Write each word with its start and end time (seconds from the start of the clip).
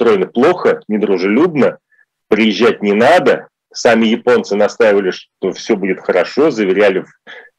настроены 0.00 0.26
плохо, 0.26 0.80
недружелюбно, 0.88 1.78
приезжать 2.28 2.82
не 2.82 2.92
надо. 2.92 3.48
Сами 3.72 4.06
японцы 4.06 4.56
настаивали, 4.56 5.10
что 5.10 5.52
все 5.52 5.76
будет 5.76 6.00
хорошо, 6.00 6.50
заверяли 6.50 7.00
в 7.00 7.10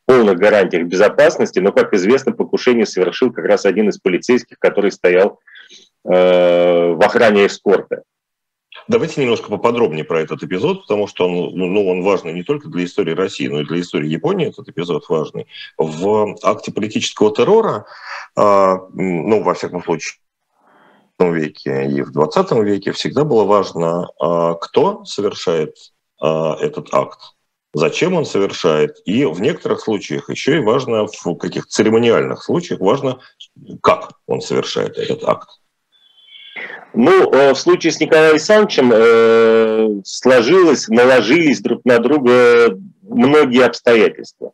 полных 0.06 0.38
гарантиях 0.38 0.88
безопасности, 0.88 1.60
но, 1.60 1.72
как 1.72 1.94
известно, 1.94 2.32
покушение 2.34 2.86
совершил 2.86 3.32
как 3.32 3.46
раз 3.46 3.66
один 3.66 3.90
из 3.90 3.98
полицейских, 3.98 4.58
который 4.60 4.92
стоял 4.92 5.40
э, 6.04 6.10
в 6.10 7.00
охране 7.02 7.46
эскорта. 7.46 8.04
Давайте 8.88 9.22
немножко 9.22 9.50
поподробнее 9.50 10.04
про 10.04 10.22
этот 10.22 10.44
эпизод, 10.44 10.82
потому 10.82 11.08
что 11.08 11.28
он, 11.28 11.56
ну, 11.56 11.68
ну, 11.68 11.88
он 11.88 12.02
важный 12.02 12.34
не 12.34 12.44
только 12.44 12.68
для 12.68 12.84
истории 12.84 13.14
России, 13.14 13.48
но 13.48 13.62
и 13.62 13.66
для 13.66 13.80
истории 13.80 14.10
Японии 14.10 14.50
этот 14.50 14.68
эпизод 14.68 15.08
важный. 15.08 15.48
В 15.78 16.36
акте 16.44 16.74
политического 16.74 17.34
террора, 17.34 17.86
э, 18.36 18.42
ну, 18.42 19.44
во 19.44 19.54
всяком 19.54 19.84
случае, 19.84 20.18
веке 21.30 21.88
и 21.88 22.02
в 22.02 22.12
20 22.12 22.52
веке 22.64 22.92
всегда 22.92 23.24
было 23.24 23.44
важно, 23.44 24.08
э, 24.20 24.56
кто 24.62 25.06
совершает 25.06 25.76
э, 26.22 26.28
этот 26.60 26.94
акт, 26.94 27.20
зачем 27.74 28.14
он 28.14 28.26
совершает, 28.26 28.98
и 29.06 29.26
в 29.26 29.42
некоторых 29.42 29.82
случаях 29.82 30.30
еще 30.30 30.58
и 30.58 30.64
важно, 30.64 31.08
в 31.08 31.36
каких 31.36 31.68
церемониальных 31.68 32.44
случаях 32.44 32.80
важно, 32.80 33.20
как 33.82 34.12
он 34.28 34.42
совершает 34.42 34.98
этот 34.98 35.24
акт. 35.24 35.50
Ну, 36.94 37.32
э, 37.32 37.54
в 37.54 37.58
случае 37.58 37.92
с 37.92 38.00
Николаем 38.00 38.32
Александровичем 38.32 38.92
э, 38.94 40.02
сложилось, 40.04 40.88
наложились 40.90 41.62
друг 41.62 41.86
на 41.86 42.00
друга 42.00 42.78
многие 43.02 43.66
обстоятельства. 43.66 44.52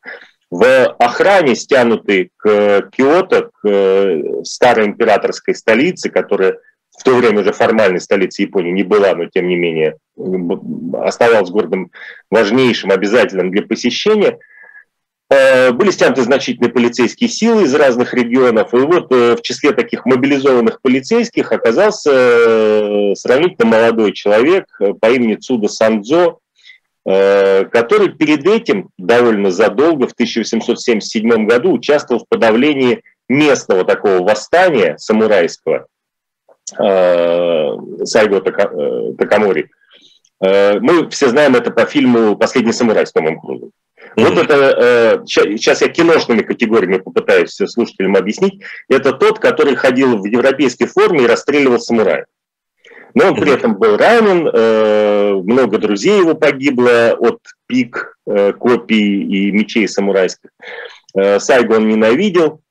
В 0.49 0.85
охране, 0.99 1.55
стянутой 1.55 2.31
к 2.37 2.89
Киото, 2.91 3.49
к 3.53 3.67
э, 3.67 4.43
старой 4.43 4.87
императорской 4.87 5.53
столице, 5.53 6.09
которая 6.09 6.57
в 6.97 7.03
то 7.03 7.15
время 7.15 7.41
уже 7.41 7.51
формальной 7.51 7.99
столицей 7.99 8.45
Японии 8.45 8.71
не 8.71 8.83
была, 8.83 9.13
но 9.13 9.25
тем 9.25 9.47
не 9.47 9.55
менее 9.55 9.97
оставалась 10.93 11.49
городом 11.49 11.91
важнейшим, 12.31 12.91
обязательным 12.91 13.51
для 13.51 13.63
посещения– 13.63 14.39
Э, 15.29 15.71
были 15.71 15.91
стянуты 15.91 16.21
значительные 16.21 16.71
полицейские 16.71 17.29
силы 17.29 17.63
из 17.63 17.75
разных 17.75 18.13
регионов, 18.13 18.73
и 18.73 18.77
вот 18.77 19.11
э, 19.11 19.35
в 19.35 19.41
числе 19.41 19.73
таких 19.73 20.05
мобилизованных 20.05 20.81
полицейских 20.81 21.51
оказался 21.51 23.13
сравнительно 23.15 23.65
молодой 23.65 24.13
человек 24.13 24.65
по 25.01 25.07
имени 25.07 25.35
Цуда 25.35 25.67
Сандзо, 25.67 26.39
который 27.07 28.09
перед 28.09 28.45
этим 28.45 28.89
довольно 28.97 29.49
задолго, 29.49 30.07
в 30.07 30.11
1877 30.11 31.47
году, 31.47 31.71
участвовал 31.71 32.25
в 32.25 32.27
подавлении 32.27 33.01
местного 33.29 33.85
такого 33.85 34.23
восстания 34.23 34.97
самурайского 34.97 35.87
Сайго 36.69 38.41
Такамори. 39.17 39.69
Мы 40.41 41.09
все 41.09 41.29
знаем 41.29 41.55
это 41.55 41.71
по 41.71 41.85
фильму 41.85 42.35
«Последний 42.35 42.73
самурай» 42.73 43.07
с 43.07 43.13
Томом 43.13 43.39
Крузом. 43.39 43.71
Вот 44.17 44.35
это, 44.35 45.23
сейчас 45.27 45.81
э, 45.81 45.85
я 45.85 45.91
киношными 45.91 46.41
категориями 46.41 46.97
попытаюсь 46.97 47.51
слушателям 47.51 48.15
объяснить, 48.15 48.63
это 48.89 49.13
тот, 49.13 49.37
который 49.37 49.75
ходил 49.75 50.17
в 50.17 50.25
европейской 50.25 50.87
форме 50.87 51.23
и 51.23 51.27
расстреливал 51.27 51.79
самураев. 51.79 52.25
Но 53.13 53.29
он 53.29 53.35
при 53.35 53.51
этом 53.51 53.75
был 53.75 53.97
ранен, 53.97 54.47
э, 54.47 55.33
много 55.33 55.77
друзей 55.77 56.19
его 56.19 56.35
погибло 56.35 57.15
от 57.19 57.39
пик, 57.65 58.17
э, 58.25 58.53
копий 58.53 59.23
и 59.23 59.51
мечей 59.51 59.87
самурайских. 59.87 60.49
Сайгу 61.39 61.75
он 61.75 61.87
ненавидел. 61.87 62.61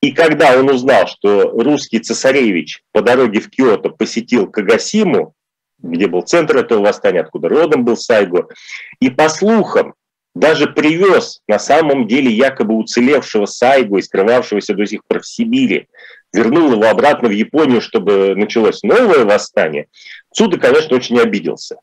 И 0.00 0.12
когда 0.12 0.58
он 0.58 0.70
узнал, 0.70 1.06
что 1.06 1.50
русский 1.50 1.98
цесаревич 1.98 2.82
по 2.92 3.02
дороге 3.02 3.40
в 3.40 3.50
Киото 3.50 3.90
посетил 3.90 4.48
Кагасиму, 4.48 5.34
где 5.78 6.06
был 6.06 6.22
центр 6.22 6.58
этого 6.58 6.82
восстания, 6.82 7.20
откуда 7.20 7.48
родом 7.48 7.84
был 7.84 7.96
Сайго, 7.96 8.48
и 9.00 9.10
по 9.10 9.28
слухам 9.28 9.94
даже 10.34 10.68
привез 10.68 11.40
на 11.48 11.58
самом 11.58 12.06
деле 12.06 12.30
якобы 12.30 12.74
уцелевшего 12.74 13.46
Сайгу 13.46 13.98
и 13.98 14.02
скрывавшегося 14.02 14.74
до 14.74 14.86
сих 14.86 15.04
пор 15.04 15.20
в 15.20 15.26
Сибири, 15.26 15.88
вернул 16.32 16.72
его 16.72 16.84
обратно 16.84 17.28
в 17.28 17.32
Японию, 17.32 17.80
чтобы 17.80 18.34
началось 18.36 18.82
новое 18.82 19.24
восстание, 19.24 19.86
Цуда, 20.32 20.58
конечно, 20.58 20.96
очень 20.96 21.18
обиделся. 21.18 21.76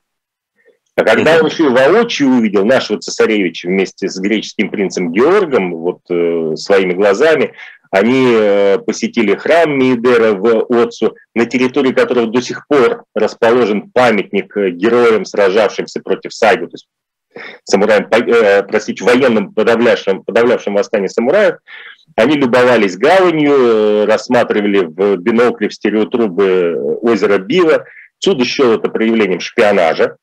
А 0.96 1.04
когда 1.04 1.40
он 1.40 1.48
еще 1.48 1.70
воочию 1.70 2.30
увидел 2.30 2.64
нашего 2.64 3.00
цесаревича 3.00 3.68
вместе 3.68 4.08
с 4.08 4.18
греческим 4.18 4.70
принцем 4.70 5.12
Георгом, 5.12 5.76
вот 5.76 6.00
э, 6.10 6.56
своими 6.56 6.94
глазами, 6.94 7.54
они 7.92 8.32
э, 8.34 8.80
посетили 8.80 9.36
храм 9.36 9.78
Мидера 9.78 10.34
в 10.34 10.66
Отцу, 10.70 11.16
на 11.34 11.46
территории 11.46 11.92
которого 11.92 12.28
до 12.28 12.42
сих 12.42 12.66
пор 12.68 13.04
расположен 13.14 13.90
памятник 13.92 14.56
э, 14.56 14.70
героям, 14.70 15.26
сражавшимся 15.26 16.00
против 16.02 16.34
Сайгу, 16.34 16.68
то 16.68 16.76
есть 16.76 16.88
самураем, 17.66 18.08
э, 18.10 18.64
простите, 18.64 19.04
военным 19.04 19.54
подавлявшим, 19.54 20.24
подавлявшим 20.24 20.76
восстание 20.76 21.10
самураев, 21.10 21.58
они 22.16 22.36
любовались 22.38 22.98
гаванью, 22.98 23.53
э, 23.53 24.06
рассматривали 24.06 24.86
в 24.86 25.18
бинокле, 25.18 25.70
в 25.70 25.74
стереотрубы 25.74 26.98
озеро 27.02 27.38
Бива. 27.38 27.86
Суд 28.20 28.46
счел 28.46 28.74
это 28.74 28.90
проявлением 28.90 29.42
шпионажа. 29.42 30.18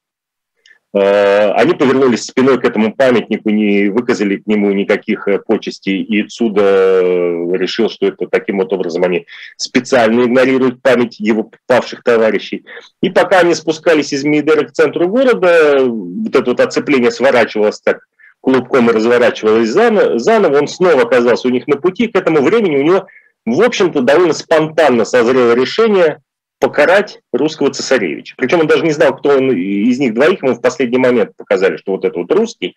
Э, 0.95 1.53
они 1.53 1.73
повернулись 1.73 2.25
спиной 2.25 2.61
к 2.61 2.65
этому 2.65 2.95
памятнику, 2.95 3.49
не 3.49 3.89
выказали 3.89 4.37
к 4.37 4.47
нему 4.47 4.71
никаких 4.73 5.27
э, 5.27 5.39
почестей, 5.39 6.03
и 6.03 6.23
э, 6.23 6.25
решил, 6.25 7.89
что 7.89 8.07
это 8.07 8.27
таким 8.27 8.59
вот 8.59 8.73
образом 8.73 9.05
они 9.05 9.27
специально 9.57 10.25
игнорируют 10.25 10.83
память 10.83 11.19
его 11.19 11.51
павших 11.67 12.03
товарищей. 12.03 12.65
И 13.01 13.09
пока 13.09 13.41
они 13.41 13.55
спускались 13.55 14.13
из 14.13 14.25
Мейдера 14.25 14.65
к 14.65 14.73
центру 14.73 15.09
города, 15.09 15.79
вот 15.83 16.35
это 16.35 16.51
вот 16.51 16.61
оцепление 16.61 17.11
сворачивалось 17.11 17.81
так 17.81 18.01
клубком 18.43 18.91
и 18.91 18.93
разворачивалось 18.93 19.71
заново, 19.71 20.59
он 20.59 20.69
снова 20.69 21.03
оказался 21.03 21.49
у 21.49 21.51
них 21.51 21.67
на 21.67 21.77
пути, 21.77 22.09
к 22.09 22.17
этому 22.17 22.43
времени 22.43 22.77
у 22.77 22.83
него, 22.83 23.07
в 23.47 23.63
общем-то, 23.63 24.03
довольно 24.03 24.35
спонтанно 24.35 25.05
созрело 25.05 25.55
решение 25.55 26.19
покарать 26.59 27.21
русского 27.33 27.73
цесаревича. 27.73 28.35
Причем 28.37 28.61
он 28.61 28.67
даже 28.67 28.85
не 28.85 28.93
знал, 28.93 29.17
кто 29.17 29.31
он 29.31 29.51
из 29.53 29.99
них 29.99 30.15
двоих, 30.15 30.43
ему 30.43 30.55
в 30.55 30.61
последний 30.61 30.99
момент 30.99 31.37
показали, 31.37 31.77
что 31.77 31.93
вот 31.93 32.05
это 32.05 32.19
вот 32.19 32.31
русский. 32.33 32.77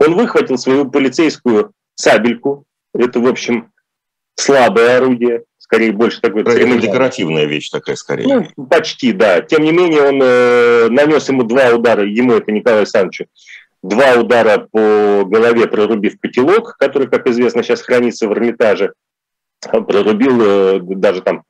Он 0.00 0.14
выхватил 0.14 0.58
свою 0.58 0.90
полицейскую 0.90 1.72
сабельку, 1.94 2.64
это, 2.94 3.20
в 3.20 3.26
общем, 3.26 3.70
слабое 4.34 4.98
орудие, 4.98 5.44
скорее 5.58 5.92
больше 5.92 6.20
такое 6.20 6.42
Это 6.42 6.78
декоративная 6.78 7.44
вещь 7.46 7.70
такая, 7.70 7.96
скорее. 7.96 8.50
Ну, 8.56 8.66
почти, 8.66 9.12
да. 9.12 9.40
Тем 9.40 9.62
не 9.62 9.72
менее, 9.72 10.02
он 10.02 10.20
э, 10.22 10.88
нанес 10.90 11.28
ему 11.28 11.42
два 11.42 11.70
удара, 11.70 12.04
ему, 12.04 12.34
это 12.34 12.52
Николаю 12.52 12.80
Александровичу, 12.80 13.26
два 13.88 14.14
удара 14.20 14.68
по 14.70 15.24
голове, 15.24 15.66
прорубив 15.66 16.20
котелок, 16.20 16.76
который, 16.78 17.08
как 17.08 17.26
известно, 17.26 17.62
сейчас 17.62 17.82
хранится 17.82 18.28
в 18.28 18.32
Эрмитаже. 18.32 18.92
Прорубил 19.60 20.40
э, 20.40 20.80
даже 20.80 21.22
там 21.22 21.44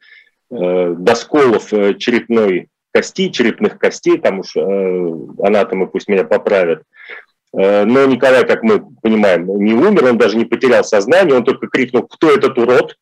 Э, 0.49 0.95
досколов 0.97 1.73
э, 1.73 1.95
черепной 1.95 2.69
кости, 2.93 3.31
черепных 3.31 3.79
костей, 3.79 4.17
там 4.19 4.41
уж 4.41 4.57
анатомы 4.57 5.87
пусть 5.87 6.09
меня 6.09 6.25
поправят. 6.25 6.83
Но 7.53 8.07
Николай, 8.07 8.47
как 8.47 8.63
мы 8.63 8.83
понимаем, 9.03 9.47
не 9.63 9.75
умер, 9.75 10.05
он 10.05 10.19
даже 10.19 10.37
не 10.37 10.47
потерял 10.47 10.83
сознание, 10.83 11.37
он 11.37 11.45
только 11.45 11.69
крикнул 11.69 12.05
«Кто 12.05 12.31
этот 12.31 12.57
урод?». 12.59 12.97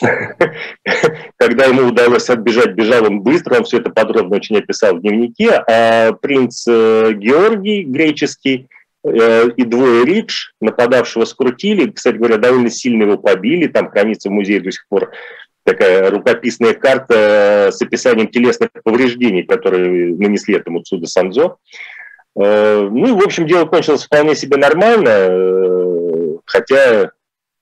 Когда 1.36 1.64
ему 1.64 1.88
удалось 1.88 2.28
отбежать, 2.30 2.74
бежал 2.74 3.04
он 3.04 3.20
быстро, 3.20 3.56
он 3.58 3.64
все 3.64 3.78
это 3.78 3.90
подробно 3.90 4.36
очень 4.36 4.58
описал 4.58 4.96
в 4.96 5.00
дневнике. 5.00 5.52
А 5.68 6.12
принц 6.12 6.66
Георгий, 6.66 7.82
греческий, 7.84 8.68
и 9.04 9.64
двое 9.64 10.04
Ридж, 10.04 10.48
нападавшего, 10.60 11.24
скрутили. 11.24 11.90
Кстати 11.90 12.16
говоря, 12.16 12.38
довольно 12.38 12.70
сильно 12.70 13.04
его 13.04 13.18
побили. 13.18 13.68
Там 13.68 13.88
хранится 13.88 14.28
в 14.28 14.32
музее 14.32 14.60
до 14.60 14.72
сих 14.72 14.86
пор 14.88 15.12
такая 15.66 16.10
рукописная 16.10 16.74
карта 16.74 17.70
с 17.72 17.82
описанием 17.82 18.28
телесных 18.28 18.70
повреждений, 18.84 19.42
которые 19.42 20.14
нанесли 20.14 20.54
этому 20.54 20.80
Цуда 20.80 21.06
Санзо. 21.06 21.58
Э, 22.38 22.88
ну 22.90 23.08
и, 23.08 23.20
в 23.20 23.24
общем, 23.24 23.46
дело 23.46 23.66
кончилось 23.66 24.04
вполне 24.04 24.36
себе 24.36 24.56
нормально, 24.56 25.08
э, 25.08 26.36
хотя 26.46 27.10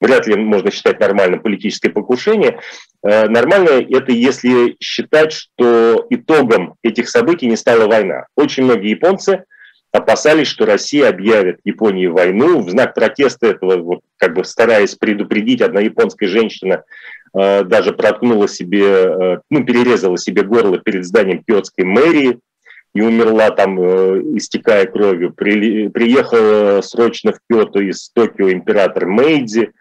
вряд 0.00 0.26
ли 0.26 0.36
можно 0.36 0.70
считать 0.70 1.00
нормальным 1.00 1.40
политическое 1.40 1.90
покушение. 1.90 2.60
Э, 3.02 3.28
нормально 3.28 3.70
это 3.88 4.12
если 4.12 4.76
считать, 4.80 5.32
что 5.32 6.06
итогом 6.10 6.74
этих 6.82 7.08
событий 7.08 7.46
не 7.46 7.56
стала 7.56 7.86
война. 7.86 8.26
Очень 8.36 8.64
многие 8.64 8.90
японцы 8.90 9.44
опасались, 9.92 10.48
что 10.48 10.66
Россия 10.66 11.08
объявит 11.08 11.60
Японии 11.64 12.06
войну. 12.06 12.60
В 12.60 12.70
знак 12.70 12.94
протеста 12.94 13.46
этого, 13.46 13.76
вот, 13.76 14.00
как 14.16 14.34
бы 14.34 14.44
стараясь 14.44 14.96
предупредить, 14.96 15.62
одна 15.62 15.80
японская 15.80 16.28
женщина 16.28 16.82
Э, 17.34 17.64
даже 17.64 17.92
проткнула 17.92 18.46
себе, 18.46 18.86
э, 18.86 19.38
ну, 19.50 19.64
перерезала 19.64 20.16
себе 20.16 20.42
горло 20.42 20.78
перед 20.78 21.04
зданием 21.04 21.42
Киотской 21.42 21.84
мэрии 21.84 22.38
и 22.94 23.00
умерла 23.00 23.50
там, 23.50 23.80
э, 23.80 24.20
истекая 24.36 24.86
кровью. 24.86 25.32
При, 25.32 25.88
приехал 25.88 26.80
срочно 26.82 27.32
в 27.32 27.38
Киото 27.50 27.80
из 27.80 28.08
Токио 28.10 28.52
император 28.52 29.06
Мейдзи 29.06 29.72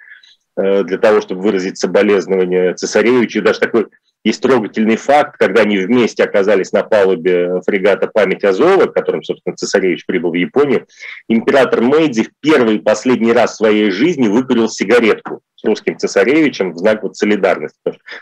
для 0.56 0.98
того, 1.00 1.22
чтобы 1.22 1.42
выразить 1.42 1.78
соболезнования 1.78 2.74
цесаревичу. 2.76 3.42
Даже 3.42 3.60
такой 3.60 3.88
есть 4.24 4.42
трогательный 4.42 4.96
факт, 4.96 5.36
когда 5.38 5.64
они 5.64 5.78
вместе 5.78 6.24
оказались 6.24 6.72
на 6.72 6.84
палубе 6.84 7.62
фрегата 7.66 8.08
«Память 8.08 8.44
Азова», 8.44 8.86
которым, 8.86 9.22
собственно, 9.24 9.56
цесаревич 9.56 10.06
прибыл 10.06 10.32
в 10.32 10.36
Японию, 10.36 10.88
император 11.28 11.82
Мэйдзи 11.82 12.24
в 12.24 12.30
первый 12.40 12.78
и 12.78 12.80
последний 12.80 13.34
раз 13.34 13.54
в 13.54 13.58
своей 13.58 13.92
жизни 13.92 14.28
выкурил 14.28 14.70
сигаретку 14.70 15.42
с 15.56 15.64
русским 15.66 15.98
цесаревичем 15.98 16.72
в 16.72 16.78
знак 16.78 17.04
вот 17.04 17.18
солидарности. 17.18 17.78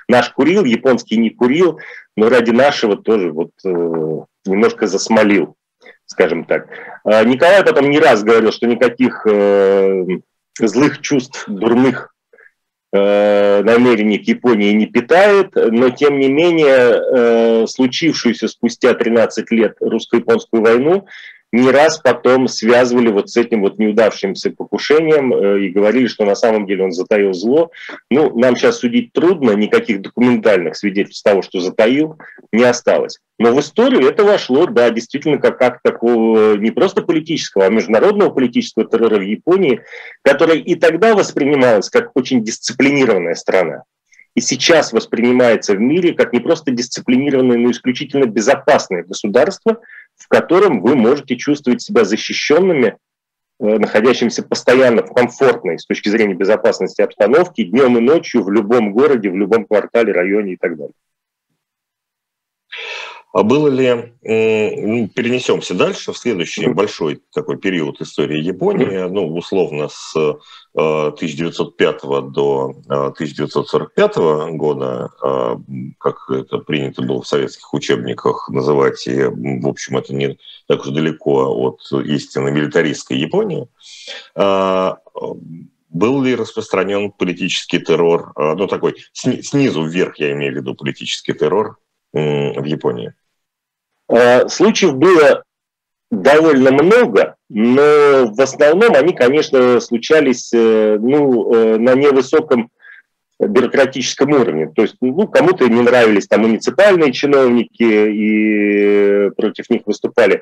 Наш 0.07 0.31
курил, 0.31 0.65
японский 0.65 1.17
не 1.17 1.29
курил, 1.29 1.79
но 2.17 2.29
ради 2.29 2.51
нашего 2.51 2.97
тоже 2.97 3.31
вот 3.31 3.51
э, 3.63 3.69
немножко 4.45 4.87
засмолил, 4.87 5.55
скажем 6.07 6.45
так. 6.45 6.67
А 7.03 7.23
Николай 7.23 7.63
потом 7.63 7.91
не 7.91 7.99
раз 7.99 8.23
говорил, 8.23 8.51
что 8.51 8.65
никаких 8.65 9.25
э, 9.27 10.03
злых 10.59 11.01
чувств, 11.01 11.43
дурных 11.47 12.07
э, 12.07 12.20
намерений 12.93 14.17
к 14.17 14.27
Японии 14.27 14.73
не 14.73 14.85
питает, 14.85 15.55
но 15.55 15.89
тем 15.91 16.19
не 16.19 16.27
менее 16.27 16.99
э, 17.63 17.67
случившуюся 17.67 18.49
спустя 18.49 18.93
13 18.93 19.49
лет 19.51 19.77
русско-японскую 19.79 20.61
войну 20.61 21.05
не 21.51 21.69
раз 21.69 21.97
потом 21.97 22.47
связывали 22.47 23.09
вот 23.09 23.29
с 23.29 23.37
этим 23.37 23.61
вот 23.61 23.77
неудавшимся 23.77 24.51
покушением 24.51 25.33
э, 25.33 25.65
и 25.65 25.69
говорили, 25.69 26.07
что 26.07 26.25
на 26.25 26.35
самом 26.35 26.65
деле 26.65 26.85
он 26.85 26.91
затаил 26.91 27.33
зло. 27.33 27.71
Ну, 28.09 28.37
нам 28.37 28.55
сейчас 28.55 28.79
судить 28.79 29.11
трудно, 29.11 29.51
никаких 29.51 30.01
документальных 30.01 30.77
свидетельств 30.77 31.23
того, 31.23 31.41
что 31.41 31.59
затаил, 31.59 32.17
не 32.51 32.63
осталось. 32.63 33.19
Но 33.37 33.53
в 33.53 33.59
историю 33.59 34.07
это 34.07 34.23
вошло, 34.23 34.65
да, 34.65 34.89
действительно, 34.91 35.37
как 35.39 35.61
акт 35.61 35.81
такого 35.83 36.55
не 36.55 36.71
просто 36.71 37.01
политического, 37.01 37.65
а 37.65 37.69
международного 37.69 38.29
политического 38.29 38.85
террора 38.85 39.17
в 39.17 39.21
Японии, 39.21 39.81
который 40.23 40.59
и 40.59 40.75
тогда 40.75 41.15
воспринималось 41.15 41.89
как 41.89 42.11
очень 42.15 42.43
дисциплинированная 42.43 43.35
страна 43.35 43.83
и 44.35 44.41
сейчас 44.41 44.93
воспринимается 44.93 45.73
в 45.73 45.79
мире 45.79 46.13
как 46.13 46.33
не 46.33 46.39
просто 46.39 46.71
дисциплинированное, 46.71 47.57
но 47.57 47.71
исключительно 47.71 48.25
безопасное 48.25 49.03
государство, 49.03 49.79
в 50.21 50.27
котором 50.27 50.81
вы 50.81 50.95
можете 50.95 51.35
чувствовать 51.35 51.81
себя 51.81 52.05
защищенными, 52.05 52.97
э, 53.59 53.77
находящимися 53.77 54.43
постоянно 54.43 55.01
в 55.01 55.13
комфортной 55.13 55.79
с 55.79 55.85
точки 55.85 56.09
зрения 56.09 56.35
безопасности 56.35 57.01
обстановки 57.01 57.63
днем 57.63 57.97
и 57.97 58.01
ночью 58.01 58.43
в 58.43 58.51
любом 58.51 58.93
городе, 58.93 59.31
в 59.31 59.35
любом 59.35 59.65
квартале, 59.65 60.13
районе 60.13 60.53
и 60.53 60.57
так 60.57 60.77
далее. 60.77 60.93
А 63.33 63.43
было 63.43 63.69
ли, 63.69 64.13
перенесемся 64.21 65.73
дальше 65.73 66.11
в 66.11 66.17
следующий 66.17 66.67
большой 66.67 67.21
такой 67.33 67.57
период 67.57 68.01
истории 68.01 68.41
Японии, 68.41 69.07
ну, 69.09 69.33
условно, 69.33 69.87
с 69.89 70.13
1905 70.73 71.95
э, 72.03 72.21
до 72.29 72.75
1945 72.87 74.17
э, 74.17 74.51
года, 74.51 75.09
э, 75.21 75.55
как 75.99 76.29
это 76.29 76.59
принято 76.59 77.01
было 77.01 77.21
в 77.21 77.27
советских 77.27 77.73
учебниках 77.73 78.47
называть, 78.49 79.05
и, 79.07 79.23
в 79.23 79.67
общем, 79.67 79.97
это 79.97 80.13
не 80.13 80.37
так 80.67 80.81
уж 80.81 80.87
далеко 80.87 81.53
от 81.53 81.81
истинно 82.05 82.49
милитаристской 82.49 83.17
Японии, 83.17 83.67
был 85.89 86.21
ли 86.21 86.35
распространен 86.35 87.11
политический 87.11 87.79
террор, 87.79 88.31
ну, 88.37 88.67
такой 88.67 88.95
снизу 89.11 89.83
вверх, 89.83 90.17
я 90.19 90.31
имею 90.31 90.53
в 90.53 90.55
виду 90.55 90.73
политический 90.73 91.33
террор 91.33 91.77
в 92.13 92.63
Японии? 92.63 93.13
Э, 94.11 94.47
случаев 94.49 94.95
было 94.95 95.43
довольно 96.09 96.71
много, 96.71 97.35
но 97.49 98.27
в 98.27 98.41
основном 98.41 98.93
они, 98.95 99.13
конечно, 99.13 99.79
случались 99.79 100.51
э, 100.53 100.97
ну, 100.99 101.53
э, 101.53 101.77
на 101.77 101.95
невысоком 101.95 102.69
бюрократическом 103.39 104.33
уровне. 104.33 104.69
То 104.75 104.83
есть 104.83 104.97
ну, 105.01 105.27
кому-то 105.27 105.67
не 105.67 105.81
нравились 105.81 106.27
там 106.27 106.41
муниципальные 106.41 107.13
чиновники 107.13 107.83
и 107.83 109.29
против 109.31 109.69
них 109.69 109.81
выступали. 109.85 110.41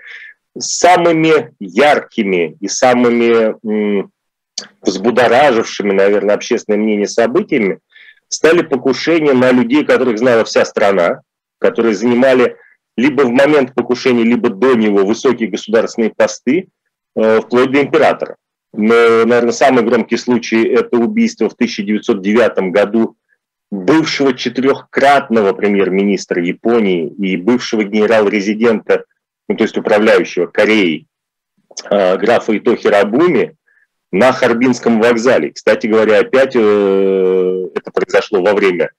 Самыми 0.58 1.54
яркими 1.60 2.58
и 2.60 2.68
самыми 2.68 3.56
м, 3.66 4.12
взбудоражившими, 4.82 5.94
наверное, 5.94 6.36
общественное 6.36 6.80
мнение 6.80 7.08
событиями 7.08 7.80
стали 8.28 8.64
покушения 8.64 9.34
на 9.34 9.52
людей, 9.52 9.86
которых 9.86 10.18
знала 10.18 10.44
вся 10.44 10.66
страна, 10.66 11.22
которые 11.60 11.94
занимали 11.94 12.58
либо 13.00 13.24
в 13.24 13.32
момент 13.32 13.74
покушения, 13.74 14.24
либо 14.24 14.50
до 14.50 14.76
него 14.76 15.06
высокие 15.06 15.50
государственные 15.50 16.14
посты, 16.16 16.68
э, 17.16 17.42
вплоть 17.42 17.72
до 17.72 17.82
императора. 17.82 18.36
Но, 18.74 19.26
наверное, 19.26 19.52
самый 19.52 19.84
громкий 19.84 20.18
случай– 20.18 20.64
это 20.68 20.98
убийство 20.98 21.50
в 21.50 21.54
1909 21.54 22.72
году 22.72 23.16
бывшего 23.72 24.34
четырехкратного 24.34 25.54
премьер-министра 25.54 26.44
Японии 26.44 27.08
и 27.08 27.38
бывшего 27.38 27.84
генерал-резидента, 27.84 29.06
ну, 29.48 29.56
то 29.56 29.64
есть 29.64 29.78
управляющего 29.78 30.48
Кореей, 30.48 31.08
э, 31.90 32.18
графа 32.18 32.56
Ито 32.56 32.76
Хирабуми, 32.76 33.56
на 34.12 34.32
Харбинском 34.32 35.00
вокзале. 35.00 35.52
Кстати 35.52 35.88
говоря, 35.88 36.20
опять 36.20 36.56
э, 36.56 37.68
это 37.76 37.92
произошло 37.92 38.42
во 38.42 38.54
время 38.54 38.92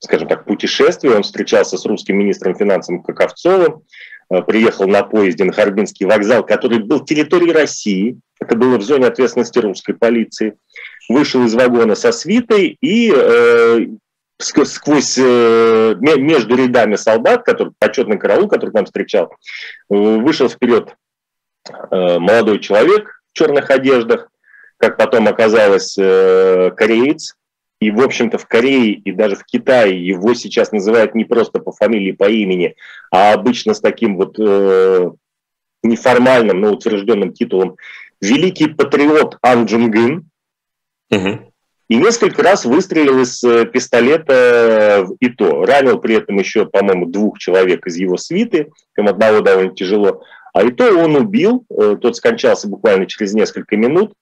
скажем 0.00 0.28
так, 0.28 0.44
путешествие. 0.44 1.14
Он 1.14 1.22
встречался 1.22 1.76
с 1.76 1.86
русским 1.86 2.18
министром 2.18 2.56
финансов 2.56 3.02
Каковцовым, 3.04 3.82
э, 4.30 4.42
приехал 4.42 4.88
на 4.88 5.02
поезде 5.02 5.44
на 5.44 5.52
Харбинский 5.52 6.06
вокзал, 6.06 6.44
который 6.44 6.80
был 6.80 7.04
территорией 7.04 7.52
России, 7.52 8.18
это 8.40 8.56
было 8.56 8.78
в 8.78 8.82
зоне 8.82 9.06
ответственности 9.06 9.58
русской 9.58 9.92
полиции, 9.92 10.56
вышел 11.08 11.44
из 11.44 11.54
вагона 11.54 11.94
со 11.94 12.10
свитой 12.10 12.78
и 12.80 13.12
э, 13.14 13.86
сквозь 14.38 15.18
э, 15.18 15.94
между 16.00 16.56
рядами 16.56 16.96
солдат, 16.96 17.44
который 17.44 17.74
почетный 17.78 18.18
караул, 18.18 18.48
который 18.48 18.70
там 18.70 18.86
встречал, 18.86 19.30
э, 19.90 19.94
вышел 19.94 20.48
вперед 20.48 20.94
э, 21.68 22.18
молодой 22.18 22.60
человек 22.60 23.20
в 23.32 23.36
черных 23.36 23.70
одеждах, 23.70 24.28
как 24.78 24.96
потом 24.96 25.28
оказалось, 25.28 25.96
э, 25.98 26.70
кореец, 26.74 27.36
и, 27.80 27.90
в 27.90 28.00
общем-то, 28.00 28.36
в 28.36 28.46
Корее 28.46 28.92
и 28.92 29.10
даже 29.10 29.36
в 29.36 29.44
Китае 29.44 30.06
его 30.06 30.34
сейчас 30.34 30.70
называют 30.70 31.14
не 31.14 31.24
просто 31.24 31.60
по 31.60 31.72
фамилии, 31.72 32.12
по 32.12 32.28
имени, 32.28 32.76
а 33.10 33.32
обычно 33.32 33.72
с 33.72 33.80
таким 33.80 34.16
вот 34.16 34.38
э, 34.38 35.10
неформальным, 35.82 36.60
но 36.60 36.72
утвержденным 36.72 37.32
титулом 37.32 37.76
«Великий 38.20 38.66
патриот 38.66 39.38
Ан 39.40 39.64
Джунгын». 39.64 40.28
Угу. 41.10 41.52
И 41.88 41.96
несколько 41.96 42.42
раз 42.42 42.66
выстрелил 42.66 43.20
из 43.22 43.42
э, 43.42 43.64
пистолета 43.64 45.04
в 45.08 45.16
ИТО. 45.18 45.64
Ранил 45.64 45.98
при 45.98 46.16
этом 46.16 46.38
еще, 46.38 46.66
по-моему, 46.66 47.06
двух 47.06 47.38
человек 47.38 47.86
из 47.86 47.96
его 47.96 48.18
свиты, 48.18 48.70
им 48.96 49.08
одного 49.08 49.40
довольно 49.40 49.74
тяжело. 49.74 50.22
А 50.52 50.62
ИТО 50.62 50.96
он 50.98 51.16
убил, 51.16 51.64
э, 51.70 51.96
тот 52.00 52.14
скончался 52.14 52.68
буквально 52.68 53.06
через 53.06 53.32
несколько 53.32 53.76
минут, 53.76 54.12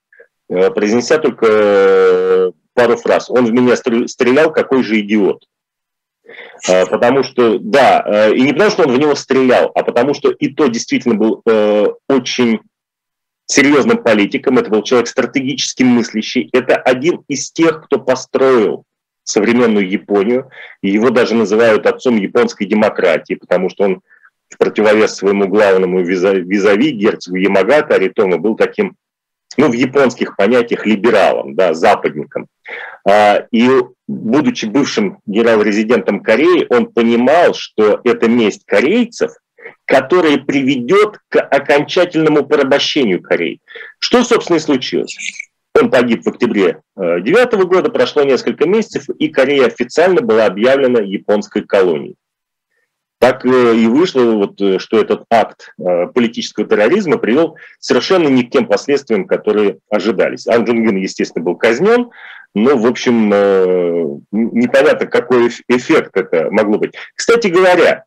э, 0.48 0.70
произнеся 0.70 1.18
только 1.18 2.52
пару 2.78 2.96
фраз. 2.96 3.28
Он 3.28 3.44
в 3.44 3.52
меня 3.52 3.74
стрелял, 3.76 4.52
какой 4.52 4.84
же 4.84 5.00
идиот. 5.00 5.44
А, 6.68 6.86
потому 6.86 7.24
что, 7.24 7.58
да, 7.58 8.04
э, 8.06 8.34
и 8.34 8.42
не 8.42 8.52
потому, 8.52 8.70
что 8.70 8.82
он 8.84 8.94
в 8.94 8.98
него 8.98 9.16
стрелял, 9.16 9.72
а 9.74 9.82
потому 9.82 10.14
что 10.14 10.30
и 10.30 10.48
то 10.48 10.68
действительно 10.68 11.16
был 11.16 11.42
э, 11.44 11.86
очень 12.08 12.60
серьезным 13.46 13.98
политиком, 14.02 14.58
это 14.58 14.70
был 14.70 14.82
человек 14.82 15.08
стратегически 15.08 15.82
мыслящий, 15.82 16.48
это 16.52 16.76
один 16.76 17.24
из 17.26 17.50
тех, 17.50 17.84
кто 17.84 17.98
построил 17.98 18.84
современную 19.24 19.88
Японию, 19.88 20.50
и 20.80 20.90
его 20.90 21.10
даже 21.10 21.34
называют 21.34 21.86
отцом 21.86 22.16
японской 22.16 22.66
демократии, 22.66 23.34
потому 23.34 23.70
что 23.70 23.84
он 23.84 24.02
в 24.48 24.56
противовес 24.56 25.16
своему 25.16 25.48
главному 25.48 26.02
визави, 26.02 26.90
герцогу 26.90 27.36
Ямагата 27.36 27.96
Аритома, 27.96 28.38
был 28.38 28.54
таким 28.54 28.96
ну, 29.56 29.68
в 29.68 29.72
японских 29.72 30.36
понятиях 30.36 30.86
либералом, 30.86 31.54
да, 31.54 31.74
западником. 31.74 32.46
А, 33.08 33.46
и 33.50 33.68
будучи 34.06 34.66
бывшим 34.66 35.18
генерал-резидентом 35.26 36.20
Кореи, 36.20 36.66
он 36.68 36.86
понимал, 36.86 37.54
что 37.54 38.00
это 38.04 38.28
месть 38.28 38.64
корейцев, 38.66 39.32
которая 39.84 40.38
приведет 40.38 41.18
к 41.28 41.40
окончательному 41.40 42.46
порабощению 42.46 43.22
Кореи. 43.22 43.60
Что, 43.98 44.22
собственно, 44.22 44.56
и 44.56 44.60
случилось? 44.60 45.16
Он 45.80 45.90
погиб 45.90 46.24
в 46.24 46.28
октябре 46.28 46.80
2009 46.96 47.52
э, 47.52 47.66
года, 47.66 47.90
прошло 47.90 48.22
несколько 48.24 48.66
месяцев, 48.66 49.08
и 49.18 49.28
Корея 49.28 49.66
официально 49.66 50.20
была 50.20 50.46
объявлена 50.46 51.00
японской 51.00 51.62
колонией. 51.62 52.16
Так 53.18 53.44
э, 53.44 53.76
и 53.76 53.86
вышло, 53.86 54.22
вот, 54.22 54.60
э, 54.60 54.78
что 54.78 55.00
этот 55.00 55.24
акт 55.28 55.74
э, 55.78 56.06
политического 56.06 56.66
терроризма 56.66 57.18
привел 57.18 57.56
совершенно 57.80 58.28
не 58.28 58.44
к 58.44 58.50
тем 58.50 58.66
последствиям, 58.66 59.26
которые 59.26 59.78
ожидались. 59.90 60.46
Ан 60.46 60.64
Джунгин, 60.64 60.96
естественно, 60.96 61.44
был 61.44 61.56
казнен, 61.56 62.10
но, 62.54 62.76
в 62.76 62.86
общем, 62.86 63.28
непонятно, 64.30 65.06
какой 65.06 65.48
эффект 65.68 66.16
это 66.16 66.48
могло 66.50 66.78
быть. 66.78 66.94
Кстати 67.14 67.48
говоря, 67.48 68.04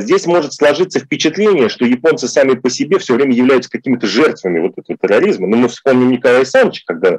здесь 0.00 0.26
может 0.26 0.52
сложиться 0.52 0.98
впечатление, 0.98 1.68
что 1.68 1.84
японцы 1.84 2.26
сами 2.26 2.54
по 2.54 2.70
себе 2.70 2.98
все 2.98 3.14
время 3.14 3.34
являются 3.34 3.70
какими-то 3.70 4.08
жертвами 4.08 4.58
вот 4.58 4.72
этого 4.76 4.98
терроризма. 4.98 5.46
Но 5.46 5.56
мы 5.56 5.68
вспомним 5.68 6.10
Николая 6.10 6.38
Александровича, 6.38 6.82
когда 6.86 7.18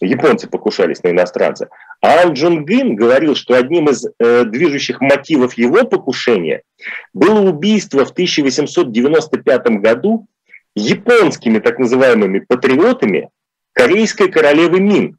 японцы 0.00 0.48
покушались 0.48 1.02
на 1.02 1.10
иностранца. 1.10 1.68
А 2.02 2.22
Ан 2.22 2.32
Джун 2.34 2.64
Гын 2.64 2.94
говорил, 2.94 3.34
что 3.34 3.54
одним 3.54 3.88
из 3.88 4.06
э, 4.06 4.44
движущих 4.44 5.00
мотивов 5.00 5.54
его 5.54 5.84
покушения 5.84 6.62
было 7.14 7.40
убийство 7.40 8.04
в 8.04 8.10
1895 8.10 9.66
году 9.80 10.26
японскими 10.74 11.58
так 11.58 11.78
называемыми 11.78 12.40
патриотами 12.40 13.30
корейской 13.72 14.30
королевы 14.30 14.80
Мин. 14.80 15.18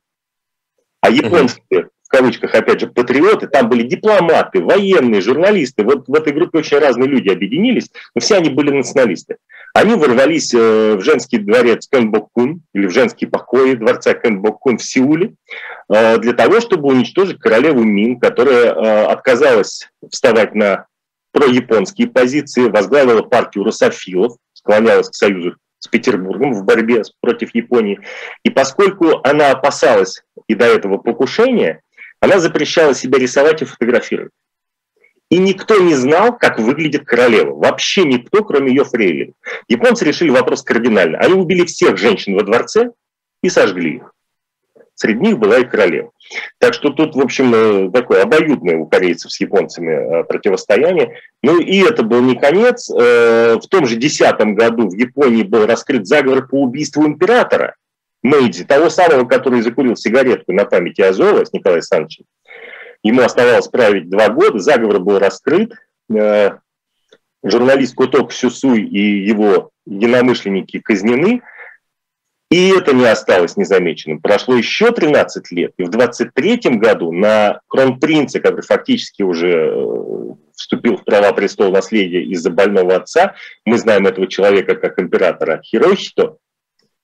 А 1.01 1.09
японские, 1.09 1.89
в 2.03 2.09
кавычках, 2.09 2.53
опять 2.53 2.79
же, 2.79 2.87
патриоты, 2.87 3.47
там 3.47 3.69
были 3.69 3.83
дипломаты, 3.83 4.61
военные, 4.61 5.21
журналисты. 5.21 5.83
Вот 5.83 6.07
в 6.07 6.13
этой 6.13 6.33
группе 6.33 6.59
очень 6.59 6.77
разные 6.77 7.07
люди 7.07 7.29
объединились, 7.29 7.89
но 8.13 8.21
все 8.21 8.37
они 8.37 8.49
были 8.49 8.71
националисты. 8.71 9.37
Они 9.77 9.93
ворвались 9.93 10.55
э, 10.55 10.95
в 10.95 11.01
женский 11.01 11.37
дворец 11.37 11.87
Кенбоккун 11.87 12.63
или 12.73 12.87
в 12.87 12.89
женские 12.89 13.29
покои 13.29 13.75
дворца 13.75 14.15
Кенбоккун 14.15 14.79
в 14.79 14.83
Сеуле 14.83 15.35
э, 15.87 16.17
для 16.17 16.33
того, 16.33 16.61
чтобы 16.61 16.87
уничтожить 16.87 17.37
королеву 17.37 17.83
Мин, 17.83 18.19
которая 18.19 18.73
э, 18.73 19.05
отказалась 19.05 19.87
вставать 20.09 20.55
на 20.55 20.87
прояпонские 21.31 22.07
позиции, 22.07 22.71
возглавила 22.71 23.21
партию 23.21 23.65
русофилов, 23.65 24.37
склонялась 24.53 25.09
к 25.09 25.13
союзу 25.13 25.57
с 25.77 25.87
Петербургом 25.87 26.53
в 26.53 26.65
борьбе 26.65 27.03
против 27.21 27.53
Японии. 27.53 27.99
И 28.41 28.49
поскольку 28.49 29.19
она 29.23 29.51
опасалась 29.51 30.23
и 30.47 30.55
до 30.55 30.65
этого 30.65 30.97
покушения, 30.97 31.81
она 32.19 32.39
запрещала 32.39 32.95
себя 32.95 33.19
рисовать 33.19 33.61
и 33.61 33.65
фотографировать. 33.65 34.31
И 35.29 35.37
никто 35.39 35.77
не 35.77 35.93
знал, 35.93 36.37
как 36.37 36.57
выглядит 36.59 37.05
королева. 37.05 37.53
Вообще 37.53 38.05
никто, 38.05 38.43
кроме 38.43 38.69
ее 38.69 38.85
фрейлин. 38.85 39.33
Японцы 39.67 40.05
решили 40.05 40.29
вопрос 40.29 40.63
кардинально. 40.63 41.17
Они 41.17 41.33
убили 41.33 41.65
всех 41.65 41.97
женщин 41.97 42.35
во 42.35 42.43
дворце 42.43 42.91
и 43.43 43.49
сожгли 43.49 43.97
их. 43.97 44.13
Среди 44.95 45.19
них 45.19 45.37
была 45.37 45.59
и 45.59 45.63
королева. 45.63 46.11
Так 46.59 46.73
что 46.73 46.89
тут, 46.89 47.15
в 47.15 47.19
общем, 47.19 47.53
э, 47.53 47.91
такое 47.91 48.23
обоюдное 48.23 48.77
у 48.77 48.87
корейцев 48.87 49.31
с 49.31 49.39
японцами 49.39 49.91
э, 49.91 50.23
противостояние. 50.23 51.19
Ну 51.43 51.59
и 51.59 51.83
это 51.83 52.01
был 52.01 52.21
не 52.21 52.35
конец. 52.35 52.89
Э, 52.89 53.57
в 53.61 53.67
том 53.67 53.85
же 53.85 53.95
десятом 53.95 54.55
году 54.55 54.89
в 54.89 54.95
Японии 54.95 55.43
был 55.43 55.67
раскрыт 55.67 56.07
заговор 56.07 56.47
по 56.47 56.63
убийству 56.63 57.05
императора 57.05 57.75
Мэйдзи, 58.23 58.63
того 58.63 58.89
самого, 58.89 59.25
который 59.25 59.61
закурил 59.61 59.95
сигаретку 59.95 60.51
на 60.51 60.65
памяти 60.65 61.01
Азова 61.01 61.45
с 61.45 61.53
Николаем 61.53 61.77
Александровичем. 61.77 62.25
Ему 63.07 63.21
оставалось 63.21 63.67
править 63.67 64.09
два 64.09 64.29
года, 64.29 64.59
заговор 64.59 64.99
был 64.99 65.19
раскрыт. 65.19 65.73
Журналист 67.43 67.95
Куток 67.95 68.33
Сюсуй 68.33 68.81
и 68.83 69.25
его 69.25 69.71
единомышленники 69.85 70.79
казнены– 70.79 71.41
и 72.49 72.69
это 72.69 72.93
не 72.93 73.05
осталось 73.05 73.57
незамеченным. 73.57 74.21
Прошло 74.21 74.55
еще 74.55 74.91
13 74.91 75.51
лет, 75.51 75.73
и 75.77 75.83
в 75.83 75.89
23 75.89 76.77
году 76.77 77.11
на 77.11 77.59
кронпринца, 77.67 78.39
который 78.39 78.61
фактически 78.61 79.21
уже 79.21 79.69
э, 79.69 80.33
вступил 80.55 80.95
в 80.95 81.03
права 81.03 81.33
престола 81.33 81.71
наследия 81.71 82.23
из-за 82.23 82.49
больного 82.49 82.95
отца, 82.95 83.35
мы 83.65 83.77
знаем 83.77 84.07
этого 84.07 84.27
человека 84.27 84.75
как 84.75 84.97
императора 84.97 85.61
Хирохито, 85.61 86.37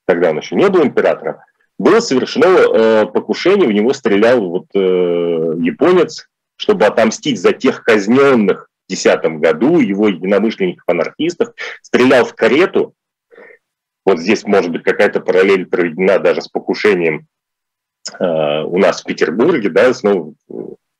тогда 0.06 0.30
он 0.30 0.38
еще 0.38 0.56
не 0.56 0.68
был 0.70 0.82
императором, 0.82 1.36
было 1.78 2.00
совершено 2.00 2.46
э, 2.46 3.06
покушение, 3.06 3.68
в 3.68 3.72
него 3.72 3.92
стрелял 3.92 4.40
вот, 4.48 4.66
э, 4.74 4.78
японец, 4.78 6.28
чтобы 6.56 6.86
отомстить 6.86 7.40
за 7.40 7.52
тех 7.52 7.82
казненных 7.82 8.68
в 8.86 8.88
2010 8.88 9.40
году, 9.40 9.80
его 9.80 10.08
единомышленников-анархистов, 10.08 11.54
стрелял 11.82 12.24
в 12.24 12.34
карету, 12.34 12.94
вот 14.04 14.18
здесь 14.18 14.44
может 14.44 14.70
быть 14.70 14.82
какая-то 14.82 15.20
параллель 15.20 15.66
проведена 15.66 16.18
даже 16.18 16.42
с 16.42 16.48
покушением 16.48 17.26
э, 18.18 18.62
у 18.62 18.78
нас 18.78 19.02
в 19.02 19.06
Петербурге, 19.06 19.70
да, 19.70 19.92
снова 19.94 20.34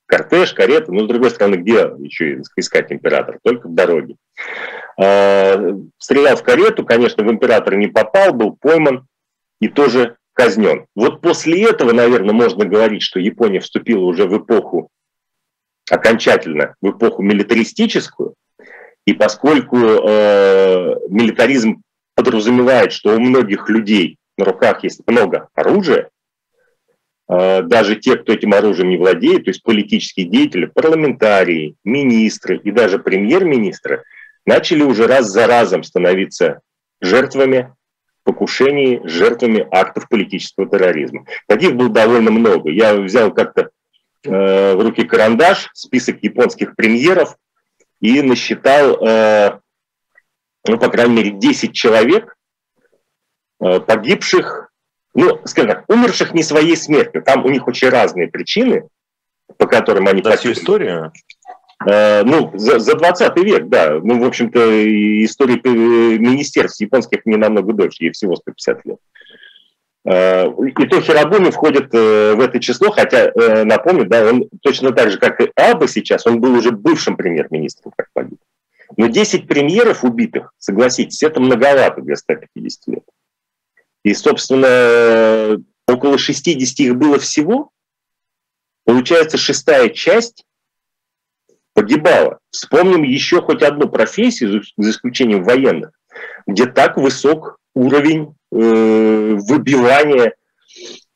кортеж, 0.07 0.55
карета, 0.55 0.93
но 0.93 1.05
с 1.05 1.09
другой 1.09 1.31
стороны, 1.31 1.57
где 1.57 1.91
еще 1.99 2.41
искать 2.57 2.93
императора? 2.93 3.39
Только 3.43 3.69
в 3.69 3.75
дороге. 3.75 4.17
Э, 5.01 5.75
стрелял 5.99 6.37
в 6.37 6.43
карету, 6.43 6.85
конечно, 6.85 7.25
в 7.25 7.31
императора 7.31 7.77
не 7.77 7.89
попал, 7.89 8.33
был 8.33 8.57
пойман 8.57 9.07
и 9.61 9.69
тоже 9.69 10.17
казнен. 10.35 10.87
Вот 10.95 11.21
после 11.21 11.65
этого, 11.65 11.93
наверное, 11.93 12.35
можно 12.35 12.65
говорить, 12.65 13.03
что 13.03 13.21
Япония 13.21 13.61
вступила 13.61 14.05
уже 14.05 14.27
в 14.27 14.37
эпоху, 14.37 14.91
окончательно 15.91 16.75
в 16.81 16.91
эпоху 16.91 17.23
милитаристическую, 17.23 18.35
и 19.07 19.13
поскольку 19.13 19.77
э, 19.77 20.97
милитаризм 21.09 21.83
подразумевает, 22.15 22.93
что 22.93 23.17
у 23.17 23.21
многих 23.21 23.69
людей 23.69 24.19
на 24.37 24.45
руках 24.45 24.85
есть 24.85 25.03
много 25.07 25.49
оружия, 25.55 26.11
а, 27.27 27.63
даже 27.63 27.97
те, 27.97 28.17
кто 28.17 28.33
этим 28.33 28.53
оружием 28.53 28.91
не 28.91 28.97
владеет, 28.97 29.45
то 29.45 29.51
есть 29.51 29.63
политические 29.63 30.27
деятели, 30.27 30.67
парламентарии, 30.67 31.77
министры 31.85 32.59
и 32.59 32.71
даже 32.71 32.99
премьер-министры, 32.99 34.05
начали 34.47 34.83
уже 34.83 35.07
раз 35.07 35.27
за 35.27 35.47
разом 35.47 35.83
становиться 35.83 36.61
жертвами 37.01 37.73
покушений, 38.25 39.01
жертвами 39.05 39.67
актов 39.71 40.09
политического 40.09 40.69
терроризма. 40.69 41.27
Таких 41.47 41.77
было 41.77 41.91
довольно 41.91 42.31
много. 42.31 42.71
Я 42.71 42.95
взял 42.95 43.33
как-то 43.33 43.71
э, 44.25 44.75
в 44.75 44.81
руки 44.81 45.05
карандаш, 45.05 45.71
список 45.75 46.23
японских 46.23 46.75
премьеров 46.75 47.37
и 48.01 48.23
насчитал 48.23 48.99
э, 49.07 49.59
ну, 50.67 50.79
по 50.79 50.89
крайней 50.89 51.15
мере, 51.15 51.31
10 51.31 51.73
человек, 51.73 52.37
э, 53.61 53.81
погибших, 53.81 54.71
ну, 55.15 55.41
скажем 55.45 55.71
так, 55.71 55.85
умерших 55.89 56.33
не 56.35 56.43
своей 56.43 56.77
смертью. 56.77 57.23
Там 57.23 57.45
у 57.45 57.51
них 57.51 57.67
очень 57.67 57.89
разные 57.89 58.29
причины, 58.29 58.89
по 59.59 59.67
которым 59.67 60.09
они... 60.09 60.23
За 60.23 60.37
всю 60.37 60.53
историю? 60.53 61.13
Э, 61.87 62.23
ну, 62.25 62.51
за, 62.55 62.79
за 62.79 62.95
20 62.97 63.37
век, 63.39 63.69
да. 63.69 64.01
Ну, 64.03 64.21
в 64.21 64.25
общем-то, 64.25 65.25
истории 65.25 65.61
э, 65.63 66.19
министерств 66.19 66.81
японских 66.81 67.27
не 67.27 67.37
намного 67.37 67.73
дольше, 67.73 68.05
ей 68.05 68.13
всего 68.13 68.37
150 68.37 68.85
лет. 68.87 68.99
И 70.07 70.87
то 70.87 71.01
Хирабуми 71.01 71.51
входит 71.51 71.91
в 71.91 72.39
это 72.39 72.61
число, 72.61 72.91
хотя, 72.91 73.33
напомню, 73.65 74.05
да, 74.05 74.29
он 74.29 74.51
точно 74.61 74.93
так 74.93 75.11
же, 75.11 75.17
как 75.17 75.41
и 75.41 75.51
Аба 75.57 75.89
сейчас, 75.89 76.27
он 76.27 76.43
был 76.43 76.55
уже 76.55 76.73
бывшим 76.73 77.17
премьер-министром, 77.17 77.95
как 77.97 78.09
погиб. 78.13 78.39
Но 78.99 79.07
10 79.07 79.49
премьеров 79.49 80.05
убитых, 80.05 80.53
согласитесь, 80.59 81.23
это 81.23 81.41
многовато 81.41 82.03
для 82.03 82.17
150 82.17 82.87
лет. 82.89 83.05
И, 84.05 84.13
собственно, 84.13 85.59
около 85.89 86.19
60 86.19 86.81
их 86.81 86.97
было 86.97 87.19
всего. 87.19 87.71
Получается, 88.85 89.39
шестая 89.39 89.89
часть 89.89 90.45
погибала. 91.75 92.39
Вспомним 92.51 93.03
еще 93.03 93.43
хоть 93.43 93.63
одну 93.63 93.89
профессию, 93.89 94.63
за 94.77 94.91
исключением 94.91 95.43
военных, 95.43 95.91
где 96.47 96.67
так 96.67 96.97
высок 96.97 97.59
уровень 97.75 98.35
э, 98.53 99.35
выбивания 99.35 100.35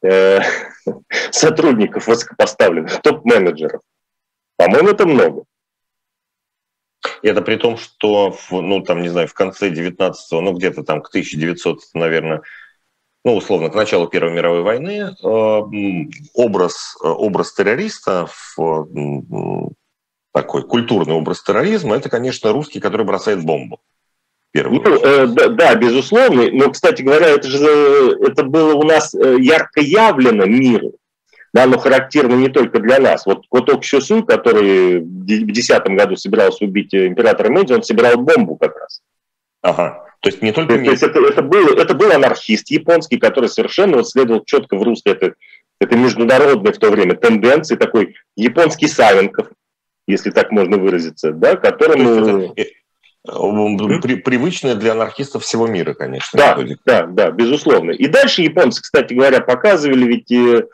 э, 0.03 0.41
сотрудников 1.31 2.07
высокопоставленных, 2.07 3.01
топ-менеджеров. 3.01 3.81
По-моему, 4.57 4.89
это 4.91 5.07
много. 5.07 5.45
И 7.23 7.29
это 7.29 7.43
при 7.43 7.57
том, 7.57 7.77
что, 7.77 8.33
в, 8.33 8.51
ну, 8.51 8.83
там, 8.83 9.03
не 9.03 9.09
знаю, 9.09 9.29
в 9.29 9.35
конце 9.35 9.71
19-го, 9.71 10.41
ну, 10.41 10.53
где-то 10.53 10.83
там 10.83 11.01
к 11.01 11.09
1900, 11.09 11.81
наверное, 11.95 12.43
ну, 13.25 13.37
условно, 13.37 13.71
к 13.71 13.75
началу 13.75 14.09
Первой 14.09 14.33
мировой 14.33 14.63
войны, 14.63 15.11
э, 15.11 15.61
образ, 16.35 16.97
образ 17.01 17.55
террориста, 17.55 18.29
в, 18.57 18.89
такой 20.33 20.63
культурный 20.63 21.15
образ 21.15 21.43
терроризма, 21.43 21.97
это, 21.97 22.09
конечно, 22.09 22.53
русский, 22.53 22.81
который 22.81 23.07
бросает 23.07 23.45
бомбу. 23.45 23.81
Ну, 24.55 24.83
э, 24.83 25.27
да, 25.27 25.49
да, 25.49 25.75
безусловно. 25.75 26.51
Но, 26.51 26.71
кстати 26.71 27.03
говоря, 27.03 27.29
это 27.29 27.49
же 27.49 28.17
это 28.21 28.45
было 28.45 28.75
у 28.75 28.83
нас 28.83 29.15
э, 29.15 29.37
ярко 29.39 29.81
явлено 29.81 30.47
миру 30.47 30.95
да, 31.53 31.67
но 31.67 31.79
характерно 31.79 32.35
не 32.35 32.49
только 32.49 32.79
для 32.79 32.99
нас. 32.99 33.27
Вот 33.27 33.47
Коток 33.51 33.85
Щусу, 33.85 34.23
который 34.23 35.01
в 35.01 35.25
2010 35.25 35.87
году 35.89 36.17
собирался 36.17 36.65
убить 36.65 36.95
императора 36.95 37.51
Мэйджи, 37.51 37.75
он 37.75 37.83
собирал 37.83 38.19
бомбу 38.19 38.57
как 38.57 38.77
раз. 38.77 39.01
Ага. 39.63 40.05
То 40.21 40.29
есть 40.31 40.43
не 40.43 40.53
только... 40.53 40.77
То, 40.77 40.85
то 40.85 40.91
есть 40.91 41.03
это, 41.03 41.21
это, 41.21 41.43
был, 41.43 41.75
это 41.75 41.95
был 41.95 42.13
анархист 42.13 42.71
японский, 42.71 43.19
который 43.19 43.49
совершенно 43.49 43.97
вот 43.97 44.09
следовал 44.09 44.45
четко 44.45 44.77
в 44.77 44.83
русле 44.83 45.13
этой, 45.13 45.35
этой 45.81 45.97
международной 45.97 46.73
в 46.73 46.79
то 46.79 46.91
время 46.91 47.15
тенденции, 47.15 47.77
такой 47.77 48.17
японский 48.37 48.89
Савенков, 48.89 49.49
если 50.09 50.31
так 50.31 50.51
можно 50.51 50.79
выразиться, 50.79 51.33
да, 51.33 51.55
которому... 51.57 52.55
Э, 52.57 52.65
при, 54.01 54.17
привычная 54.17 54.75
для 54.75 54.93
анархистов 54.93 55.45
всего 55.45 55.67
мира, 55.67 55.93
конечно. 55.93 56.39
Да, 56.39 56.55
методика. 56.55 56.81
да, 56.87 57.07
да, 57.07 57.31
безусловно. 57.31 57.91
И 57.91 58.07
дальше 58.07 58.43
японцы, 58.43 58.81
кстати 58.83 59.13
говоря, 59.13 59.41
показывали 59.41 60.07
ведь 60.07 60.33
э, 60.33 60.67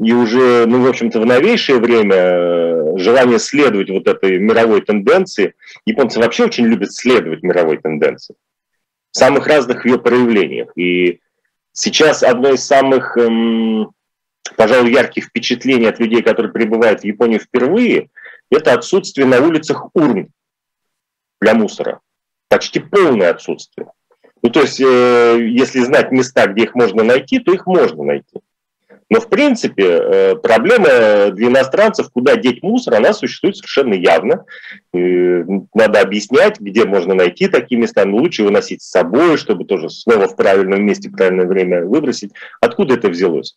и 0.00 0.12
уже, 0.12 0.66
ну, 0.66 0.82
в 0.82 0.88
общем-то, 0.88 1.18
в 1.18 1.24
новейшее 1.24 1.78
время 1.78 2.16
э, 2.16 2.98
желание 2.98 3.38
следовать 3.38 3.88
вот 3.88 4.06
этой 4.06 4.38
мировой 4.38 4.82
тенденции, 4.82 5.54
японцы 5.86 6.20
вообще 6.20 6.44
очень 6.44 6.66
любят 6.66 6.92
следовать 6.92 7.42
мировой 7.42 7.78
тенденции 7.78 8.34
в 9.12 9.16
самых 9.16 9.46
разных 9.46 9.86
ее 9.86 9.98
проявлениях. 9.98 10.76
И 10.76 11.20
сейчас 11.72 12.22
одно 12.22 12.50
из 12.50 12.66
самых 12.66 13.16
эм, 13.16 13.94
пожалуй, 14.56 14.92
ярких 14.92 15.24
впечатлений 15.24 15.86
от 15.86 15.98
людей, 15.98 16.22
которые 16.22 16.52
прибывают 16.52 17.00
в 17.00 17.04
Японию 17.04 17.40
впервые, 17.40 18.08
это 18.50 18.74
отсутствие 18.74 19.26
на 19.26 19.40
улицах 19.40 19.88
урн 19.94 20.28
для 21.40 21.54
мусора. 21.54 22.00
Почти 22.48 22.80
полное 22.80 23.30
отсутствие. 23.30 23.88
Ну, 24.42 24.50
то 24.50 24.60
есть, 24.60 24.80
э, 24.80 25.38
если 25.40 25.80
знать 25.80 26.12
места, 26.12 26.46
где 26.46 26.64
их 26.64 26.74
можно 26.74 27.02
найти, 27.02 27.38
то 27.38 27.52
их 27.52 27.66
можно 27.66 28.02
найти. 28.04 28.40
Но, 29.10 29.20
в 29.20 29.28
принципе, 29.28 29.84
э, 29.86 30.36
проблема 30.36 31.30
для 31.30 31.48
иностранцев, 31.48 32.10
куда 32.10 32.36
деть 32.36 32.62
мусор, 32.62 32.94
она 32.94 33.12
существует 33.12 33.56
совершенно 33.56 33.94
явно. 33.94 34.44
Надо 34.92 36.00
объяснять, 36.00 36.58
где 36.60 36.84
можно 36.84 37.14
найти 37.14 37.48
такие 37.48 37.80
места. 37.80 38.04
Но 38.04 38.16
лучше 38.16 38.44
выносить 38.44 38.82
с 38.82 38.90
собой, 38.90 39.36
чтобы 39.36 39.64
тоже 39.64 39.90
снова 39.90 40.26
в 40.26 40.36
правильном 40.36 40.84
месте, 40.84 41.08
в 41.08 41.12
правильное 41.12 41.46
время 41.46 41.84
выбросить. 41.84 42.32
Откуда 42.60 42.94
это 42.94 43.08
взялось? 43.08 43.56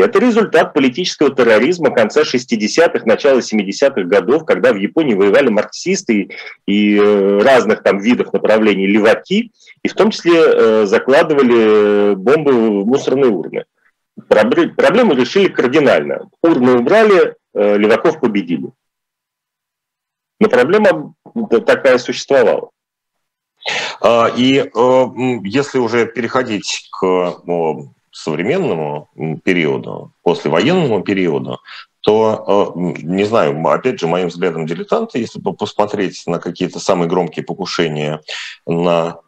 Это 0.00 0.18
результат 0.18 0.72
политического 0.72 1.34
терроризма 1.34 1.90
конца 1.90 2.22
60-х, 2.22 3.04
начала 3.04 3.40
70-х 3.40 4.02
годов, 4.04 4.46
когда 4.46 4.72
в 4.72 4.76
Японии 4.76 5.14
воевали 5.14 5.50
марксисты 5.50 6.30
и 6.66 6.96
э, 6.96 7.38
разных 7.42 7.82
там 7.82 7.98
видов 7.98 8.32
направлений 8.32 8.86
леваки, 8.86 9.52
и 9.82 9.88
в 9.88 9.94
том 9.94 10.10
числе 10.10 10.32
э, 10.36 10.86
закладывали 10.86 12.14
бомбы 12.14 12.52
в 12.52 12.86
мусорные 12.86 13.30
урны. 13.30 13.64
Проблему 14.26 15.14
решили 15.14 15.48
кардинально. 15.48 16.30
Урны 16.42 16.78
убрали, 16.78 17.34
э, 17.54 17.76
леваков 17.76 18.20
победили. 18.20 18.70
Но 20.38 20.48
проблема 20.48 21.14
такая 21.66 21.98
существовала. 21.98 22.70
А, 24.00 24.32
и 24.34 24.70
если 25.44 25.78
уже 25.78 26.06
переходить 26.06 26.88
к 26.98 27.42
современному 28.10 29.08
периоду, 29.44 30.12
послевоенному 30.22 31.02
периоду, 31.02 31.60
то, 32.00 32.72
не 32.74 33.24
знаю, 33.24 33.66
опять 33.68 34.00
же, 34.00 34.06
моим 34.06 34.28
взглядом 34.28 34.66
дилетанта, 34.66 35.18
если 35.18 35.40
посмотреть 35.40 36.22
на 36.26 36.38
какие-то 36.38 36.80
самые 36.80 37.08
громкие 37.08 37.44
покушения 37.44 38.20
на 38.66 39.20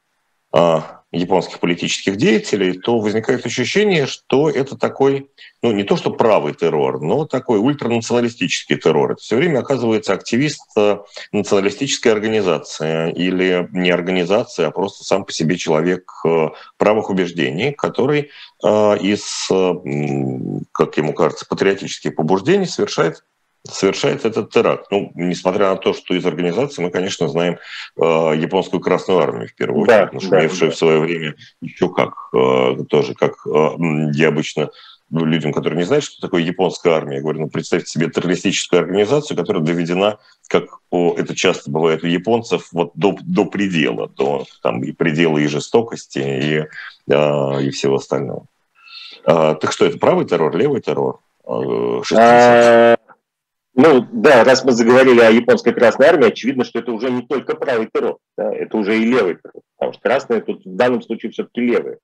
а, 0.52 1.01
японских 1.12 1.60
политических 1.60 2.16
деятелей, 2.16 2.72
то 2.72 2.98
возникает 2.98 3.44
ощущение, 3.44 4.06
что 4.06 4.48
это 4.48 4.76
такой, 4.76 5.30
ну 5.62 5.70
не 5.70 5.84
то 5.84 5.96
что 5.96 6.10
правый 6.10 6.54
террор, 6.54 7.02
но 7.02 7.26
такой 7.26 7.58
ультранационалистический 7.58 8.76
террор. 8.76 9.12
Это 9.12 9.20
все 9.20 9.36
время 9.36 9.60
оказывается 9.60 10.14
активист 10.14 10.62
э, 10.76 10.98
националистической 11.30 12.12
организации 12.12 13.12
или 13.12 13.68
не 13.72 13.90
организации, 13.90 14.64
а 14.64 14.70
просто 14.70 15.04
сам 15.04 15.24
по 15.24 15.32
себе 15.32 15.56
человек 15.56 16.10
э, 16.24 16.48
правых 16.78 17.10
убеждений, 17.10 17.72
который 17.72 18.30
э, 18.64 18.98
из, 18.98 19.48
как 20.72 20.96
ему 20.96 21.12
кажется, 21.12 21.46
патриотических 21.46 22.16
побуждений 22.16 22.66
совершает 22.66 23.22
совершает 23.68 24.24
этот 24.24 24.50
теракт. 24.50 24.86
Ну, 24.90 25.12
несмотря 25.14 25.70
на 25.70 25.76
то, 25.76 25.94
что 25.94 26.14
из 26.14 26.26
организации 26.26 26.82
мы, 26.82 26.90
конечно, 26.90 27.28
знаем 27.28 27.58
э, 27.96 28.02
японскую 28.02 28.80
Красную 28.80 29.20
Армию 29.20 29.48
в 29.48 29.54
первую 29.54 29.82
очередь, 29.82 30.10
да, 30.10 30.10
нашумевшую 30.12 30.70
да, 30.70 30.74
в 30.74 30.78
свое 30.78 30.98
время 30.98 31.36
еще 31.60 31.88
как, 31.88 32.14
э, 32.34 32.84
тоже 32.88 33.14
как 33.14 33.46
э, 33.46 33.68
я 34.14 34.28
обычно 34.28 34.70
ну, 35.10 35.26
людям, 35.26 35.52
которые 35.52 35.78
не 35.78 35.84
знают, 35.84 36.04
что 36.04 36.20
такое 36.22 36.42
японская 36.42 36.94
армия, 36.94 37.16
я 37.16 37.20
говорю, 37.20 37.40
ну, 37.40 37.48
представьте 37.50 37.86
себе 37.86 38.08
террористическую 38.08 38.80
организацию, 38.80 39.36
которая 39.36 39.62
доведена, 39.62 40.18
как 40.48 40.78
о, 40.90 41.14
это 41.16 41.36
часто 41.36 41.70
бывает 41.70 42.02
у 42.02 42.06
японцев, 42.06 42.68
вот 42.72 42.92
до, 42.94 43.16
до 43.22 43.44
предела, 43.44 44.08
до 44.08 44.46
там, 44.62 44.82
и 44.82 44.92
предела 44.92 45.36
и 45.36 45.46
жестокости, 45.46 46.18
и, 46.18 47.12
э, 47.12 47.62
и 47.62 47.70
всего 47.70 47.96
остального. 47.96 48.46
А, 49.24 49.54
так 49.54 49.72
что 49.72 49.84
это 49.84 49.98
правый 49.98 50.26
террор, 50.26 50.56
левый 50.56 50.80
террор? 50.80 51.20
Э, 51.46 52.96
ну 53.74 54.06
да, 54.12 54.44
раз 54.44 54.64
мы 54.64 54.72
заговорили 54.72 55.20
о 55.20 55.30
японской 55.30 55.72
Красной 55.72 56.06
Армии, 56.06 56.28
очевидно, 56.28 56.64
что 56.64 56.80
это 56.80 56.92
уже 56.92 57.10
не 57.10 57.22
только 57.22 57.56
правый 57.56 57.88
террор, 57.92 58.18
да, 58.36 58.52
это 58.52 58.76
уже 58.76 58.98
и 58.98 59.04
левый 59.04 59.36
террор, 59.36 59.62
потому 59.76 59.92
что 59.94 60.02
красные 60.02 60.40
тут 60.42 60.64
в 60.64 60.76
данном 60.76 61.00
случае 61.00 61.32
все-таки 61.32 61.62
левые. 61.62 61.98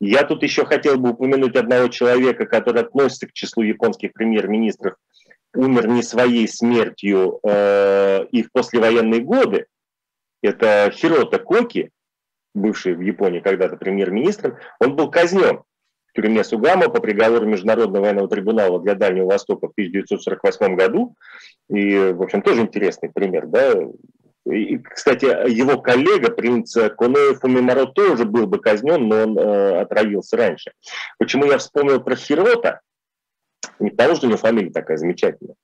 Я 0.00 0.24
тут 0.24 0.42
еще 0.42 0.64
хотел 0.64 0.98
бы 0.98 1.10
упомянуть 1.10 1.56
одного 1.56 1.88
человека, 1.88 2.46
который 2.46 2.82
относится 2.82 3.26
к 3.26 3.32
числу 3.32 3.62
японских 3.62 4.14
премьер-министров, 4.14 4.94
умер 5.54 5.88
не 5.88 6.02
своей 6.02 6.48
смертью 6.48 7.40
э, 7.42 8.24
и 8.30 8.42
в 8.42 8.50
послевоенные 8.52 9.20
годы. 9.20 9.66
Это 10.42 10.90
Хирота 10.90 11.38
Коки, 11.38 11.90
бывший 12.54 12.94
в 12.94 13.00
Японии 13.00 13.40
когда-то 13.40 13.76
премьер-министром, 13.76 14.56
он 14.80 14.96
был 14.96 15.10
казнен 15.10 15.62
в 16.10 16.16
тюрьме 16.16 16.44
Сугама 16.44 16.88
по 16.88 17.00
приговору 17.00 17.46
Международного 17.46 18.02
военного 18.02 18.28
трибунала 18.28 18.80
для 18.80 18.94
Дальнего 18.94 19.26
Востока 19.26 19.68
в 19.68 19.72
1948 19.72 20.76
году. 20.76 21.14
И, 21.68 21.96
в 22.12 22.22
общем, 22.22 22.42
тоже 22.42 22.62
интересный 22.62 23.10
пример. 23.10 23.46
Да? 23.46 23.74
И, 24.46 24.78
кстати, 24.78 25.24
его 25.24 25.80
коллега, 25.80 26.30
принц 26.30 26.74
Конео 26.74 27.34
Фумимаро, 27.34 27.86
тоже 27.86 28.24
был 28.24 28.46
бы 28.46 28.58
казнен, 28.58 29.06
но 29.06 29.22
он 29.22 29.38
э, 29.38 29.80
отравился 29.80 30.36
раньше. 30.36 30.72
Почему 31.18 31.44
я 31.44 31.58
вспомнил 31.58 32.00
про 32.00 32.16
Хирота? 32.16 32.80
Не 33.78 33.90
потому, 33.90 34.16
что 34.16 34.26
у 34.26 34.30
него 34.30 34.38
фамилия 34.38 34.70
такая 34.70 34.96
замечательная, 34.96 35.54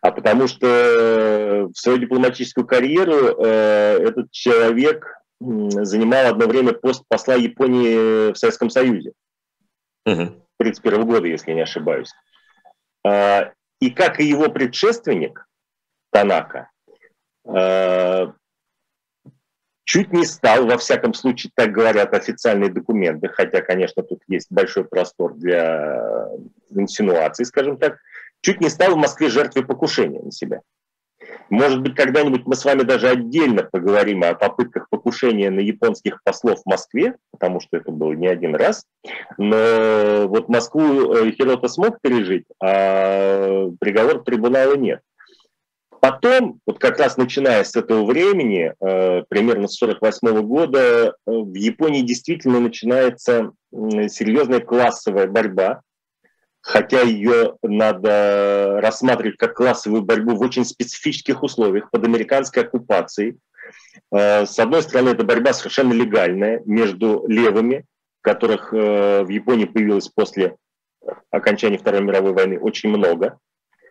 а 0.00 0.12
потому 0.12 0.46
что 0.46 1.68
в 1.72 1.78
свою 1.78 1.98
дипломатическую 1.98 2.66
карьеру 2.66 3.36
э, 3.38 3.98
этот 4.00 4.30
человек 4.30 5.06
занимал 5.40 6.26
одно 6.26 6.46
время 6.46 6.72
пост 6.72 7.04
посла 7.08 7.34
Японии 7.34 8.32
в 8.32 8.36
Советском 8.36 8.70
Союзе. 8.70 9.12
1931 10.04 11.06
года, 11.06 11.26
если 11.26 11.52
не 11.52 11.62
ошибаюсь. 11.62 12.12
А, 13.06 13.52
и 13.80 13.90
как 13.90 14.20
и 14.20 14.24
его 14.24 14.48
предшественник 14.50 15.46
Танака, 16.10 16.70
а, 17.46 18.32
чуть 19.84 20.12
не 20.12 20.24
стал, 20.24 20.66
во 20.66 20.78
всяком 20.78 21.14
случае, 21.14 21.52
так 21.54 21.72
говорят 21.72 22.14
официальные 22.14 22.70
документы, 22.70 23.28
хотя, 23.28 23.60
конечно, 23.60 24.02
тут 24.02 24.22
есть 24.28 24.46
большой 24.50 24.84
простор 24.84 25.34
для 25.34 26.28
инсинуаций, 26.70 27.44
скажем 27.44 27.76
так, 27.76 27.98
чуть 28.40 28.60
не 28.60 28.68
стал 28.68 28.94
в 28.94 28.98
Москве 28.98 29.28
жертвой 29.28 29.66
покушения 29.66 30.20
на 30.20 30.30
себя. 30.30 30.60
Может 31.50 31.82
быть, 31.82 31.94
когда-нибудь 31.94 32.42
мы 32.46 32.54
с 32.54 32.64
вами 32.64 32.82
даже 32.82 33.08
отдельно 33.08 33.64
поговорим 33.64 34.22
о 34.22 34.34
попытках 34.34 34.88
покушения 34.88 35.50
на 35.50 35.60
японских 35.60 36.22
послов 36.22 36.60
в 36.62 36.66
Москве, 36.66 37.16
потому 37.32 37.60
что 37.60 37.76
это 37.76 37.90
было 37.90 38.12
не 38.12 38.28
один 38.28 38.54
раз. 38.54 38.86
Но 39.36 40.26
вот 40.28 40.48
Москву 40.48 41.12
э, 41.12 41.32
Хирота 41.32 41.68
смог 41.68 42.00
пережить, 42.00 42.44
а 42.62 43.68
приговор 43.80 44.22
трибунала 44.22 44.76
нет. 44.76 45.00
Потом, 46.00 46.60
вот 46.66 46.78
как 46.78 46.98
раз 46.98 47.18
начиная 47.18 47.62
с 47.62 47.76
этого 47.76 48.06
времени, 48.06 48.72
э, 48.80 49.22
примерно 49.28 49.68
с 49.68 49.80
1948 49.80 50.46
года, 50.46 50.80
э, 50.80 51.12
в 51.26 51.54
Японии 51.54 52.00
действительно 52.00 52.58
начинается 52.58 53.52
серьезная 53.72 54.60
классовая 54.60 55.26
борьба 55.26 55.82
хотя 56.60 57.02
ее 57.02 57.56
надо 57.62 58.78
рассматривать 58.80 59.36
как 59.36 59.54
классовую 59.54 60.02
борьбу 60.02 60.36
в 60.36 60.40
очень 60.40 60.64
специфических 60.64 61.42
условиях 61.42 61.90
под 61.90 62.04
американской 62.04 62.64
оккупацией. 62.64 63.38
Э, 64.12 64.46
с 64.46 64.58
одной 64.58 64.82
стороны, 64.82 65.10
это 65.10 65.24
борьба 65.24 65.52
совершенно 65.52 65.92
легальная 65.92 66.62
между 66.64 67.24
левыми, 67.26 67.84
которых 68.20 68.72
э, 68.72 69.22
в 69.22 69.28
Японии 69.28 69.64
появилось 69.64 70.08
после 70.08 70.56
окончания 71.30 71.78
Второй 71.78 72.02
мировой 72.02 72.32
войны 72.32 72.58
очень 72.58 72.90
много. 72.90 73.38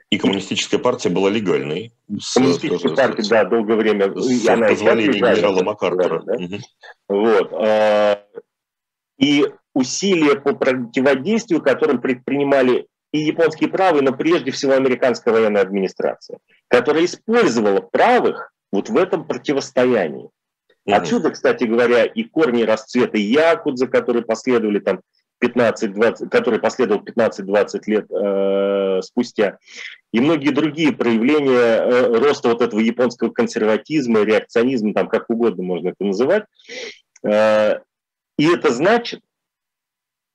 И 0.10 0.18
коммунистическая 0.18 0.80
партия 0.80 1.10
была 1.10 1.30
легальной. 1.30 1.94
Коммунистическая 2.34 2.96
партия, 2.96 3.30
да, 3.30 3.46
долгое 3.46 3.76
время. 3.76 4.12
С 4.20 4.48
она 4.48 4.68
позволения 4.68 5.20
генерала 5.20 5.64
Макартера. 5.64 6.24
Да? 6.24 6.34
Угу. 6.34 6.58
Вот. 7.10 7.54
Э, 7.54 8.24
и 9.20 9.46
усилия 9.74 10.36
по 10.36 10.54
противодействию, 10.54 11.62
которым 11.62 12.02
предпринимали 12.02 12.88
и 13.12 13.20
японские 13.20 13.70
правые, 13.70 14.04
но 14.04 14.14
прежде 14.14 14.52
всего 14.52 14.74
американская 14.74 15.34
военная 15.34 15.62
администрация, 15.62 16.40
которая 16.68 17.06
использовала 17.06 17.82
правых 17.82 18.52
вот 18.72 18.90
в 18.90 18.98
этом 18.98 19.26
противостоянии. 19.26 20.30
Отсюда, 20.86 21.32
кстати 21.32 21.66
говоря, 21.66 22.04
и 22.04 22.24
корни 22.24 22.64
расцвета 22.64 23.18
Якудза, 23.18 23.88
которые 23.88 24.24
последовали 24.24 24.80
там 24.80 25.02
15-20, 25.44 26.30
который 26.30 26.60
последовал 26.60 27.04
15-20 27.04 27.80
лет 27.86 28.12
э, 28.12 29.02
спустя, 29.04 29.58
и 30.12 30.20
многие 30.20 30.50
другие 30.50 30.92
проявления 30.92 31.52
э, 31.52 32.18
роста 32.18 32.50
вот 32.50 32.62
этого 32.62 32.80
японского 32.80 33.30
консерватизма, 33.30 34.24
реакционизма, 34.24 34.94
там 34.94 35.08
как 35.08 35.30
угодно 35.30 35.64
можно 35.64 35.90
это 35.90 36.04
называть. 36.04 36.44
Э, 37.24 37.80
и 38.38 38.48
это 38.48 38.72
значит, 38.72 39.22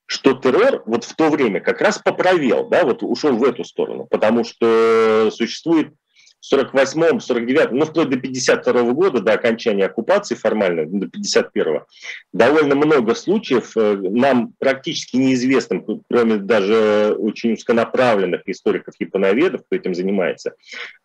что 0.06 0.34
террор 0.34 0.82
вот 0.86 1.04
в 1.04 1.14
то 1.14 1.30
время 1.30 1.60
как 1.60 1.80
раз 1.80 1.98
поправил, 1.98 2.68
да, 2.68 2.84
вот 2.84 3.02
ушел 3.02 3.36
в 3.36 3.44
эту 3.44 3.64
сторону, 3.64 4.06
потому 4.10 4.44
что 4.44 5.30
существует 5.32 5.94
48-м, 6.52 7.18
49-м, 7.18 7.76
ну, 7.78 7.86
вплоть 7.86 8.10
до 8.10 8.18
52 8.18 8.82
-го 8.82 8.92
года, 8.92 9.20
до 9.20 9.32
окончания 9.32 9.86
оккупации 9.86 10.34
формально, 10.34 10.84
до 10.86 11.06
51-го, 11.06 11.86
довольно 12.32 12.74
много 12.74 13.14
случаев 13.14 13.74
э, 13.76 13.96
нам 13.96 14.52
практически 14.58 15.16
неизвестным, 15.16 16.02
кроме 16.10 16.36
даже 16.36 17.16
очень 17.18 17.54
узконаправленных 17.54 18.42
историков-японоведов, 18.46 19.62
кто 19.64 19.76
этим 19.76 19.94
занимается, 19.94 20.54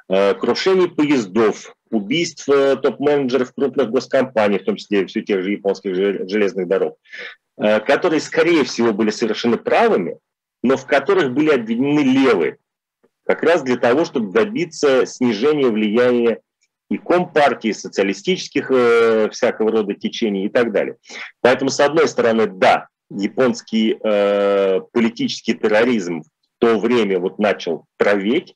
э, 0.09 0.33
крушений 0.33 0.89
поездов, 0.89 1.73
убийств 1.89 2.49
э, 2.49 2.75
топ-менеджеров 2.75 3.53
крупных 3.53 3.89
госкомпаний, 3.89 4.59
в 4.59 4.65
том 4.65 4.75
числе 4.75 5.05
все 5.05 5.21
тех 5.21 5.41
же 5.41 5.51
японских 5.51 5.95
железных 5.95 6.67
дорог, 6.67 6.97
которые, 7.59 8.21
скорее 8.21 8.63
всего, 8.63 8.93
были 8.93 9.09
совершены 9.09 9.57
правыми, 9.57 10.17
но 10.63 10.77
в 10.77 10.85
которых 10.85 11.33
были 11.33 11.49
обвинены 11.49 11.99
левые 11.99 12.57
как 13.29 13.43
раз 13.43 13.61
для 13.61 13.77
того, 13.77 14.05
чтобы 14.05 14.31
добиться 14.31 15.05
снижения 15.05 15.69
влияния 15.69 16.39
и 16.89 16.97
компартии, 16.97 17.71
социалистических 17.71 18.71
э, 18.71 19.29
всякого 19.29 19.71
рода 19.71 19.93
течений 19.93 20.47
и 20.47 20.49
так 20.49 20.71
далее. 20.71 20.97
Поэтому, 21.41 21.69
с 21.69 21.79
одной 21.79 22.07
стороны, 22.07 22.47
да, 22.47 22.87
японский 23.11 23.99
э, 24.03 24.81
политический 24.91 25.53
терроризм 25.53 26.23
в 26.23 26.27
то 26.57 26.79
время 26.79 27.19
вот 27.19 27.37
начал 27.37 27.85
проветь, 27.97 28.55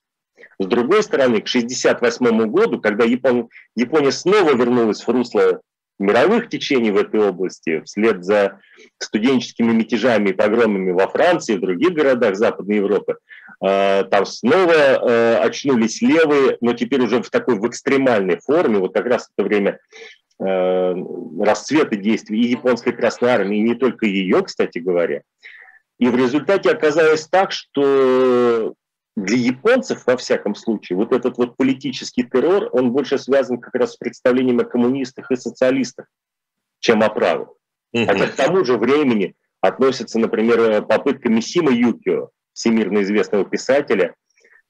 с 0.58 0.66
другой 0.66 1.04
стороны, 1.04 1.40
к 1.40 1.48
1968 1.48 2.50
году, 2.50 2.82
когда 2.82 3.04
Япон, 3.04 3.50
Япония 3.76 4.12
снова 4.12 4.56
вернулась 4.56 5.06
в 5.06 5.10
русло 5.10 5.62
мировых 6.00 6.50
течений 6.50 6.92
в 6.92 6.98
этой 6.98 7.22
области, 7.22 7.82
вслед 7.82 8.24
за 8.24 8.60
студенческими 9.00 9.72
мятежами 9.72 10.30
и 10.30 10.34
погромами 10.34 10.92
во 10.92 11.08
Франции 11.08 11.54
и 11.54 11.58
в 11.58 11.62
других 11.62 11.94
городах 11.94 12.36
Западной 12.36 12.78
Европы, 12.78 13.18
э, 13.62 14.04
там 14.10 14.26
снова 14.26 14.74
э, 14.74 15.36
очнулись 15.38 16.02
левые, 16.02 16.58
но 16.62 16.74
теперь 16.74 17.02
уже 17.02 17.22
в 17.22 17.30
такой 17.30 17.60
в 17.60 17.68
экстремальной 17.68 18.40
форме, 18.40 18.80
вот 18.80 18.94
как 18.94 19.06
раз 19.06 19.28
в 19.28 19.30
это 19.38 19.48
время 19.48 19.80
э, 20.40 20.96
расцвета 21.40 21.96
действий 21.96 22.42
и 22.42 22.52
японской 22.52 22.92
Красной 22.92 23.30
Армии, 23.30 23.60
и 23.60 23.64
не 23.64 23.76
только 23.76 24.06
ее, 24.06 24.44
кстати 24.44 24.80
говоря. 24.80 25.22
И 26.00 26.08
в 26.08 26.16
результате 26.16 26.72
оказалось 26.72 27.28
так, 27.28 27.52
что 27.52 28.74
для 29.16 29.38
японцев, 29.38 30.06
во 30.08 30.18
всяком 30.18 30.56
случае, 30.56 30.98
вот 30.98 31.12
этот 31.12 31.38
вот 31.38 31.56
политический 31.56 32.24
террор, 32.24 32.70
он 32.72 32.92
больше 32.92 33.18
связан 33.20 33.60
как 33.60 33.76
раз 33.76 33.94
с 33.94 33.98
представлением 33.98 34.60
о 34.60 34.66
коммунистах 34.66 35.30
и 35.32 35.36
социалистах, 35.36 36.08
чем 36.80 37.04
о 37.04 37.10
правых. 37.10 37.50
Хотя 37.94 38.28
к 38.28 38.36
тому 38.36 38.66
же 38.66 38.78
времени 38.78 39.36
относится, 39.62 40.18
например, 40.18 40.82
попытка 40.84 41.30
Мисима 41.30 41.72
Юкио, 41.72 42.30
всемирно 42.54 43.04
известного 43.04 43.46
писателя, 43.46 44.16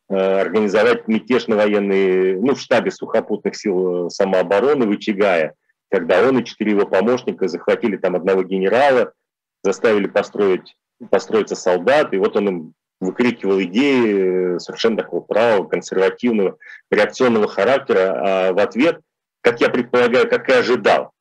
э, 0.09 0.15
организовать 0.15 1.07
мятеж 1.07 1.47
на 1.47 1.55
военные, 1.55 2.37
ну, 2.37 2.53
в 2.53 2.59
штабе 2.59 2.91
сухопутных 2.91 3.55
сил 3.55 4.09
самообороны 4.09 4.85
в 4.85 4.93
Ичигае, 4.93 5.53
когда 5.89 6.27
он 6.27 6.39
и 6.39 6.45
четыре 6.45 6.71
его 6.71 6.85
помощника 6.85 7.47
захватили 7.47 7.95
там 7.95 8.15
одного 8.15 8.43
генерала, 8.43 9.13
заставили 9.63 10.07
построить, 10.07 10.75
построиться 11.09 11.55
солдат, 11.55 12.13
и 12.13 12.17
вот 12.17 12.35
он 12.35 12.49
им 12.49 12.73
выкрикивал 13.03 13.61
идеи 13.61 14.57
совершенно 14.59 14.97
такого 14.97 15.21
правого, 15.21 15.67
консервативного, 15.67 16.57
реакционного 16.89 17.47
характера, 17.47 18.49
а 18.49 18.53
в 18.53 18.59
ответ, 18.59 19.01
как 19.41 19.61
я 19.61 19.69
предполагаю, 19.69 20.29
как 20.29 20.49
и 20.49 20.53
ожидал, 20.53 21.13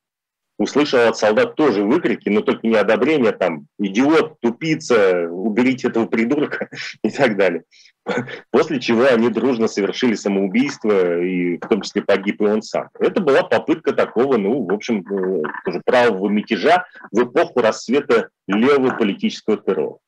услышал 0.59 1.09
от 1.09 1.17
солдат 1.17 1.55
тоже 1.57 1.83
выкрики, 1.83 2.29
но 2.29 2.41
только 2.41 2.67
не 2.67 2.77
одобрение, 2.77 3.33
там, 3.33 3.67
идиот, 3.79 4.41
тупица, 4.41 5.29
уберите 5.29 5.89
этого 5.89 6.07
придурка 6.07 6.69
и 7.03 7.11
так 7.11 7.37
далее. 7.37 7.65
После 8.51 8.81
чего 8.81 9.05
они 9.05 9.29
дружно 9.29 9.69
совершили 9.69 10.15
самоубийство, 10.15 11.21
и 11.23 11.57
в 11.59 11.69
том 11.69 11.83
числе 11.83 12.03
погиб 12.03 12.41
и 12.41 12.47
он 12.47 12.63
сам. 12.63 12.89
Это 12.99 13.21
была 13.21 13.45
попытка 13.45 13.93
такого, 13.93 14.39
ну, 14.39 14.65
в 14.65 14.73
общем, 14.73 15.05
э, 15.07 15.43
тоже 15.65 15.83
правого 15.85 16.29
мятежа 16.29 16.85
в 17.13 17.23
эпоху 17.23 17.61
расцвета 17.61 18.31
левого 18.49 18.97
политического 18.97 19.57
террора. 19.57 19.99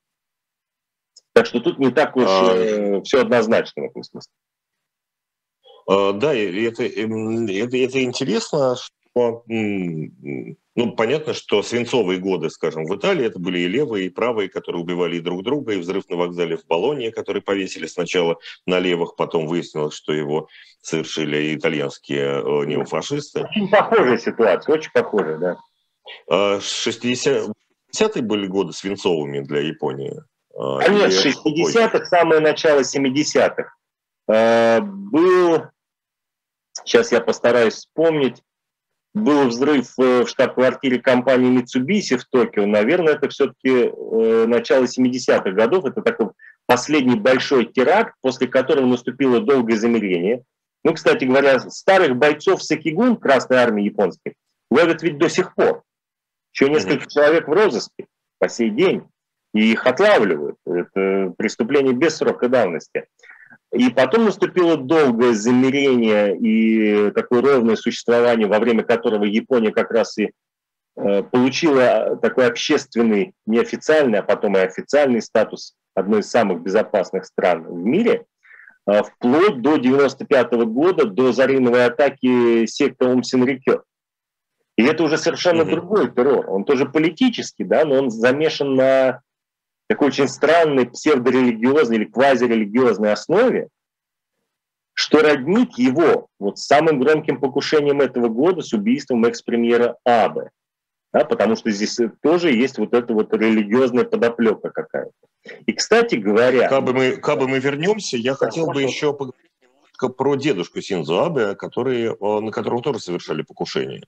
Так 1.35 1.47
что 1.47 1.61
тут 1.61 1.79
не 1.79 1.91
так 1.91 2.17
уж 2.17 2.25
а... 2.27 2.55
Э, 2.55 3.03
все 3.03 3.21
однозначно 3.21 3.83
в 3.83 3.87
этом 3.87 4.03
смысле. 4.03 4.33
А, 5.87 6.13
да, 6.13 6.35
это, 6.35 6.85
это, 6.85 7.77
это 7.77 8.03
интересно, 8.03 8.77
что 8.77 9.43
ну, 10.77 10.97
понятно, 10.97 11.35
что 11.35 11.63
свинцовые 11.63 12.19
годы, 12.19 12.51
скажем, 12.51 12.85
в 12.85 12.97
Италии 12.97 13.25
это 13.25 13.39
были 13.39 13.61
и 13.61 13.69
левые, 13.69 14.07
и 14.07 14.11
правые, 14.11 14.49
которые 14.49 14.83
убивали 14.83 15.21
друг 15.21 15.45
друга, 15.45 15.75
и 15.75 15.79
взрыв 15.79 16.09
на 16.09 16.17
вокзале 16.17 16.57
в 16.57 16.67
Болонии, 16.67 17.11
который 17.11 17.43
повесили 17.43 17.87
сначала 17.87 18.39
на 18.67 18.81
левых, 18.81 19.15
потом 19.15 19.47
выяснилось, 19.47 19.95
что 19.95 20.13
его 20.13 20.49
совершили 20.83 21.55
итальянские 21.55 22.43
э, 22.43 22.67
неофашисты. 22.67 23.45
Очень 23.45 23.69
похожая 23.69 24.19
ситуация, 24.19 24.75
очень 24.75 24.91
похожая, 24.93 25.39
да. 25.39 25.57
60-е 26.59 27.53
а, 28.01 28.23
были 28.23 28.47
годы 28.49 28.73
свинцовыми 28.73 29.41
для 29.41 29.61
Японии. 29.61 30.21
Конец 30.55 31.25
60-х, 31.25 32.05
самое 32.05 32.41
начало 32.41 32.81
70-х. 32.81 33.75
Э, 34.29 34.81
был, 34.81 35.65
сейчас 36.85 37.13
я 37.13 37.21
постараюсь 37.21 37.75
вспомнить, 37.75 38.43
был 39.15 39.49
взрыв 39.49 39.97
в 39.97 40.27
штаб-квартире 40.27 41.01
компании 41.01 41.61
Mitsubishi 41.61 42.19
в 42.19 42.25
Токио. 42.25 42.67
Наверное, 42.67 43.15
это 43.15 43.29
все-таки 43.29 43.91
э, 43.91 44.47
начало 44.47 44.85
70-х 44.85 45.51
годов. 45.53 45.85
Это 45.85 46.03
такой 46.03 46.31
последний 46.67 47.17
большой 47.17 47.67
теракт, 47.67 48.15
после 48.21 48.49
которого 48.49 48.87
наступило 48.87 49.41
долгое 49.41 49.77
замерение. 49.77 50.43
Ну, 50.83 50.95
кстати 50.95 51.25
говоря, 51.25 51.61
старых 51.71 52.17
бойцов 52.17 52.63
Сакигун 52.63 53.17
Красной 53.17 53.57
Армии 53.57 53.85
японской 53.85 54.35
ловят 54.71 55.03
ведь 55.03 55.19
до 55.19 55.29
сих 55.29 55.55
пор. 55.55 55.83
Еще 56.53 56.69
несколько 56.69 57.05
mm-hmm. 57.05 57.11
человек 57.11 57.49
в 57.49 57.53
розыске 57.53 58.07
по 58.39 58.49
сей 58.49 58.71
день 58.71 59.03
и 59.55 59.73
их 59.73 59.87
отлавливают. 59.87 60.57
Это 60.67 61.33
преступление 61.39 61.95
без 61.95 62.17
срока 62.17 62.49
давности. 62.49 63.07
И 63.73 63.89
потом 63.91 64.27
наступило 64.27 64.77
долгое 64.77 65.33
замерение 65.33 66.37
и 66.37 67.11
такое 67.13 67.41
ровное 67.41 67.77
существование, 67.77 68.47
во 68.47 68.59
время 68.59 68.83
которого 68.83 69.25
Япония 69.25 69.73
как 69.73 69.91
раз 69.91 70.19
и 70.19 70.31
э, 70.97 71.23
получила 71.23 72.17
такой 72.21 72.47
общественный, 72.47 73.33
неофициальный, 73.47 74.19
а 74.19 74.23
потом 74.23 74.57
и 74.57 74.61
официальный 74.61 75.23
статус 75.23 75.75
одной 75.95 76.21
из 76.21 76.31
самых 76.31 76.61
безопасных 76.61 77.25
стран 77.25 77.65
в 77.65 77.85
мире, 77.85 78.27
э, 78.87 79.03
вплоть 79.03 79.61
до 79.61 79.77
95 79.77 80.53
года, 80.67 81.07
до 81.07 81.33
зарейновой 81.33 81.87
атаки 81.87 82.67
секты 82.67 83.07
Омсинрикё. 83.07 83.83
И 84.77 84.85
это 84.85 85.05
уже 85.05 85.19
совершенно 85.19 85.63
mm-hmm. 85.63 85.71
другой 85.71 86.11
террор. 86.13 86.51
Он 86.51 86.65
тоже 86.65 86.87
политический, 86.87 87.65
да, 87.65 87.85
но 87.85 87.97
он 87.97 88.11
замешан 88.11 88.75
на 88.75 89.21
такой 89.89 90.09
очень 90.09 90.29
странной 90.29 90.87
псевдорелигиозной 90.87 91.97
или 91.97 92.05
квазирелигиозной 92.05 93.13
основе, 93.13 93.69
что 94.95 95.21
роднит 95.21 95.77
его 95.77 96.29
вот 96.39 96.59
с 96.59 96.67
самым 96.67 97.01
громким 97.01 97.41
покушением 97.41 98.01
этого 98.01 98.29
года 98.29 98.63
с 98.63 98.73
убийством 98.73 99.25
экс-премьера 99.25 99.97
Абе. 100.05 100.51
Да, 101.13 101.25
потому 101.25 101.55
что 101.55 101.71
здесь 101.71 101.99
тоже 102.23 102.51
есть 102.53 102.79
вот 102.79 102.93
эта 102.93 103.13
вот 103.13 103.33
религиозная 103.33 104.05
подоплека 104.05 104.71
какая-то. 104.71 105.13
И, 105.67 105.73
кстати 105.73 106.17
говоря... 106.17 106.69
Как 106.69 106.83
бы 106.83 106.93
мы, 106.93 107.17
как 107.17 107.39
бы 107.39 107.47
мы 107.47 107.61
вернемся, 107.61 108.17
я 108.17 108.35
хотел 108.35 108.67
бы 108.67 108.83
еще 108.83 109.13
поговорить 109.13 109.53
немножко 109.61 110.09
про 110.09 110.35
дедушку 110.35 110.81
Синзо 110.81 111.27
Абе, 111.27 111.55
который, 111.55 112.07
э, 112.07 112.41
на 112.41 112.51
которого 112.51 112.83
тоже 112.83 112.99
совершали 112.99 113.43
покушение. 113.43 114.03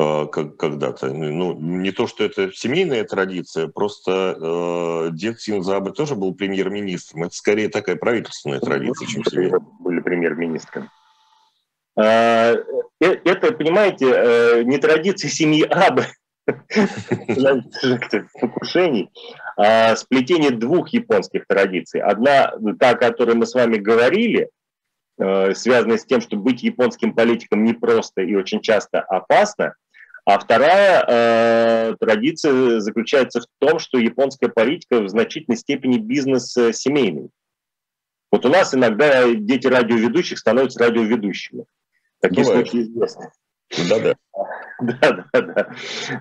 Э, 0.00 0.26
когда-то. 0.26 1.12
Ну, 1.12 1.58
не 1.58 1.90
то, 1.90 2.06
что 2.06 2.22
это 2.22 2.52
семейная 2.52 3.02
традиция, 3.02 3.66
просто 3.66 4.36
э, 4.40 5.10
дед 5.12 5.40
Синзабе 5.40 5.90
тоже 5.90 6.14
был 6.14 6.34
премьер-министром. 6.34 7.24
Это 7.24 7.34
скорее 7.34 7.68
такая 7.68 7.96
правительственная 7.96 8.60
традиция, 8.60 9.08
чем 9.08 9.24
семейная. 9.24 9.58
Были 9.80 9.98
премьер-министром. 9.98 10.88
А, 11.98 12.52
э, 12.52 13.06
это, 13.24 13.52
понимаете, 13.52 14.62
не 14.64 14.78
традиция 14.78 15.30
семьи 15.30 15.64
Абы, 15.64 16.06
покушений, 18.40 19.10
а 19.56 19.96
сплетение 19.96 20.52
двух 20.52 20.90
японских 20.90 21.44
традиций. 21.48 22.00
Одна, 22.00 22.52
та, 22.78 22.90
о 22.90 22.94
которой 22.94 23.34
мы 23.34 23.46
с 23.46 23.54
вами 23.54 23.78
говорили, 23.78 24.48
связанная 25.16 25.98
с 25.98 26.04
тем, 26.06 26.20
что 26.20 26.36
быть 26.36 26.62
японским 26.62 27.12
политиком 27.12 27.64
непросто 27.64 28.22
и 28.22 28.36
очень 28.36 28.60
часто 28.60 29.00
опасно– 29.00 29.74
а 30.28 30.38
вторая 30.38 31.04
э, 31.08 31.96
традиция 31.98 32.80
заключается 32.80 33.40
в 33.40 33.46
том, 33.58 33.78
что 33.78 33.96
японская 33.96 34.50
политика 34.50 35.00
в 35.00 35.08
значительной 35.08 35.56
степени 35.56 35.96
бизнес 35.96 36.54
э, 36.54 36.74
семейный. 36.74 37.30
Вот 38.30 38.44
у 38.44 38.50
нас 38.50 38.74
иногда 38.74 39.32
дети 39.32 39.66
радиоведущих 39.66 40.38
становятся 40.38 40.80
радиоведущими. 40.80 41.64
Такие 42.20 42.44
Бывает. 42.44 42.68
случаи 42.68 42.82
известны. 42.82 43.30
Да-да. 43.88 44.16
Да-да-да. 45.32 45.70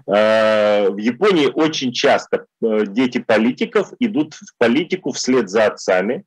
Э, 0.08 0.90
в 0.90 0.98
Японии 1.00 1.48
очень 1.48 1.92
часто 1.92 2.46
э, 2.62 2.86
дети 2.88 3.18
политиков 3.18 3.92
идут 4.00 4.36
в 4.36 4.58
политику 4.58 5.12
вслед 5.12 5.50
за 5.50 5.66
отцами, 5.66 6.24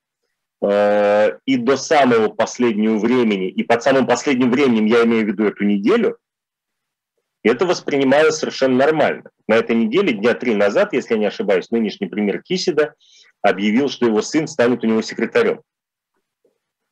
э, 0.62 1.30
и 1.46 1.56
до 1.56 1.78
самого 1.78 2.28
последнего 2.28 2.98
времени, 2.98 3.48
и 3.48 3.62
под 3.62 3.82
самым 3.82 4.06
последним 4.06 4.50
временем 4.50 4.84
я 4.84 5.02
имею 5.04 5.24
в 5.24 5.28
виду 5.28 5.44
эту 5.46 5.64
неделю, 5.64 6.18
это 7.42 7.66
воспринималось 7.66 8.36
совершенно 8.36 8.76
нормально. 8.76 9.30
На 9.48 9.56
этой 9.56 9.76
неделе, 9.76 10.12
дня 10.12 10.34
три 10.34 10.54
назад, 10.54 10.92
если 10.92 11.14
я 11.14 11.20
не 11.20 11.26
ошибаюсь, 11.26 11.70
нынешний 11.70 12.06
премьер 12.06 12.42
Кисида 12.42 12.94
объявил, 13.42 13.88
что 13.88 14.06
его 14.06 14.20
сын 14.22 14.46
станет 14.46 14.84
у 14.84 14.86
него 14.86 15.02
секретарем. 15.02 15.62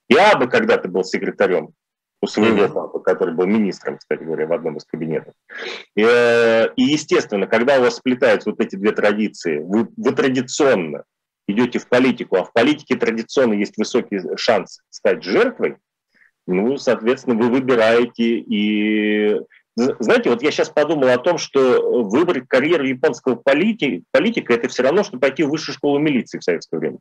Я 0.08 0.36
бы 0.36 0.48
когда-то 0.48 0.88
был 0.88 1.04
секретарем 1.04 1.74
у 2.20 2.26
своего 2.26 2.64
mm-hmm. 2.64 2.72
папы, 2.72 3.00
который 3.00 3.34
был 3.34 3.46
министром, 3.46 3.98
кстати 3.98 4.24
говоря, 4.24 4.46
в 4.46 4.52
одном 4.52 4.78
из 4.78 4.84
кабинетов. 4.84 5.34
И, 5.94 6.02
э, 6.02 6.72
и 6.74 6.82
естественно, 6.82 7.46
когда 7.46 7.78
у 7.78 7.82
вас 7.82 7.96
сплетаются 7.96 8.50
вот 8.50 8.60
эти 8.60 8.76
две 8.76 8.92
традиции, 8.92 9.58
вы, 9.58 9.88
вы 9.96 10.12
традиционно 10.12 11.04
идете 11.46 11.78
в 11.78 11.88
политику, 11.88 12.36
а 12.36 12.44
в 12.44 12.52
политике 12.52 12.96
традиционно 12.96 13.54
есть 13.54 13.76
высокий 13.76 14.20
шанс 14.36 14.80
стать 14.90 15.22
жертвой, 15.22 15.76
ну, 16.46 16.78
соответственно, 16.78 17.36
вы 17.36 17.50
выбираете 17.50 18.38
и... 18.38 19.38
Знаете, 20.00 20.30
вот 20.30 20.42
я 20.42 20.50
сейчас 20.50 20.70
подумал 20.70 21.08
о 21.08 21.18
том, 21.18 21.38
что 21.38 22.02
выбрать 22.04 22.48
карьеру 22.48 22.84
японского 22.84 23.36
политика, 23.36 24.04
политика 24.10 24.54
это 24.54 24.68
все 24.68 24.82
равно, 24.82 25.04
что 25.04 25.18
пойти 25.18 25.42
в 25.42 25.50
высшую 25.50 25.74
школу 25.74 25.98
милиции 25.98 26.38
в 26.38 26.44
советское 26.44 26.78
время. 26.78 26.98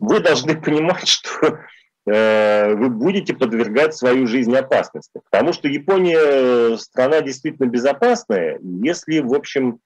Вы 0.00 0.20
должны 0.20 0.60
понимать, 0.60 1.08
что 1.08 1.58
Э, 2.06 2.74
вы 2.74 2.90
будете 2.90 3.34
подвергать 3.34 3.94
свою 3.94 4.26
жизнь 4.26 4.54
опасности. 4.54 5.20
Потому 5.30 5.52
что 5.52 5.68
Япония 5.68 6.18
э, 6.20 6.76
страна 6.76 7.22
действительно 7.22 7.66
безопасная, 7.66 8.58
если, 8.62 9.20
в 9.20 9.32
общем, 9.32 9.80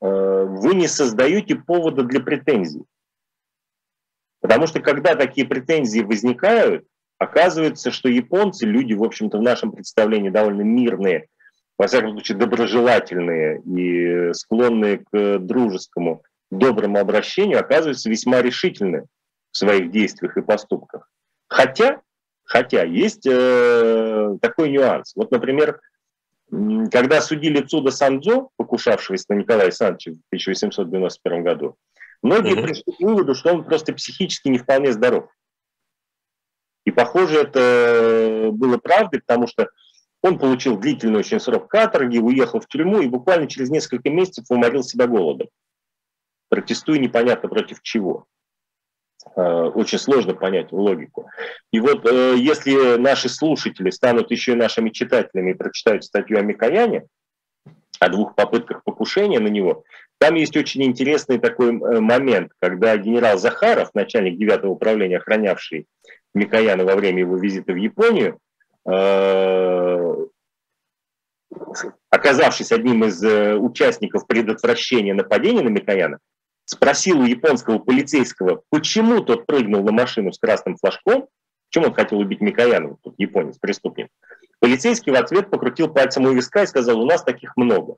э, 0.00 0.06
вы 0.06 0.74
не 0.74 0.88
создаете 0.88 1.56
повода 1.56 2.02
для 2.02 2.20
претензий. 2.20 2.84
Потому 4.40 4.66
что 4.66 4.80
когда 4.80 5.16
такие 5.16 5.46
претензии 5.46 6.00
возникают, 6.00 6.86
оказывается, 7.18 7.90
что 7.90 8.08
японцы, 8.08 8.66
люди, 8.66 8.94
в 8.94 9.02
общем-то, 9.02 9.38
в 9.38 9.42
нашем 9.42 9.72
представлении 9.72 10.30
довольно 10.30 10.62
мирные, 10.62 11.26
во 11.76 11.86
всяком 11.86 12.12
случае, 12.12 12.38
доброжелательные 12.38 13.60
и 13.60 14.32
склонные 14.32 15.04
к 15.10 15.38
дружескому, 15.38 16.22
доброму 16.50 16.98
обращению, 16.98 17.60
оказываются 17.60 18.10
весьма 18.10 18.42
решительны 18.42 19.06
в 19.52 19.56
своих 19.56 19.90
действиях 19.90 20.36
и 20.36 20.42
поступках. 20.42 21.08
Хотя, 21.48 22.00
хотя 22.44 22.84
есть 22.84 23.26
э, 23.26 24.36
такой 24.40 24.70
нюанс. 24.70 25.12
Вот, 25.14 25.30
например, 25.30 25.80
когда 26.90 27.20
судили 27.20 27.60
Цуда 27.60 27.90
Сандзо, 27.90 28.48
покушавшегося 28.56 29.26
на 29.28 29.34
Николая 29.34 29.64
Александровича 29.64 30.12
в 30.12 30.26
1891 30.28 31.44
году, 31.44 31.76
многие 32.22 32.56
mm-hmm. 32.56 32.62
пришли 32.62 32.92
к 32.92 33.00
выводу, 33.00 33.34
что 33.34 33.52
он 33.52 33.64
просто 33.64 33.92
психически 33.92 34.48
не 34.48 34.58
вполне 34.58 34.92
здоров. 34.92 35.28
И, 36.88 36.90
похоже, 36.90 37.40
это 37.40 38.48
было 38.50 38.78
правдой, 38.78 39.20
потому 39.20 39.46
что 39.46 39.68
он 40.22 40.38
получил 40.38 40.78
длительный 40.78 41.18
очень 41.18 41.38
срок 41.38 41.68
каторги, 41.68 42.16
уехал 42.16 42.60
в 42.60 42.66
тюрьму 42.66 43.02
и 43.02 43.08
буквально 43.08 43.46
через 43.46 43.68
несколько 43.68 44.08
месяцев 44.08 44.46
уморил 44.48 44.82
себя 44.82 45.06
голодом, 45.06 45.48
протестуя 46.48 46.98
непонятно 46.98 47.50
против 47.50 47.82
чего. 47.82 48.24
Э, 49.36 49.64
очень 49.64 49.98
сложно 49.98 50.32
понять 50.32 50.72
логику. 50.72 51.28
И 51.72 51.78
вот 51.78 52.10
э, 52.10 52.36
если 52.38 52.96
наши 52.96 53.28
слушатели 53.28 53.90
станут 53.90 54.30
еще 54.30 54.52
и 54.52 54.56
нашими 54.56 54.88
читателями 54.88 55.50
и 55.50 55.54
прочитают 55.54 56.04
статью 56.04 56.38
о 56.38 56.40
Микояне, 56.40 57.06
о 58.00 58.08
двух 58.08 58.34
попытках 58.34 58.82
покушения 58.82 59.40
на 59.40 59.48
него, 59.48 59.84
там 60.16 60.36
есть 60.36 60.56
очень 60.56 60.84
интересный 60.84 61.38
такой 61.38 61.68
э, 61.68 62.00
момент, 62.00 62.52
когда 62.60 62.96
генерал 62.96 63.36
Захаров, 63.36 63.90
начальник 63.92 64.38
9 64.38 64.64
управления, 64.64 65.18
охранявший 65.18 65.86
Микояна 66.38 66.84
во 66.84 66.94
время 66.94 67.20
его 67.20 67.36
визита 67.36 67.72
в 67.72 67.76
Японию, 67.76 68.38
оказавшись 72.10 72.72
одним 72.72 73.04
из 73.04 73.22
участников 73.22 74.26
предотвращения 74.26 75.14
нападения 75.14 75.62
на 75.62 75.68
Микояна, 75.68 76.18
спросил 76.64 77.20
у 77.20 77.24
японского 77.24 77.78
полицейского, 77.78 78.62
почему 78.70 79.20
тот 79.22 79.46
прыгнул 79.46 79.82
на 79.82 79.92
машину 79.92 80.32
с 80.32 80.38
красным 80.38 80.76
флажком, 80.76 81.28
почему 81.68 81.86
он 81.86 81.94
хотел 81.94 82.18
убить 82.18 82.40
Микоянова, 82.40 82.98
тут 83.02 83.14
японец, 83.18 83.58
преступник. 83.58 84.08
Полицейский 84.60 85.12
в 85.12 85.16
ответ 85.16 85.50
покрутил 85.50 85.88
пальцем 85.88 86.24
у 86.24 86.32
виска 86.32 86.62
и 86.62 86.66
сказал, 86.66 87.00
у 87.00 87.06
нас 87.06 87.22
таких 87.22 87.56
много. 87.56 87.96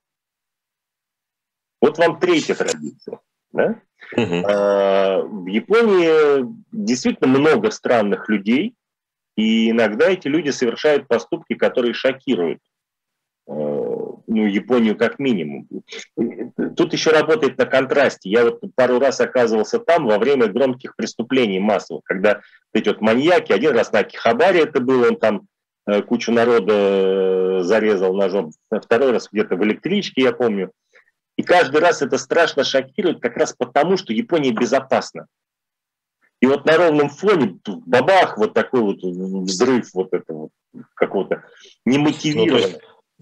Вот 1.81 1.99
вам 1.99 2.21
третья 2.21 2.55
традиция. 2.55 3.21
Да? 3.53 3.81
Угу. 4.17 4.45
А, 4.47 5.23
в 5.23 5.47
Японии 5.47 6.47
действительно 6.73 7.29
много 7.29 7.71
странных 7.71 8.29
людей, 8.29 8.75
и 9.37 9.71
иногда 9.71 10.11
эти 10.11 10.29
люди 10.29 10.51
совершают 10.51 11.09
поступки, 11.09 11.55
которые 11.55 11.95
шокируют 11.95 12.61
ну, 14.31 14.47
Японию 14.47 14.97
как 14.97 15.19
минимум. 15.19 15.67
Тут 16.77 16.93
еще 16.93 17.11
работает 17.11 17.59
на 17.59 17.67
контрасте. 17.67 18.31
Я 18.31 18.45
вот 18.45 18.61
пару 18.77 19.01
раз 19.01 19.21
оказывался 19.21 19.81
там 19.81 20.07
во 20.07 20.19
время 20.19 20.47
громких 20.47 20.95
преступлений 20.95 21.59
массовых, 21.59 22.05
когда 22.05 22.41
эти 22.73 22.89
вот 22.89 23.01
маньяки, 23.01 23.53
один 23.53 23.73
раз 23.73 23.91
на 23.91 24.05
Кихабаре 24.05 24.63
это 24.63 24.81
было, 24.81 25.09
он 25.09 25.17
там 25.17 25.49
э, 25.87 26.01
кучу 26.03 26.31
народа 26.31 26.73
э, 26.73 27.61
зарезал 27.63 28.15
ножом, 28.15 28.53
второй 28.71 29.11
раз 29.11 29.29
где-то 29.33 29.57
в 29.57 29.65
электричке, 29.65 30.23
я 30.23 30.33
помню. 30.33 30.71
И 31.41 31.43
каждый 31.43 31.81
раз 31.81 32.03
это 32.03 32.19
страшно 32.19 32.65
шокирует 32.65 33.21
как 33.21 33.37
раз 33.37 33.55
потому, 33.57 33.97
что 33.97 34.13
Япония 34.13 34.53
безопасна. 34.53 35.27
И 36.41 36.47
вот 36.47 36.65
на 36.65 36.77
ровном 36.77 37.09
фоне 37.09 37.59
бабах, 37.67 38.39
вот 38.39 38.55
такой 38.55 38.81
вот 38.81 39.03
взрыв 39.03 39.91
вот 39.95 40.13
этого 40.13 40.51
какого-то 40.95 41.45
немотивированного. 41.85 42.73
Ну, 42.73 42.79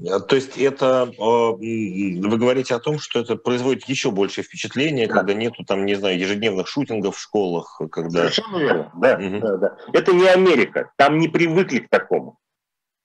Э, 0.07 0.21
то 0.21 0.37
есть 0.37 0.57
это 0.57 1.11
вы 1.19 2.39
говорите 2.39 2.75
о 2.75 2.79
том, 2.79 2.99
что 2.99 3.21
это 3.21 3.37
производит 3.37 3.89
еще 3.89 4.11
большее 4.11 4.45
впечатление, 4.45 5.09
да. 5.09 5.15
когда 5.15 5.35
нету 5.35 5.65
там, 5.65 5.87
не 5.87 5.95
знаю, 5.95 6.19
ежедневных 6.19 6.69
шутингов 6.69 7.17
в 7.17 7.21
школах, 7.21 7.81
когда. 7.91 8.31
Совершенно 8.31 8.59
верно. 8.59 8.93
Да, 8.95 9.17
угу. 9.17 9.41
да, 9.41 9.57
да. 9.57 9.77
Это 9.93 10.13
не 10.13 10.29
Америка. 10.29 10.93
Там 10.97 11.19
не 11.19 11.29
привыкли 11.29 11.81
к 11.81 11.89
такому. 11.89 12.39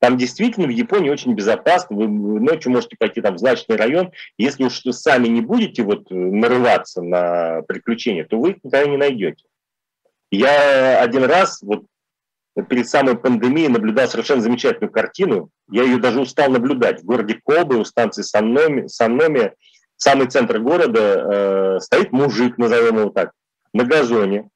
Там 0.04 0.18
действительно 0.18 0.68
в 0.68 0.72
Японии 0.72 1.10
очень 1.10 1.34
безопасно. 1.34 1.96
Вы 1.96 2.10
ночью 2.10 2.74
можете 2.74 2.98
пойти 3.00 3.22
там 3.22 3.36
в 3.36 3.38
злачный 3.38 3.78
район. 3.78 4.12
Если 4.38 4.66
уж 4.66 4.82
сами 4.82 5.30
не 5.30 5.39
будете 5.39 5.82
вот 5.82 6.12
нарываться 6.12 7.02
на 7.02 7.62
приключения, 7.62 8.26
то 8.26 8.38
вы 8.38 8.50
их 8.50 8.56
никогда 8.66 8.86
не 8.86 8.98
найдете. 8.98 9.46
Я 10.30 11.00
один 11.02 11.24
раз 11.24 11.62
вот 11.62 11.86
перед 12.68 12.89
самой 12.89 13.18
пандемией 13.18 13.70
наблюдал 13.70 14.10
совершенно 14.10 14.42
замечательную 14.42 14.92
картину. 14.92 15.52
Я 15.72 15.84
ее 15.84 16.00
даже 16.00 16.20
устал 16.20 16.50
наблюдать. 16.52 17.00
В 17.00 17.06
городе 17.06 17.39
Кобы, 17.42 17.78
у 17.78 17.86
станции 17.86 18.24
Санноми, 18.24 18.88
Санноми 18.88 19.54
самый 19.96 20.28
центр 20.28 20.60
города, 20.60 21.00
э, 21.00 21.80
стоит 21.80 22.12
мужик, 22.12 22.58
назовем 22.58 22.98
его 22.98 23.10
так, 23.10 23.32
на 23.74 23.86
газоне. 23.86 24.50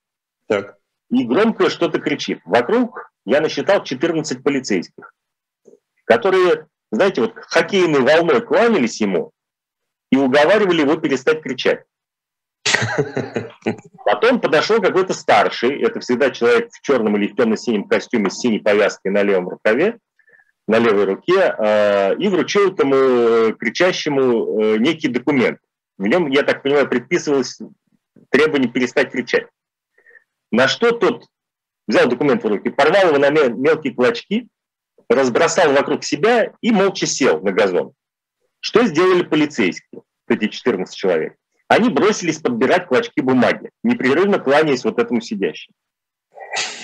Так. 0.47 0.75
И 1.09 1.23
громко 1.23 1.69
что-то 1.69 1.99
кричит. 1.99 2.41
Вокруг 2.43 3.13
я 3.25 3.39
насчитал 3.39 3.81
14 3.81 4.43
полицейских, 4.43 5.13
которые, 6.07 6.67
знаете, 6.91 7.21
вот 7.21 7.33
хоккейной 7.35 7.99
волной 7.99 8.41
кланялись 8.41 9.01
ему 9.01 9.31
и 10.11 10.17
уговаривали 10.17 10.81
его 10.81 10.95
перестать 10.95 11.43
кричать. 11.43 11.83
Потом 14.05 14.39
подошел 14.39 14.81
какой-то 14.81 15.13
старший, 15.13 15.81
это 15.81 15.99
всегда 15.99 16.31
человек 16.31 16.69
в 16.71 16.81
черном 16.81 17.17
или 17.17 17.27
в 17.27 17.35
темно-синем 17.35 17.87
костюме 17.87 18.29
с 18.29 18.39
синей 18.39 18.59
повязкой 18.59 19.09
на 19.09 19.21
левом 19.23 19.49
рукаве, 19.49 19.99
на 20.67 20.79
левой 20.79 21.05
руке, 21.05 21.55
э, 21.57 22.15
и 22.15 22.27
вручил 22.29 22.73
этому 22.73 22.95
э, 22.95 23.53
кричащему 23.53 24.61
э, 24.61 24.77
некий 24.77 25.07
документ. 25.07 25.59
В 25.97 26.07
нем, 26.07 26.29
я 26.29 26.43
так 26.43 26.63
понимаю, 26.63 26.87
предписывалось 26.87 27.59
требование 28.29 28.71
перестать 28.71 29.11
кричать. 29.11 29.47
На 30.51 30.67
что 30.67 30.91
тот 30.91 31.25
взял 31.87 32.07
документ 32.07 32.43
в 32.43 32.47
руки, 32.47 32.69
порвал 32.69 33.09
его 33.09 33.17
на 33.17 33.29
мелкие 33.29 33.93
клочки, 33.93 34.47
разбросал 35.09 35.73
вокруг 35.73 36.03
себя 36.03 36.53
и 36.61 36.71
молча 36.71 37.05
сел 37.05 37.41
на 37.41 37.51
газон. 37.51 37.93
Что 38.59 38.85
сделали 38.85 39.23
полицейские, 39.23 40.01
эти 40.27 40.47
14 40.47 40.95
человек? 40.95 41.35
Они 41.67 41.89
бросились 41.89 42.39
подбирать 42.39 42.87
клочки 42.87 43.19
бумаги, 43.19 43.69
непрерывно 43.83 44.39
кланяясь 44.39 44.85
вот 44.85 44.99
этому 44.99 45.21
сидящему. 45.21 45.75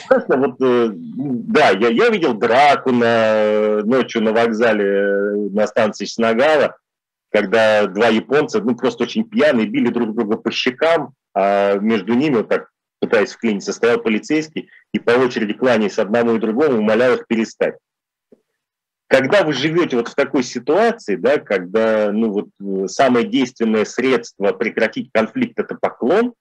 Конечно, 0.08 0.38
вот, 0.38 0.62
э, 0.62 0.90
да, 0.94 1.70
я, 1.70 1.88
я 1.88 2.10
видел 2.10 2.34
драку 2.34 2.92
на, 2.92 3.82
ночью 3.84 4.22
на 4.22 4.34
вокзале 4.34 4.86
э, 4.86 5.36
на 5.52 5.66
станции 5.66 6.06
Снагала, 6.06 6.78
когда 7.32 7.88
два 7.88 8.10
японца, 8.10 8.62
ну, 8.62 8.76
просто 8.76 9.04
очень 9.04 9.24
пьяные, 9.24 9.66
били 9.66 9.90
друг 9.90 10.14
друга 10.14 10.38
по 10.38 10.52
щекам, 10.52 11.14
а 11.34 11.78
между 11.78 12.14
ними, 12.14 12.36
вот 12.36 12.50
так 12.50 12.70
пытаясь 13.00 13.34
вклиниться, 13.34 13.74
стоял 13.74 14.00
полицейский 14.00 14.70
и 14.94 15.00
по 15.00 15.12
очереди 15.12 15.54
кланяясь 15.54 15.98
одному 15.98 16.36
и 16.36 16.40
другому, 16.40 16.80
умолял 16.80 17.14
их 17.16 17.26
перестать 17.28 17.76
когда 19.08 19.44
вы 19.44 19.54
живете 19.54 19.98
вот 19.98 20.08
в 20.08 20.16
такой 20.16 20.44
ситуации, 20.44 21.16
да, 21.16 21.38
когда 21.38 22.12
ну, 22.12 22.32
вот, 22.32 22.48
э, 22.60 22.88
самое 22.88 23.28
действенное 23.28 23.86
средство 23.86 24.54
прекратить 24.54 25.12
конфликт– 25.14 25.60
это 25.60 25.76
поклон, 25.76 26.34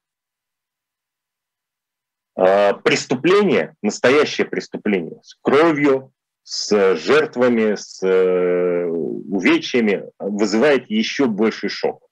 э, 2.36 2.74
преступление, 2.82 3.74
настоящее 3.82 4.46
преступление, 4.46 5.20
с 5.22 5.36
кровью, 5.42 6.12
с 6.44 6.96
жертвами, 6.96 7.74
с 7.76 8.02
э, 8.02 8.86
увечьями, 8.86 10.10
вызывает 10.18 10.90
еще 10.90 11.26
больший 11.26 11.68
шок. 11.68 12.06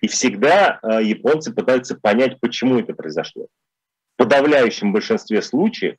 И 0.00 0.08
всегда 0.08 0.78
э, 0.82 1.02
японцы 1.02 1.52
пытаются 1.52 1.96
понять, 1.96 2.38
почему 2.40 2.78
это 2.78 2.94
произошло. 2.94 3.46
В 4.14 4.18
подавляющем 4.18 4.92
большинстве 4.92 5.42
случаев 5.42 5.96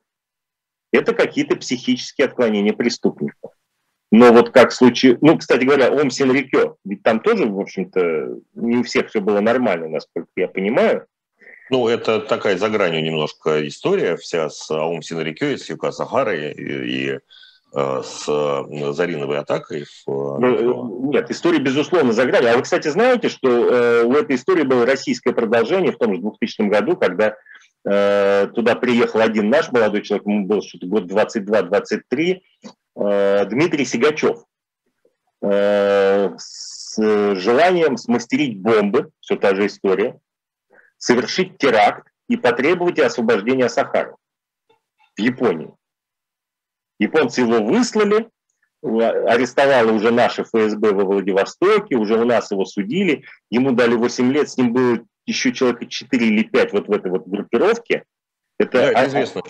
это 0.91 1.13
какие-то 1.13 1.55
психические 1.55 2.27
отклонения 2.27 2.73
преступников. 2.73 3.52
Но 4.15 4.31
вот 4.31 4.51
как 4.51 4.69
в 4.69 4.75
случае, 4.75 5.17
ну, 5.21 5.39
кстати 5.39 5.63
говоря, 5.63 5.89
Ом 5.89 6.11
Синрикё, 6.11 6.75
ведь 6.85 7.01
там 7.01 7.19
тоже, 7.19 7.47
в 7.47 7.59
общем-то, 7.59 8.37
не 8.53 8.77
у 8.77 8.83
всех 8.83 9.09
все 9.09 9.21
было 9.21 9.39
нормально, 9.39 9.89
насколько 9.89 10.29
я 10.35 10.47
понимаю. 10.47 11.07
Ну, 11.71 11.87
это 11.87 12.19
такая 12.19 12.55
за 12.59 12.69
гранью 12.69 13.03
немножко 13.03 13.67
история 13.67 14.15
вся 14.15 14.51
с 14.51 14.69
Аум 14.69 15.01
Синрикё, 15.01 15.57
с 15.57 15.67
Юка 15.67 15.91
Сахарой 15.91 16.51
и, 16.51 16.61
и 16.61 17.19
э, 17.75 18.01
с 18.03 18.25
Зариновой 18.93 19.39
атакой. 19.39 19.85
В... 20.05 20.37
Ну, 20.37 21.11
нет, 21.11 21.31
история, 21.31 21.57
безусловно, 21.57 22.13
за 22.13 22.27
гранью. 22.27 22.51
А 22.53 22.57
вы, 22.57 22.61
кстати, 22.61 22.89
знаете, 22.89 23.29
что 23.29 23.49
э, 23.49 24.03
у 24.03 24.13
этой 24.13 24.35
истории 24.35 24.63
было 24.63 24.85
российское 24.85 25.33
продолжение 25.33 25.91
в 25.91 25.97
том 25.97 26.13
же 26.13 26.21
2000 26.21 26.69
году, 26.69 26.95
когда 26.97 27.29
э, 27.29 27.33
туда 27.83 28.75
приехал 28.79 29.19
один 29.19 29.49
наш 29.49 29.71
молодой 29.71 30.03
человек, 30.03 30.25
ему 30.25 30.45
было 30.45 30.61
что-то 30.61 30.87
год 30.87 31.03
22-23, 31.03 32.39
Э, 32.95 33.45
Дмитрий 33.45 33.85
Сигачев 33.85 34.43
э, 35.41 36.29
с 36.37 36.95
желанием 37.35 37.97
смастерить 37.97 38.59
бомбы, 38.59 39.11
все 39.19 39.35
та 39.35 39.55
же 39.55 39.65
история, 39.65 40.19
совершить 40.97 41.57
теракт 41.57 42.07
и 42.27 42.37
потребовать 42.37 42.99
освобождения 42.99 43.67
Сахары 43.67 44.15
в 45.15 45.19
Японии. 45.19 45.71
Японцы 46.99 47.41
его 47.41 47.63
выслали, 47.63 48.29
арестовало 48.83 49.91
уже 49.91 50.11
наше 50.11 50.43
ФСБ 50.43 50.91
во 50.91 51.03
Владивостоке, 51.03 51.95
уже 51.95 52.17
у 52.19 52.25
нас 52.25 52.51
его 52.51 52.65
судили, 52.65 53.25
ему 53.49 53.71
дали 53.71 53.95
8 53.95 54.31
лет, 54.31 54.49
с 54.49 54.57
ним 54.57 54.71
было 54.71 54.99
еще 55.25 55.53
человека 55.53 55.85
4 55.85 56.27
или 56.27 56.43
5 56.43 56.73
вот 56.73 56.87
в 56.87 56.91
этой 56.91 57.11
вот 57.11 57.27
группировке. 57.27 58.03
Это, 58.57 58.71
да, 58.73 58.91
это 58.91 59.07
известно. 59.07 59.41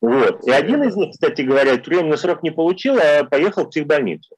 Вот. 0.00 0.46
И 0.46 0.50
один 0.50 0.82
из 0.82 0.96
них, 0.96 1.12
кстати 1.12 1.42
говоря, 1.42 1.76
тюремный 1.76 2.16
срок 2.16 2.42
не 2.42 2.50
получил, 2.50 2.98
а 2.98 3.24
поехал 3.24 3.64
в 3.64 3.70
психбольницу. 3.70 4.36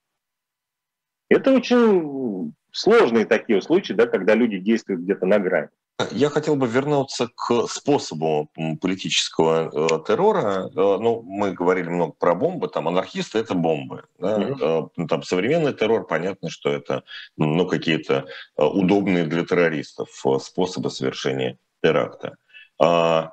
Это 1.28 1.52
очень 1.52 2.54
сложные 2.72 3.26
такие 3.26 3.62
случаи, 3.62 3.92
да, 3.92 4.06
когда 4.06 4.34
люди 4.34 4.58
действуют 4.58 5.02
где-то 5.02 5.26
на 5.26 5.38
грани. 5.38 5.68
Я 6.10 6.30
хотел 6.30 6.56
бы 6.56 6.66
вернуться 6.66 7.28
к 7.34 7.66
способу 7.68 8.50
политического 8.80 9.70
э, 9.72 10.04
террора. 10.06 10.68
Э, 10.68 10.70
ну, 10.74 11.22
мы 11.22 11.52
говорили 11.52 11.88
много 11.88 12.12
про 12.12 12.34
бомбы, 12.34 12.68
там 12.68 12.88
анархисты 12.88 13.38
это 13.38 13.54
бомбы. 13.54 14.04
Да? 14.18 14.38
Mm-hmm. 14.38 15.06
Там 15.08 15.22
современный 15.22 15.72
террор, 15.72 16.06
понятно, 16.06 16.50
что 16.50 16.70
это 16.70 17.04
ну, 17.36 17.66
какие-то 17.66 18.26
удобные 18.56 19.24
для 19.24 19.44
террористов 19.44 20.08
способы 20.40 20.90
совершения 20.90 21.58
теракта. 21.82 22.36
А 22.80 23.32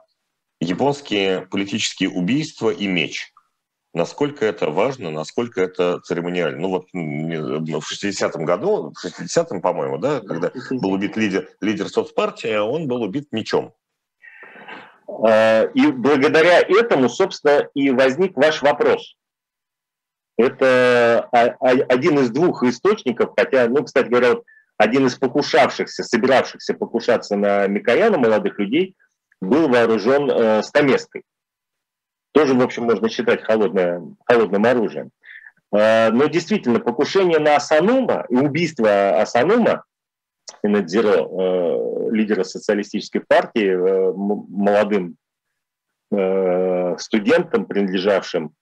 японские 0.59 1.47
политические 1.47 2.09
убийства 2.09 2.69
и 2.69 2.87
меч. 2.87 3.33
Насколько 3.93 4.45
это 4.45 4.69
важно, 4.69 5.09
насколько 5.09 5.61
это 5.61 5.99
церемониально. 6.01 6.59
Ну 6.59 6.69
вот 6.69 6.87
в 6.93 7.91
60-м 7.91 8.45
году, 8.45 8.93
в 8.93 9.05
60-м, 9.05 9.61
по-моему, 9.61 9.97
да, 9.97 10.21
когда 10.21 10.51
был 10.69 10.91
убит 10.91 11.17
лидер, 11.17 11.49
лидер 11.59 11.89
соцпартии, 11.89 12.55
он 12.55 12.87
был 12.87 13.01
убит 13.01 13.29
мечом. 13.31 13.73
А, 15.07 15.63
и 15.63 15.87
благодаря 15.87 16.59
этому, 16.61 17.09
собственно, 17.09 17.67
и 17.73 17.89
возник 17.89 18.37
ваш 18.37 18.61
вопрос. 18.61 19.15
Это 20.37 21.27
один 21.31 22.19
из 22.19 22.29
двух 22.29 22.63
источников, 22.63 23.33
хотя, 23.35 23.67
ну, 23.67 23.83
кстати 23.83 24.07
говоря, 24.07 24.35
один 24.77 25.07
из 25.07 25.15
покушавшихся, 25.15 26.03
собиравшихся 26.03 26.75
покушаться 26.75 27.35
на 27.35 27.67
Микояна 27.67 28.17
молодых 28.17 28.59
людей– 28.59 28.95
был 29.41 29.67
вооружен 29.69 30.29
э, 30.29 30.63
стамеской. 30.63 31.23
Тоже, 32.39 32.53
в 32.53 32.61
общем, 32.61 32.83
можно 32.83 33.09
считать 33.09 33.43
холодное, 33.43 34.01
холодным 34.25 34.63
оружием. 34.63 35.11
Э, 35.73 36.09
но 36.09 36.27
действительно, 36.27 36.79
покушение 36.79 37.37
на 37.37 37.57
Асанума 37.57 38.25
и 38.29 38.35
убийство 38.35 39.19
Асанума, 39.19 39.83
Инадзиро, 40.63 41.17
э, 41.17 42.09
лидера 42.11 42.45
социалистической 42.45 43.19
партии, 43.19 43.67
э, 43.67 44.13
молодым 44.13 45.17
э, 46.13 46.95
студентом, 46.97 47.65
принадлежавшим 47.65 48.53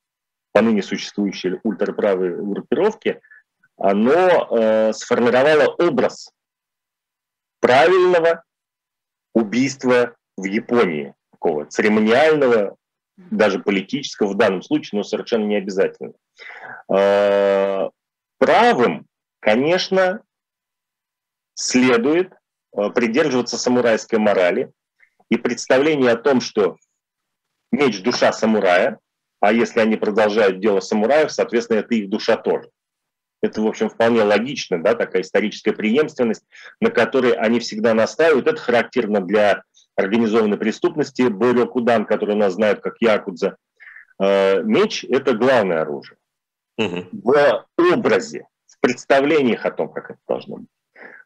поныне 0.54 0.82
существующей 0.82 1.60
ультраправой 1.62 2.36
группировке, 2.36 3.22
оно 3.78 4.92
сформировало 4.92 5.68
образ 5.78 6.32
правильного 7.60 8.44
убийства 9.36 10.16
в 10.36 10.46
Японии, 10.46 11.14
такого 11.32 11.66
церемониального, 11.66 12.76
даже 13.18 13.60
политического 13.60 14.28
в 14.28 14.38
данном 14.38 14.62
случае, 14.62 15.00
но 15.00 15.04
совершенно 15.04 15.46
не 15.46 15.58
обязательно. 15.58 16.14
А, 16.90 17.90
правым, 18.38 19.08
конечно, 19.40 20.22
следует 21.56 22.34
а, 22.74 22.90
придерживаться 22.90 23.58
самурайской 23.58 24.20
морали 24.20 24.72
и 25.30 25.38
представление 25.38 26.12
о 26.12 26.18
том, 26.18 26.42
что 26.42 26.78
меч– 27.72 28.02
душа 28.04 28.32
самурая, 28.32 29.00
а 29.40 29.52
если 29.52 29.80
они 29.80 29.98
продолжают 29.98 30.60
дело 30.60 30.80
самураев, 30.80 31.32
соответственно, 31.32 31.80
это 31.80 31.96
их 31.96 32.10
душа 32.10 32.38
тоже. 32.38 32.70
Это, 33.42 33.62
в 33.62 33.68
общем, 33.68 33.90
вполне 33.90 34.24
логично, 34.24 34.82
да, 34.82 34.96
такая 34.96 35.22
историческая 35.22 35.74
преемственность, 35.74 36.44
на 36.82 36.90
которой 36.90 37.34
они 37.34 37.60
всегда 37.60 37.94
настаивают. 37.94 38.48
Это 38.48 38.60
характерно 38.60 39.22
для 39.22 39.64
организованной 39.98 40.58
преступности, 40.58 41.24
Борё 41.24 41.68
Кудан, 41.68 42.06
который 42.06 42.36
нас 42.36 42.54
знают 42.54 42.80
как 42.80 42.96
Якудза. 43.02 43.58
Э, 44.20 44.62
меч– 44.64 45.04
это 45.10 45.34
главное 45.34 45.82
оружие. 45.82 46.18
Угу. 46.78 47.08
В 47.24 47.66
образе, 47.94 48.48
в 48.68 48.80
представлениях 48.80 49.66
о 49.66 49.72
том, 49.72 49.90
как 49.90 50.12
это 50.12 50.20
должно 50.28 50.58
быть. 50.58 50.68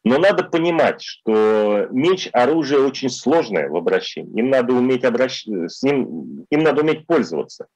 Но 0.03 0.17
надо 0.17 0.43
понимать, 0.43 1.01
что 1.03 1.87
меч– 1.91 2.29
оружие 2.33 2.81
очень 2.81 3.09
сложное 3.09 3.69
в 3.69 3.75
обращении. 3.75 4.39
Им 4.39 4.49
надо 4.49 4.73
уметь 4.73 5.03
обращ... 5.03 5.45
с 5.45 5.83
ним, 5.83 6.45
им 6.49 6.63
надо 6.63 6.81
уметь 6.81 7.05
пользоваться. 7.05 7.67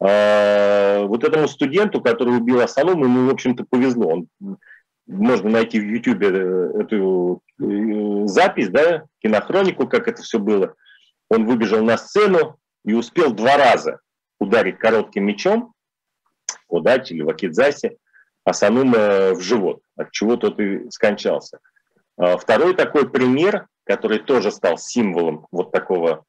Э, 0.00 1.04
вот 1.04 1.24
этому 1.24 1.48
студенту, 1.48 2.00
который 2.00 2.36
убил 2.36 2.60
Асалому, 2.60 3.06
ему, 3.06 3.28
в 3.28 3.32
общем-то, 3.32 3.64
повезло. 3.68 4.08
Он 4.08 4.58
можно 5.08 5.50
найти 5.50 5.80
в 5.80 5.84
YouTube 5.84 6.22
э, 6.22 6.80
эту 6.80 7.42
э, 7.60 8.26
запись, 8.26 8.68
да, 8.68 9.06
кинохронику, 9.20 9.88
как 9.88 10.06
это 10.06 10.22
все 10.22 10.38
было. 10.38 10.74
Он 11.30 11.46
выбежал 11.46 11.82
на 11.82 11.96
сцену 11.96 12.58
и 12.84 12.92
успел 12.92 13.32
два 13.32 13.56
раза 13.56 14.00
ударить 14.38 14.78
коротким 14.78 15.24
мечом, 15.24 15.72
Удачи 16.68 17.14
или 17.14 17.22
Вакидзаси, 17.22 17.96
Асанума 18.44 19.34
в 19.34 19.40
живот, 19.40 19.82
от 19.96 20.12
чего 20.12 20.36
тот 20.36 20.60
и 20.60 20.88
скончался. 20.90 21.58
А 22.18 22.36
второй 22.36 22.74
такой 22.74 23.08
пример, 23.08 23.66
который 23.84 24.18
тоже 24.18 24.50
стал 24.50 24.76
символом 24.76 25.46
вот 25.50 25.72
такого 25.72 26.24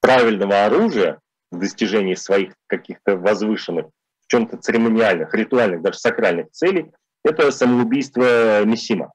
правильного 0.00 0.66
оружия 0.66 1.20
в 1.50 1.58
достижении 1.58 2.14
своих 2.14 2.54
каких-то 2.66 3.16
возвышенных 3.16 3.86
чем-то 4.28 4.58
церемониальных, 4.58 5.34
ритуальных, 5.34 5.82
даже 5.82 5.98
сакральных 5.98 6.50
целей, 6.52 6.92
это 7.24 7.50
самоубийство 7.50 8.64
Мисима. 8.64 9.12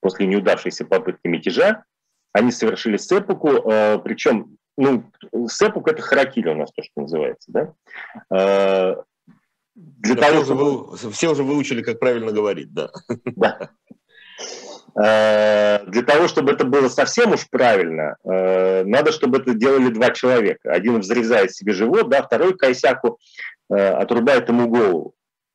После 0.00 0.26
неудавшейся 0.26 0.84
попытки 0.84 1.26
мятежа 1.28 1.84
они 2.32 2.50
совершили 2.50 2.96
сепуку, 2.96 3.48
э, 3.48 3.98
причем, 3.98 4.56
ну, 4.76 5.10
сепук 5.48 5.88
это 5.88 6.02
харакири 6.02 6.48
у 6.48 6.54
нас 6.54 6.72
то, 6.72 6.82
что 6.82 7.02
называется, 7.02 7.52
да? 7.52 7.74
Э, 8.30 9.02
для 9.74 10.14
да 10.14 10.28
того, 10.28 10.44
чтобы... 10.44 10.86
Вы, 10.88 11.10
все 11.12 11.30
уже 11.30 11.42
выучили, 11.42 11.82
как 11.82 11.98
правильно 11.98 12.32
говорить, 12.32 12.72
да. 12.72 12.90
Да. 13.36 13.70
Э, 14.94 15.84
для 15.86 16.02
того, 16.02 16.28
чтобы 16.28 16.52
это 16.52 16.64
было 16.64 16.88
совсем 16.88 17.32
уж 17.32 17.48
правильно, 17.48 18.16
надо, 18.24 19.12
чтобы 19.12 19.38
это 19.38 19.54
делали 19.54 19.88
два 19.88 20.10
человека. 20.10 20.70
Один 20.70 20.98
взрезает 21.00 21.54
себе 21.54 21.72
живот, 21.72 22.08
да, 22.08 22.22
второй 22.22 22.56
Кайсяку 22.56 23.18
Э, 23.72 23.94
отрубает 23.94 24.48
ему 24.48 24.68
голову. 24.68 25.14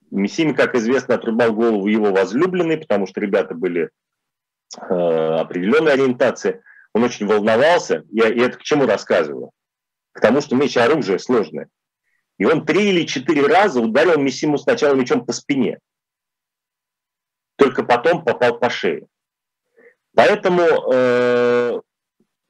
Мессими, 0.09 0.53
как 0.53 0.73
известно, 0.75 1.15
отрубал 1.15 1.53
голову 1.53 1.87
его 1.87 2.11
возлюбленной, 2.11 2.77
потому 2.77 3.05
что 3.05 3.19
ребята 3.19 3.53
были 3.53 3.91
э, 4.75 4.93
определенной 4.93 5.93
ориентации. 5.93 6.63
Он 6.93 7.03
очень 7.03 7.27
волновался. 7.27 8.05
Я, 8.09 8.29
и 8.29 8.39
это 8.39 8.57
к 8.57 8.63
чему 8.63 8.87
рассказываю? 8.87 9.51
К 10.13 10.21
тому, 10.21 10.41
что 10.41 10.55
меч 10.55 10.77
оружие 10.77 11.19
сложное. 11.19 11.69
И 12.39 12.45
он 12.45 12.65
три 12.65 12.89
или 12.89 13.05
четыре 13.05 13.45
раза 13.45 13.81
ударил 13.81 14.19
Мессиму 14.19 14.57
сначала 14.57 14.95
мечом 14.95 15.23
по 15.23 15.33
спине. 15.33 15.79
Только 17.55 17.83
потом 17.83 18.23
попал 18.23 18.57
по 18.57 18.69
шее. 18.69 19.05
Поэтому 20.17 20.63
э, 20.91 21.79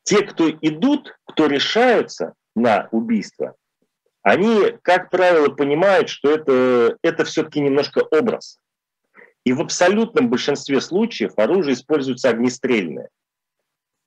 те, 0.04 0.24
кто 0.24 0.50
идут, 0.50 1.14
кто 1.26 1.48
решаются 1.48 2.34
на 2.56 2.88
убийство, 2.92 3.56
они, 4.22 4.78
как 4.84 5.10
правило, 5.10 5.50
понимают, 5.50 6.08
что 6.08 6.32
это, 6.32 6.98
это 7.02 7.26
все-таки 7.26 7.60
немножко 7.60 8.00
образ. 8.00 8.60
И 9.44 9.52
в 9.52 9.60
абсолютном 9.60 10.30
большинстве 10.30 10.80
случаев 10.80 11.34
оружие 11.36 11.74
используется 11.74 12.30
огнестрельное. 12.30 13.10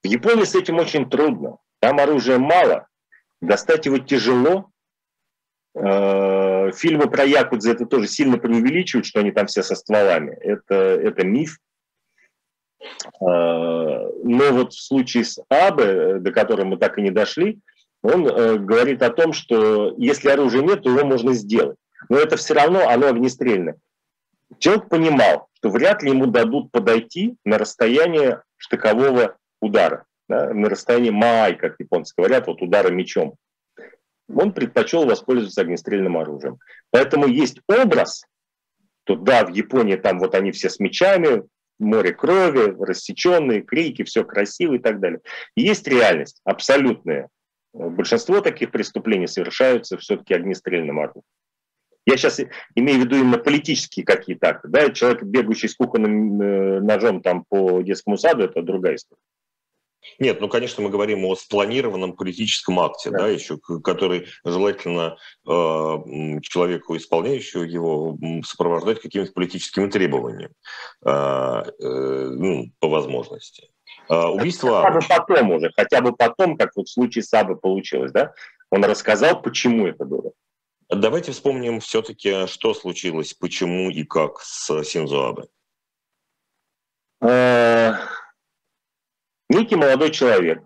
В 0.03 0.07
Японии 0.07 0.45
с 0.45 0.55
этим 0.55 0.79
очень 0.79 1.11
трудно. 1.11 1.59
Там 1.81 2.01
оружия 2.01 2.39
мало, 2.39 2.87
достать 3.43 3.85
его 3.85 3.99
тяжело. 3.99 4.71
Э, 5.75 6.73
фильмы 6.73 7.11
про 7.11 7.25
Якудзы 7.25 7.73
это 7.73 7.85
тоже 7.85 8.07
сильно 8.07 8.39
преувеличивают, 8.39 9.05
что 9.05 9.21
они 9.21 9.33
там 9.33 9.49
все 9.49 9.63
со 9.63 9.75
стволами. 9.75 10.35
Это, 10.41 10.75
это 10.75 11.27
миф. 11.27 11.59
Э, 12.81 13.21
но 13.21 14.53
вот 14.53 14.73
в 14.73 14.83
случае 14.83 15.25
с 15.25 15.43
Абе, 15.49 16.19
до 16.19 16.33
которого 16.33 16.67
мы 16.67 16.77
так 16.77 16.99
и 16.99 17.03
не 17.03 17.11
дошли, 17.11 17.61
он 18.03 18.27
э, 18.27 18.57
говорит 18.57 19.03
о 19.03 19.11
том, 19.11 19.33
что 19.33 19.95
если 19.99 20.31
оружия 20.31 20.63
нет, 20.63 20.83
то 20.83 20.91
его 20.91 21.05
можно 21.05 21.33
сделать. 21.35 21.77
Но 22.09 22.19
это 22.19 22.37
все 22.37 22.55
равно, 22.55 22.89
оно 22.89 23.09
огнестрельное. 23.09 23.77
Человек 24.59 24.89
понимал, 24.89 25.49
что 25.55 25.69
вряд 25.71 26.03
ли 26.03 26.11
ему 26.11 26.27
дадут 26.27 26.71
подойти 26.73 27.37
на 27.45 27.59
расстояние 27.59 28.43
штыкового 28.57 29.37
удара, 29.61 30.07
да, 30.29 30.53
на 30.53 30.69
расстоянии 30.69 31.11
май, 31.11 31.57
как 31.57 31.77
японцы 31.79 32.15
говорят, 32.17 32.47
вот 32.47 32.63
удара 32.63 32.89
мечом. 32.89 33.35
Он 34.35 34.53
предпочел 34.53 35.05
воспользоваться 35.05 35.61
огнестрельным 35.61 36.17
оружием. 36.17 36.59
Поэтому 36.91 37.27
есть 37.27 37.61
образ, 37.69 38.25
что 39.05 39.17
да, 39.17 39.45
в 39.45 39.51
Японии 39.51 39.97
там 39.97 40.19
вот 40.21 40.35
они 40.35 40.53
все 40.53 40.71
с 40.71 40.79
мечами, 40.79 41.43
море 41.81 42.13
крови, 42.13 42.77
рассеченные, 42.79 43.63
крики, 43.63 44.05
все 44.05 44.25
красиво 44.25 44.75
и 44.75 44.79
так 44.79 45.01
далее. 45.01 45.21
Есть 45.57 45.89
реальность 45.89 46.41
абсолютная. 46.45 47.29
Большинство 47.73 48.41
таких 48.41 48.71
преступлений 48.71 49.27
совершаются 49.27 49.97
все-таки 49.99 50.35
огнестрельным 50.35 50.99
оружием. 50.99 51.23
Я 52.07 52.17
сейчас 52.17 52.41
имею 52.75 53.01
в 53.01 53.05
виду 53.05 53.17
именно 53.17 53.39
политические 53.39 54.05
какие-то 54.05 54.49
акты. 54.49 54.69
Да? 54.69 54.91
Человек, 54.91 55.23
бегающий 55.23 55.69
с 55.69 55.77
кухонным 55.77 56.41
э, 56.41 56.81
ножом 56.81 57.23
там 57.23 57.45
по 57.49 57.83
детскому 57.83 58.17
саду, 58.17 58.45
это 58.45 58.63
другая 58.63 58.97
история. 58.97 59.21
Нет, 60.19 60.41
ну, 60.41 60.49
конечно, 60.49 60.83
мы 60.83 60.91
говорим 60.91 61.25
о 61.25 61.37
спланированном 61.37 62.15
политическом 62.15 62.81
акте, 62.81 63.11
да, 63.11 63.19
да 63.19 63.29
еще, 63.29 63.59
который 63.59 64.27
желательно 64.45 65.17
э, 65.47 65.51
человеку, 66.43 66.97
исполняющему 66.97 67.65
его, 67.65 68.19
сопровождать 68.45 69.01
какими-то 69.01 69.33
политическими 69.33 69.91
требованиями, 69.91 70.53
э, 71.05 71.11
э, 71.11 72.29
ну, 72.31 72.71
по 72.79 72.89
возможности. 72.89 73.69
Э, 74.09 74.27
убийство... 74.27 74.83
Хотя 74.83 74.93
бы 74.93 75.07
потом 75.07 75.51
уже, 75.53 75.73
хотя 75.77 76.01
бы 76.01 76.13
потом, 76.17 76.57
как 76.57 76.71
вот 76.77 76.89
в 76.89 76.93
случае 76.93 77.23
с 77.23 77.33
Абы 77.35 77.57
получилось, 77.57 78.13
да? 78.13 78.33
Он 78.71 78.85
рассказал, 78.85 79.41
почему 79.43 79.87
это 79.87 80.05
было. 80.05 80.33
Давайте 80.89 81.33
вспомним 81.33 81.81
все-таки, 81.81 82.47
что 82.47 82.75
случилось, 82.75 83.35
почему 83.35 83.91
и 83.91 84.05
как 84.05 84.41
с 84.41 84.83
Синзо 84.85 85.29
Абе. 85.29 85.45
Э, 87.23 87.95
некий 89.51 89.77
молодой 89.77 90.11
человек 90.11 90.63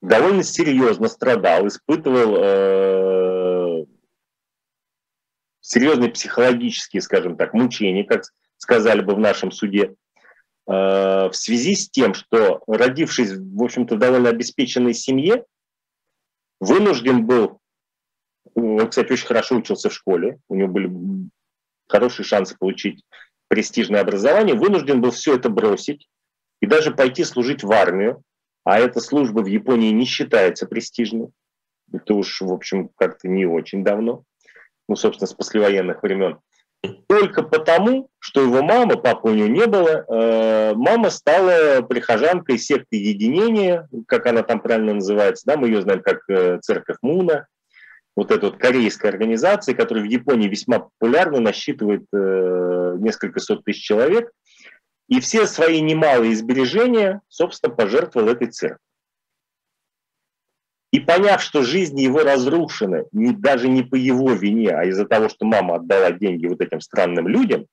довольно 0.00 0.42
серьезно 0.42 1.08
страдал, 1.08 1.66
испытывал 1.66 2.36
э, 2.38 3.86
серьезные 5.60 6.10
психологические, 6.10 7.02
скажем 7.02 7.36
так, 7.36 7.54
мучения, 7.54 8.04
как 8.04 8.24
сказали 8.56 9.00
бы 9.00 9.14
в 9.14 9.18
нашем 9.18 9.50
суде, 9.50 9.94
э, 10.66 10.72
в 10.72 11.32
связи 11.32 11.74
с 11.74 11.90
тем, 11.90 12.14
что 12.14 12.62
родившись, 12.66 13.32
в 13.32 13.62
общем-то, 13.62 13.96
довольно 13.96 14.30
обеспеченной 14.30 14.94
семье, 14.94 15.44
вынужден 16.60 17.26
был, 17.26 17.60
он, 18.54 18.88
кстати, 18.88 19.12
очень 19.12 19.26
хорошо 19.26 19.56
учился 19.56 19.90
в 19.90 19.94
школе, 19.94 20.38
у 20.48 20.54
него 20.54 20.68
были 20.68 20.90
хорошие 21.86 22.24
шансы 22.24 22.56
получить 22.56 23.04
престижное 23.48 24.00
образование, 24.00 24.54
вынужден 24.54 25.00
был 25.00 25.10
все 25.10 25.36
это 25.36 25.48
бросить 25.48 26.08
и 26.60 26.66
даже 26.66 26.92
пойти 26.92 27.24
служить 27.24 27.64
в 27.64 27.72
армию, 27.72 28.22
а 28.64 28.78
эта 28.78 29.00
служба 29.00 29.40
в 29.40 29.46
Японии 29.46 29.90
не 29.90 30.04
считается 30.04 30.66
престижной. 30.66 31.28
Это 31.92 32.14
уж, 32.14 32.40
в 32.40 32.52
общем, 32.52 32.90
как-то 32.96 33.28
не 33.28 33.46
очень 33.46 33.82
давно, 33.82 34.24
ну, 34.88 34.96
собственно, 34.96 35.26
с 35.26 35.34
послевоенных 35.34 36.02
времен. 36.02 36.38
Только 37.08 37.42
потому, 37.42 38.08
что 38.20 38.40
его 38.40 38.62
мама, 38.62 38.96
папы 38.96 39.30
у 39.30 39.34
нее 39.34 39.48
не 39.48 39.66
было, 39.66 40.04
э, 40.06 40.74
мама 40.74 41.10
стала 41.10 41.82
прихожанкой 41.82 42.58
секты 42.58 42.96
единения, 42.96 43.88
как 44.06 44.26
она 44.26 44.42
там 44.42 44.60
правильно 44.60 44.94
называется, 44.94 45.44
да, 45.46 45.56
мы 45.56 45.68
ее 45.68 45.82
знаем 45.82 46.02
как 46.02 46.20
э, 46.28 46.60
церковь 46.60 46.98
Муна, 47.02 47.48
вот 48.18 48.32
эта 48.32 48.46
вот 48.46 48.58
корейская 48.58 49.10
организация, 49.10 49.76
которая 49.76 50.02
в 50.02 50.08
Японии 50.08 50.48
весьма 50.48 50.80
популярна, 50.80 51.38
насчитывает 51.38 52.04
э, 52.12 52.96
несколько 52.98 53.38
сот 53.38 53.62
тысяч 53.62 53.84
человек, 53.84 54.32
и 55.08 55.20
все 55.20 55.46
свои 55.46 55.80
немалые 55.80 56.34
сбережения, 56.34 57.20
собственно, 57.28 57.72
пожертвовал 57.72 58.30
этой 58.30 58.48
церкви. 58.48 58.82
И 60.90 60.98
поняв, 60.98 61.40
что 61.40 61.62
жизнь 61.62 62.00
его 62.00 62.24
разрушена 62.24 63.04
не, 63.12 63.32
даже 63.32 63.68
не 63.68 63.84
по 63.84 63.94
его 63.94 64.32
вине, 64.32 64.70
а 64.70 64.84
из-за 64.86 65.06
того, 65.06 65.28
что 65.28 65.46
мама 65.46 65.76
отдала 65.76 66.10
деньги 66.10 66.48
вот 66.48 66.60
этим 66.60 66.80
странным 66.80 67.28
людям 67.28 67.66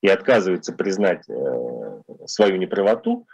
и 0.00 0.08
отказывается 0.08 0.72
признать 0.72 1.28
э, 1.28 2.02
свою 2.24 2.56
неправоту, 2.56 3.26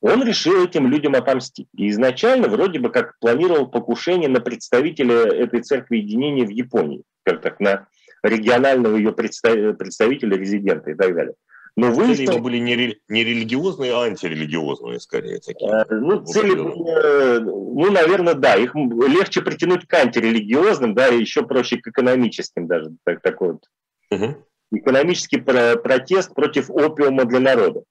он 0.00 0.22
решил 0.24 0.64
этим 0.64 0.86
людям 0.86 1.14
отомстить. 1.14 1.68
И 1.76 1.88
изначально 1.88 2.48
вроде 2.48 2.78
бы 2.78 2.90
как 2.90 3.18
планировал 3.18 3.66
покушение 3.66 4.28
на 4.28 4.40
представителя 4.40 5.26
этой 5.26 5.62
церкви 5.62 5.98
единения 5.98 6.44
в 6.44 6.50
Японии, 6.50 7.02
как 7.24 7.40
так, 7.40 7.60
на 7.60 7.88
регионального 8.22 8.96
ее 8.96 9.12
представителя, 9.12 10.36
резидента 10.36 10.90
и 10.90 10.94
так 10.94 11.14
далее. 11.14 11.34
Но 11.78 11.90
вы 11.90 12.14
цели 12.14 12.22
его 12.22 12.38
были 12.38 12.56
не, 12.56 12.96
не 13.08 13.24
религиозные, 13.24 13.92
а 13.92 14.04
антирелигиозные, 14.04 14.98
скорее. 14.98 15.40
Такие. 15.40 15.70
Э, 15.70 15.84
ну, 15.90 16.24
цели, 16.24 16.52
э, 16.54 17.40
ну, 17.40 17.92
наверное, 17.92 18.32
да. 18.32 18.56
Их 18.56 18.74
легче 18.74 19.42
притянуть 19.42 19.86
к 19.86 19.92
антирелигиозным, 19.92 20.94
да, 20.94 21.08
и 21.08 21.20
еще 21.20 21.42
проще 21.42 21.76
к 21.76 21.88
экономическим 21.88 22.66
даже. 22.66 22.92
Так, 23.04 23.20
такой 23.20 23.52
вот. 23.52 23.64
Угу. 24.10 24.36
Экономический 24.72 25.36
про 25.38 25.76
протест 25.76 26.34
против 26.34 26.70
опиума 26.70 27.26
для 27.26 27.40
народа. 27.40 27.82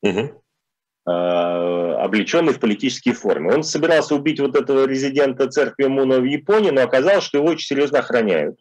Угу 0.00 0.41
облеченный 1.04 2.52
в 2.52 2.60
политические 2.60 3.14
формы. 3.14 3.54
Он 3.54 3.64
собирался 3.64 4.14
убить 4.14 4.38
вот 4.38 4.54
этого 4.54 4.86
резидента 4.86 5.48
церкви 5.48 5.86
Муна 5.86 6.20
в 6.20 6.24
Японии, 6.24 6.70
но 6.70 6.82
оказалось, 6.82 7.24
что 7.24 7.38
его 7.38 7.48
очень 7.48 7.66
серьезно 7.66 7.98
охраняют. 7.98 8.58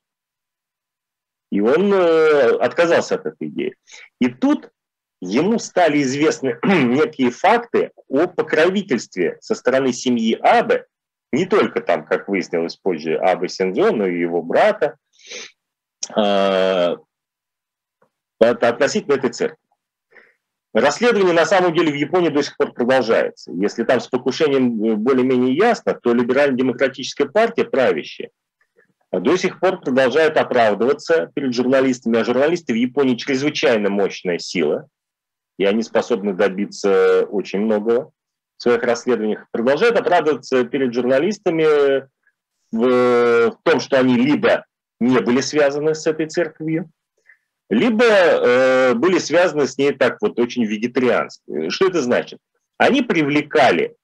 И 1.52 1.60
он 1.60 1.94
э, 1.94 2.56
отказался 2.58 3.16
от 3.16 3.26
этой 3.26 3.50
идеи. 3.50 3.76
И 4.20 4.30
тут 4.30 4.72
ему 5.22 5.60
стали 5.60 6.02
известны 6.02 6.58
некие 6.64 7.30
факты 7.30 7.92
о 8.08 8.28
покровительстве 8.28 9.38
со 9.42 9.54
стороны 9.54 9.94
семьи 9.94 10.34
Абе, 10.42 10.86
не 11.32 11.46
только 11.46 11.82
там, 11.82 12.06
как 12.06 12.28
выяснилось 12.28 12.78
позже, 12.78 13.18
Абе 13.18 13.50
Сензо, 13.50 13.92
но 13.92 14.08
и 14.08 14.20
его 14.20 14.42
брата, 14.42 14.98
э, 16.16 16.96
относительно 18.40 19.14
этой 19.14 19.32
церкви. 19.32 19.61
Расследование 20.74 21.34
на 21.34 21.46
самом 21.46 21.74
деле 21.74 21.92
в 21.92 21.96
Японии 21.96 22.30
до 22.30 22.42
сих 22.42 22.56
пор 22.56 22.74
продолжается. 22.74 23.52
Если 23.52 23.84
там 23.84 24.00
с 24.00 24.08
покушением 24.08 24.84
э, 24.84 24.96
более-менее 24.96 25.54
ясно, 25.54 25.94
то 25.94 26.14
либерально-демократическая 26.14 27.26
партия, 27.26 27.66
правящая, 27.66 28.30
до 29.12 29.36
сих 29.36 29.60
пор 29.60 29.82
продолжают 29.82 30.38
оправдываться 30.38 31.30
перед 31.36 31.54
журналистами, 31.54 32.20
а 32.20 32.24
журналисты 32.24 32.72
в 32.72 32.78
Японии 32.78 33.16
чрезвычайно 33.16 33.90
мощная 33.90 34.40
сила, 34.40 34.88
и 35.58 35.66
они 35.66 35.84
способны 35.84 36.34
добиться 36.34 37.26
очень 37.26 37.60
многого 37.60 38.12
в 38.58 38.62
своих 38.62 38.82
расследованиях, 38.84 39.48
продолжают 39.52 40.00
оправдываться 40.00 40.64
перед 40.64 40.94
журналистами 40.94 42.08
в, 42.72 43.52
в 43.52 43.60
том, 43.64 43.82
что 43.82 44.00
они 44.00 44.16
либо 44.16 44.66
не 45.02 45.20
были 45.20 45.42
связаны 45.42 45.96
с 45.96 46.08
этой 46.08 46.28
церковью, 46.28 46.90
либо 47.72 48.06
э, 48.06 48.94
были 48.94 49.18
связаны 49.18 49.68
с 49.68 49.78
ней 49.78 49.94
так 49.94 50.18
вот 50.22 50.40
очень 50.40 50.66
вегетариански. 50.66 51.70
Что 51.70 51.88
это 51.88 52.02
значит? 52.02 52.40
Они 52.78 53.02
привлекали 53.02 53.96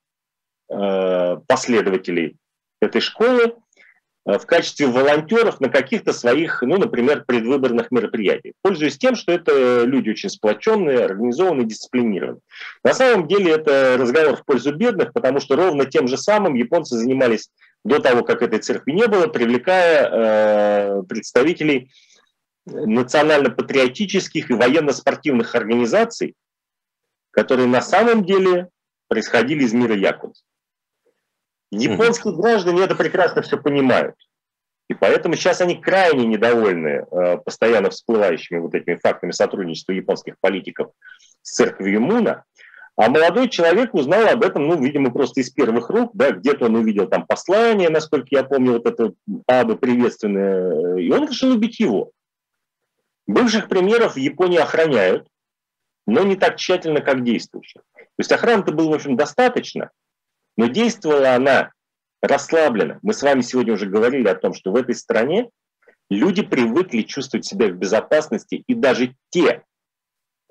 э, 0.69 1.37
последователей 1.47 2.37
этой 2.81 3.01
школы 3.01 3.53
Э, 4.27 4.37
в 4.37 4.45
качестве 4.45 4.87
волонтеров 4.87 5.61
на 5.61 5.69
каких-то 5.69 6.11
своих, 6.11 6.61
ну, 6.61 6.77
например, 6.77 7.23
предвыборных 7.25 7.91
мероприятиях, 7.91 8.55
пользуясь 8.61 8.97
тем, 8.97 9.15
что 9.15 9.31
это 9.31 9.85
люди 9.85 10.09
очень 10.09 10.29
сплоченные, 10.29 11.05
организованные, 11.05 11.65
дисциплинированные. 11.65 12.41
На 12.83 12.93
самом 12.93 13.27
деле 13.27 13.53
это 13.53 13.95
разговор 13.97 14.35
в 14.35 14.45
пользу 14.45 14.75
бедных, 14.75 15.13
потому 15.13 15.39
что 15.39 15.55
ровно 15.55 15.85
тем 15.85 16.07
же 16.09 16.17
самым 16.17 16.55
японцы 16.55 16.97
занимались 16.97 17.49
до 17.85 17.99
того, 17.99 18.23
как 18.23 18.41
этой 18.41 18.59
церкви 18.59 18.91
не 18.91 19.07
было, 19.07 19.27
привлекая 19.27 20.09
э, 20.11 21.03
представителей 21.07 21.89
национально-патриотических 22.67 24.49
и 24.49 24.53
военно-спортивных 24.53 25.55
организаций, 25.55 26.35
которые 27.31 27.67
на 27.67 27.81
самом 27.81 28.25
деле 28.25 28.69
происходили 29.07 29.63
из 29.63 29.73
мира 29.73 29.95
Якудза. 29.95 30.43
Японские 31.71 32.35
граждане 32.35 32.83
это 32.83 32.95
прекрасно 32.95 33.41
все 33.41 33.57
понимают. 33.57 34.15
И 34.89 34.93
поэтому 34.93 35.35
сейчас 35.35 35.59
они 35.59 35.75
крайне 35.75 36.25
недовольны 36.25 37.05
э, 37.11 37.37
постоянно 37.37 37.89
всплывающими 37.89 38.59
вот 38.59 38.73
этими 38.73 38.95
фактами 38.95 39.31
сотрудничества 39.31 39.91
японских 39.91 40.35
политиков 40.39 40.91
с 41.41 41.55
церковью 41.55 42.01
Муна. 42.01 42.45
А 42.95 43.09
молодой 43.09 43.49
человек 43.49 43.93
узнал 43.93 44.27
об 44.27 44.43
этом, 44.43 44.65
ну, 44.65 44.81
видимо, 44.81 45.11
просто 45.11 45.41
из 45.41 45.51
первых 45.51 45.89
рук, 45.89 46.11
да, 46.15 46.31
где-то 46.31 46.65
он 46.65 46.75
увидел 46.75 47.07
там 47.07 47.27
послание, 47.27 47.89
насколько 47.89 48.27
я 48.31 48.43
помню, 48.43 48.73
вот 48.73 48.87
это 48.87 49.13
абы 49.45 49.77
приветственное, 49.77 50.97
и 50.97 51.11
он 51.11 51.27
решил 51.27 51.51
убить 51.51 51.79
его. 51.79 52.11
Бывших 53.27 53.67
премьеров 53.67 54.15
в 54.15 54.19
Японии 54.19 54.57
охраняют, 54.57 55.27
но 56.05 56.23
не 56.23 56.37
так 56.37 56.55
тщательно, 56.55 57.01
как 57.01 57.23
действующих. 57.23 57.81
То 57.93 58.19
есть 58.19 58.31
охраны-то 58.31 58.71
было, 58.71 58.91
в 58.91 58.93
общем, 58.93 59.17
достаточно, 59.17 59.91
но 60.55 60.67
действовала 60.67 61.35
она 61.35 61.71
расслабленно. 62.21 62.99
Мы 63.01 63.13
с 63.13 63.21
вами 63.21 63.41
сегодня 63.41 63.73
уже 63.73 63.85
говорили 63.85 64.27
о 64.27 64.35
том, 64.35 64.53
что 64.53 64.71
в 64.71 64.75
этой 64.75 64.95
стране 64.95 65.49
люди 66.09 66.41
привыкли 66.41 67.01
чувствовать 67.01 67.45
себя 67.45 67.67
в 67.67 67.73
безопасности, 67.73 68.63
и 68.65 68.73
даже 68.73 69.13
те, 69.29 69.63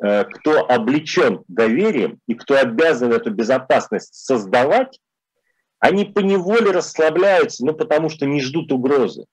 э, 0.03 0.25
кто 0.25 0.67
облечен 0.69 1.45
доверием 1.49 2.21
и 2.29 2.35
кто 2.35 2.59
обязан 2.59 3.13
эту 3.13 3.31
безопасность 3.31 4.15
создавать, 4.15 5.01
они 5.79 6.05
поневоле 6.05 6.71
расслабляются, 6.71 7.65
ну, 7.65 7.73
потому 7.75 8.11
что 8.11 8.27
не 8.27 8.43
ждут 8.43 8.71
угрозы. 8.71 9.25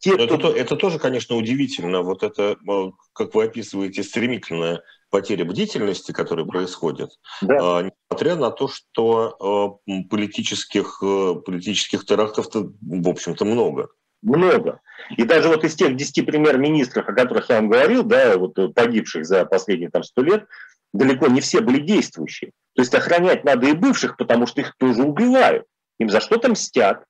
Те, 0.00 0.14
кто... 0.14 0.24
это, 0.24 0.48
это 0.48 0.76
тоже, 0.76 0.98
конечно, 0.98 1.36
удивительно. 1.36 2.02
Вот 2.02 2.22
это, 2.22 2.56
э, 2.68 2.90
как 3.12 3.34
вы 3.34 3.44
описываете, 3.44 4.02
стремительная 4.02 4.82
потеря 5.10 5.44
бдительности, 5.44 6.12
которая 6.12 6.44
происходит, 6.44 7.10
да. 7.40 7.78
А, 7.78 7.82
несмотря 7.82 8.36
на 8.36 8.50
то, 8.50 8.68
что 8.68 9.78
э, 9.86 9.92
политических, 10.08 11.00
э, 11.02 11.34
политических 11.44 12.04
терактов 12.04 12.46
в 12.52 13.08
общем-то, 13.08 13.44
много. 13.44 13.88
Много. 14.22 14.80
И 15.16 15.24
даже 15.24 15.48
вот 15.48 15.64
из 15.64 15.74
тех 15.74 15.96
10 15.96 16.26
премьер-министров, 16.26 17.08
о 17.08 17.12
которых 17.12 17.48
я 17.48 17.56
вам 17.56 17.70
говорил, 17.70 18.02
да, 18.02 18.36
вот 18.36 18.54
погибших 18.74 19.24
за 19.24 19.44
последние 19.46 19.90
там 19.90 20.02
100 20.02 20.22
лет, 20.22 20.46
далеко 20.92 21.28
не 21.28 21.40
все 21.40 21.60
были 21.60 21.80
действующие. 21.80 22.50
То 22.74 22.82
есть 22.82 22.94
охранять 22.94 23.44
надо 23.44 23.68
и 23.68 23.72
бывших, 23.72 24.16
потому 24.16 24.46
что 24.46 24.60
их 24.60 24.74
тоже 24.78 25.02
убивают. 25.02 25.64
Им 25.98 26.10
за 26.10 26.20
что-то 26.20 26.50
мстят 26.50 27.04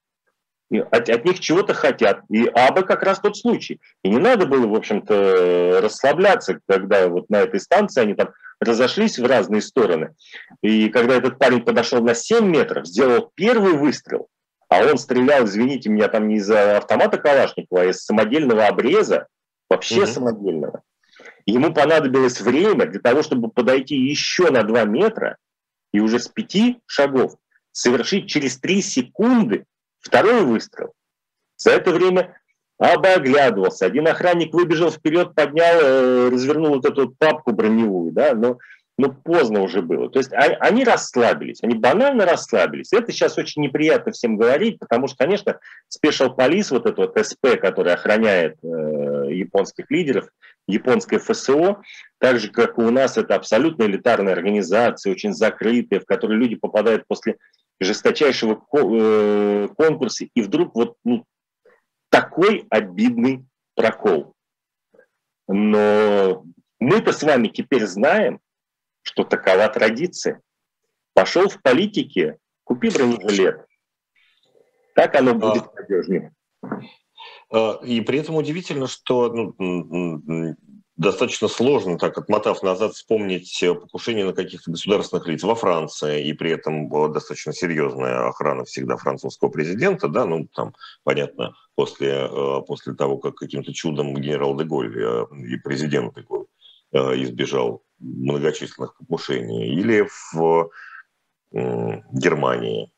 от, 0.79 1.09
от 1.09 1.25
них 1.25 1.41
чего-то 1.41 1.75
хотят. 1.75 2.23
И 2.31 2.47
Аба 2.47 2.83
как 2.83 3.03
раз 3.03 3.19
тот 3.21 3.37
случай. 3.37 3.81
И 4.05 4.09
не 4.09 4.19
надо 4.19 4.47
было, 4.47 4.67
в 4.67 4.75
общем-то, 4.75 5.81
расслабляться, 5.83 6.61
когда 6.69 7.09
вот 7.09 7.29
на 7.29 7.41
этой 7.41 7.61
станции 7.61 8.01
они 8.01 8.15
там 8.15 8.31
разошлись 8.61 9.19
в 9.19 9.27
разные 9.27 9.63
стороны. 9.63 10.15
И 10.63 10.89
когда 10.91 11.17
этот 11.17 11.39
парень 11.39 11.63
подошел 11.63 12.03
на 12.03 12.15
7 12.15 12.47
метров, 12.47 12.87
сделал 12.87 13.31
первый 13.35 13.73
выстрел, 13.73 14.29
а 14.69 14.85
он 14.85 14.99
стрелял, 14.99 15.45
извините 15.45 15.89
меня, 15.89 16.09
там 16.09 16.29
не 16.29 16.37
из 16.37 16.49
автомата 16.51 17.19
Калашникова, 17.19 17.83
а 17.83 17.87
из 17.87 18.05
самодельного 18.05 18.67
обреза, 18.67 19.27
вообще 19.69 20.03
mm-hmm. 20.03 20.07
самодельного. 20.07 20.83
Ему 21.47 21.73
понадобилось 21.73 22.41
время 22.41 22.87
для 22.87 23.01
того, 23.01 23.23
чтобы 23.23 23.51
подойти 23.51 23.97
еще 23.97 24.51
на 24.51 24.63
2 24.63 24.85
метра 24.85 25.37
и 25.93 26.01
уже 26.01 26.21
с 26.21 26.29
5 26.29 26.79
шагов 26.87 27.35
совершить 27.73 28.29
через 28.29 28.59
3 28.59 28.83
секунды 28.83 29.65
Второй 30.01 30.45
выстрел. 30.45 30.93
За 31.57 31.73
это 31.73 31.91
время 31.91 32.41
Аба 32.79 33.15
оглядывался. 33.15 33.87
Один 33.87 34.09
охранник 34.09 34.55
выбежал 34.55 34.91
вперед, 34.91 35.35
поднял, 35.35 35.81
э, 35.81 36.29
развернул 36.31 36.77
вот 36.77 36.87
эту 36.87 37.15
папку 37.19 37.53
броневую, 37.53 38.11
да, 38.13 38.35
но, 38.35 38.59
но 38.97 39.11
поздно 39.13 39.61
уже 39.61 39.83
было. 39.83 40.09
То 40.09 40.19
есть 40.19 40.33
они, 40.33 40.85
расслабились, 40.85 41.63
они 41.63 41.75
банально 41.75 42.25
расслабились. 42.25 42.95
Это 42.95 43.13
сейчас 43.13 43.37
очень 43.37 43.61
неприятно 43.61 44.13
всем 44.13 44.39
говорить, 44.39 44.79
потому 44.79 45.09
что, 45.09 45.19
конечно, 45.19 45.59
Special 45.95 46.35
Police, 46.35 46.69
вот 46.71 46.87
этот 46.87 46.97
вот 46.97 47.27
СП, 47.27 47.61
который 47.61 47.93
охраняет 47.93 48.57
э, 48.63 48.67
японских 49.31 49.91
лидеров, 49.91 50.31
японское 50.67 51.19
ФСО, 51.19 51.83
так 52.19 52.39
же, 52.39 52.49
как 52.49 52.79
и 52.79 52.83
у 52.83 52.91
нас, 52.91 53.19
это 53.19 53.35
абсолютно 53.35 53.83
элитарная 53.83 54.33
организация, 54.33 55.13
очень 55.13 55.35
закрытая, 55.35 56.01
в 56.01 56.07
которой 56.07 56.39
люди 56.39 56.55
попадают 56.55 57.05
после 57.07 57.37
жесточайшего 57.81 58.63
э, 58.73 59.69
конкурса, 59.77 60.27
и 60.33 60.43
вдруг 60.43 60.75
вот 60.75 60.97
ну, 61.05 61.25
такой 62.11 62.67
обидный 62.71 63.47
прокол. 63.75 64.35
Но 65.49 66.45
мы-то 66.79 67.13
с 67.13 67.23
вами 67.23 67.49
теперь 67.49 67.87
знаем, 67.87 68.41
что 69.03 69.25
такова 69.25 69.69
традиция. 69.69 70.41
Пошел 71.15 71.49
в 71.49 71.61
политике, 71.63 72.39
купи 72.65 72.91
бронежилет. 72.91 73.65
Так 74.95 75.15
оно 75.15 75.35
будет 75.35 75.65
а, 75.65 75.73
надежнее. 75.81 76.33
А, 77.51 77.81
и 77.83 78.01
при 78.03 78.19
этом 78.19 78.37
удивительно, 78.37 78.87
что 78.87 79.33
ну, 79.33 80.57
достаточно 81.01 81.49
сложно, 81.49 81.97
так 81.99 82.19
отмотав 82.19 82.63
назад, 82.63 82.93
вспомнить 82.93 83.63
э, 83.63 83.75
покушение 83.75 84.27
на 84.27 84.35
каких-то 84.35 84.71
государственных 84.71 85.27
лиц 85.29 85.43
во 85.43 85.55
Франции, 85.55 86.27
и 86.27 86.35
при 86.35 86.51
этом 86.51 86.89
была 86.89 87.09
достаточно 87.09 87.55
серьезная 87.55 88.29
охрана 88.29 88.65
всегда 88.65 88.99
французского 88.99 89.49
президента, 89.49 90.09
да, 90.09 90.27
ну, 90.27 90.47
там, 90.55 90.75
понятно, 91.03 91.55
после, 91.75 92.29
э, 92.31 92.61
после 92.67 92.95
того, 92.95 93.17
как 93.17 93.37
каким-то 93.37 93.73
чудом 93.73 94.15
генерал 94.15 94.55
Деголь 94.59 94.95
э, 94.95 95.25
и 95.49 95.57
президент 95.57 96.15
Деголь 96.15 96.45
избежал 96.93 97.85
многочисленных 98.01 98.97
покушений, 98.97 99.69
или 99.69 100.09
в 100.33 100.71
Германии, 101.53 102.93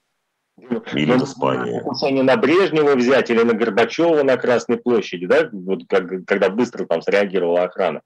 или 0.58 1.12
в 1.12 1.24
Испании. 1.24 1.78
Покушение 1.80 2.22
на 2.22 2.36
Брежнева 2.36 2.94
взять 2.94 3.30
или 3.30 3.42
на 3.42 3.54
Горбачева 3.54 4.22
на 4.22 4.36
Красной 4.36 4.76
площади, 4.76 5.26
да, 5.26 5.48
вот 5.52 5.82
как, 5.88 6.24
когда 6.26 6.50
быстро 6.50 6.86
там 6.86 7.02
среагировала 7.02 7.62
охрана. 7.64 8.02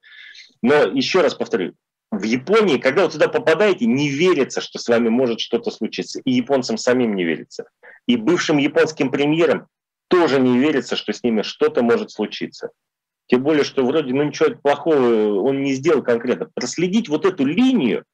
Но 0.63 0.75
еще 0.85 1.21
раз 1.21 1.35
повторю, 1.35 1.75
в 2.11 2.23
Японии, 2.23 2.79
когда 2.79 3.05
вы 3.05 3.11
туда 3.11 3.29
попадаете, 3.29 3.87
не 3.87 4.09
верится, 4.09 4.61
что 4.61 4.79
с 4.79 4.89
вами 4.89 5.09
может 5.09 5.41
что-то 5.41 5.71
случиться. 5.71 6.21
И 6.25 6.33
японцам 6.33 6.79
самим 6.79 7.15
не 7.15 7.25
верится. 7.25 7.65
И 8.07 8.17
бывшим 8.17 8.59
японским 8.59 9.11
премьерам 9.11 9.67
тоже 10.09 10.41
не 10.41 10.59
верится, 10.59 10.97
что 10.97 11.13
с 11.13 11.23
ними 11.23 11.43
что-то 11.43 11.83
может 11.83 12.11
случиться. 12.11 12.71
Тем 13.27 13.43
более, 13.43 13.65
что 13.65 13.85
вроде 13.85 14.15
ну, 14.15 14.23
ничего 14.23 14.55
плохого 14.55 15.41
он 15.41 15.63
не 15.63 15.75
сделал 15.75 16.03
конкретно. 16.03 16.49
Проследить 16.55 17.09
вот 17.09 17.27
эту 17.27 17.45
линию 17.45 18.05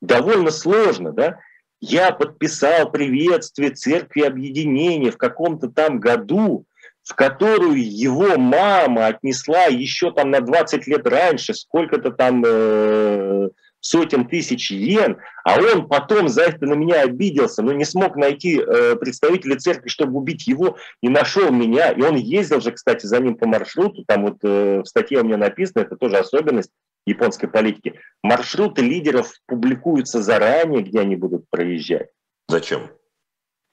довольно 0.00 0.50
сложно, 0.50 1.12
да? 1.12 1.38
Я 1.80 2.12
подписал 2.12 2.90
приветствие 2.90 3.70
церкви 3.70 4.22
объединения 4.22 5.10
в 5.10 5.18
каком-то 5.18 5.68
там 5.68 6.00
году, 6.00 6.64
в 7.02 7.14
которую 7.14 7.76
его 7.78 8.36
мама 8.38 9.06
отнесла 9.06 9.64
еще 9.64 10.10
там 10.10 10.30
на 10.30 10.40
20 10.40 10.86
лет 10.86 11.06
раньше, 11.06 11.54
сколько-то 11.54 12.10
там 12.10 12.42
э, 12.44 13.50
сотен 13.80 14.26
тысяч 14.26 14.70
йен, 14.70 15.18
а 15.44 15.60
он 15.60 15.86
потом 15.86 16.28
за 16.28 16.42
это 16.42 16.66
на 16.66 16.74
меня 16.74 17.02
обиделся, 17.02 17.62
но 17.62 17.72
не 17.72 17.84
смог 17.84 18.16
найти 18.16 18.58
э, 18.58 18.96
представителя 18.96 19.56
церкви, 19.56 19.88
чтобы 19.88 20.18
убить 20.18 20.46
его, 20.46 20.76
и 21.00 21.08
нашел 21.08 21.50
меня. 21.52 21.90
И 21.92 22.02
он 22.02 22.16
ездил 22.16 22.60
же, 22.60 22.72
кстати, 22.72 23.06
за 23.06 23.20
ним 23.20 23.36
по 23.36 23.46
маршруту, 23.46 24.04
там 24.06 24.24
вот 24.24 24.38
э, 24.42 24.80
в 24.80 24.86
статье 24.86 25.20
у 25.20 25.24
меня 25.24 25.36
написано, 25.36 25.82
это 25.82 25.96
тоже 25.96 26.16
особенность, 26.16 26.70
японской 27.06 27.46
политики. 27.46 28.00
Маршруты 28.22 28.82
лидеров 28.82 29.32
публикуются 29.46 30.22
заранее, 30.22 30.82
где 30.82 31.00
они 31.00 31.16
будут 31.16 31.48
проезжать. 31.48 32.10
Зачем? 32.48 32.90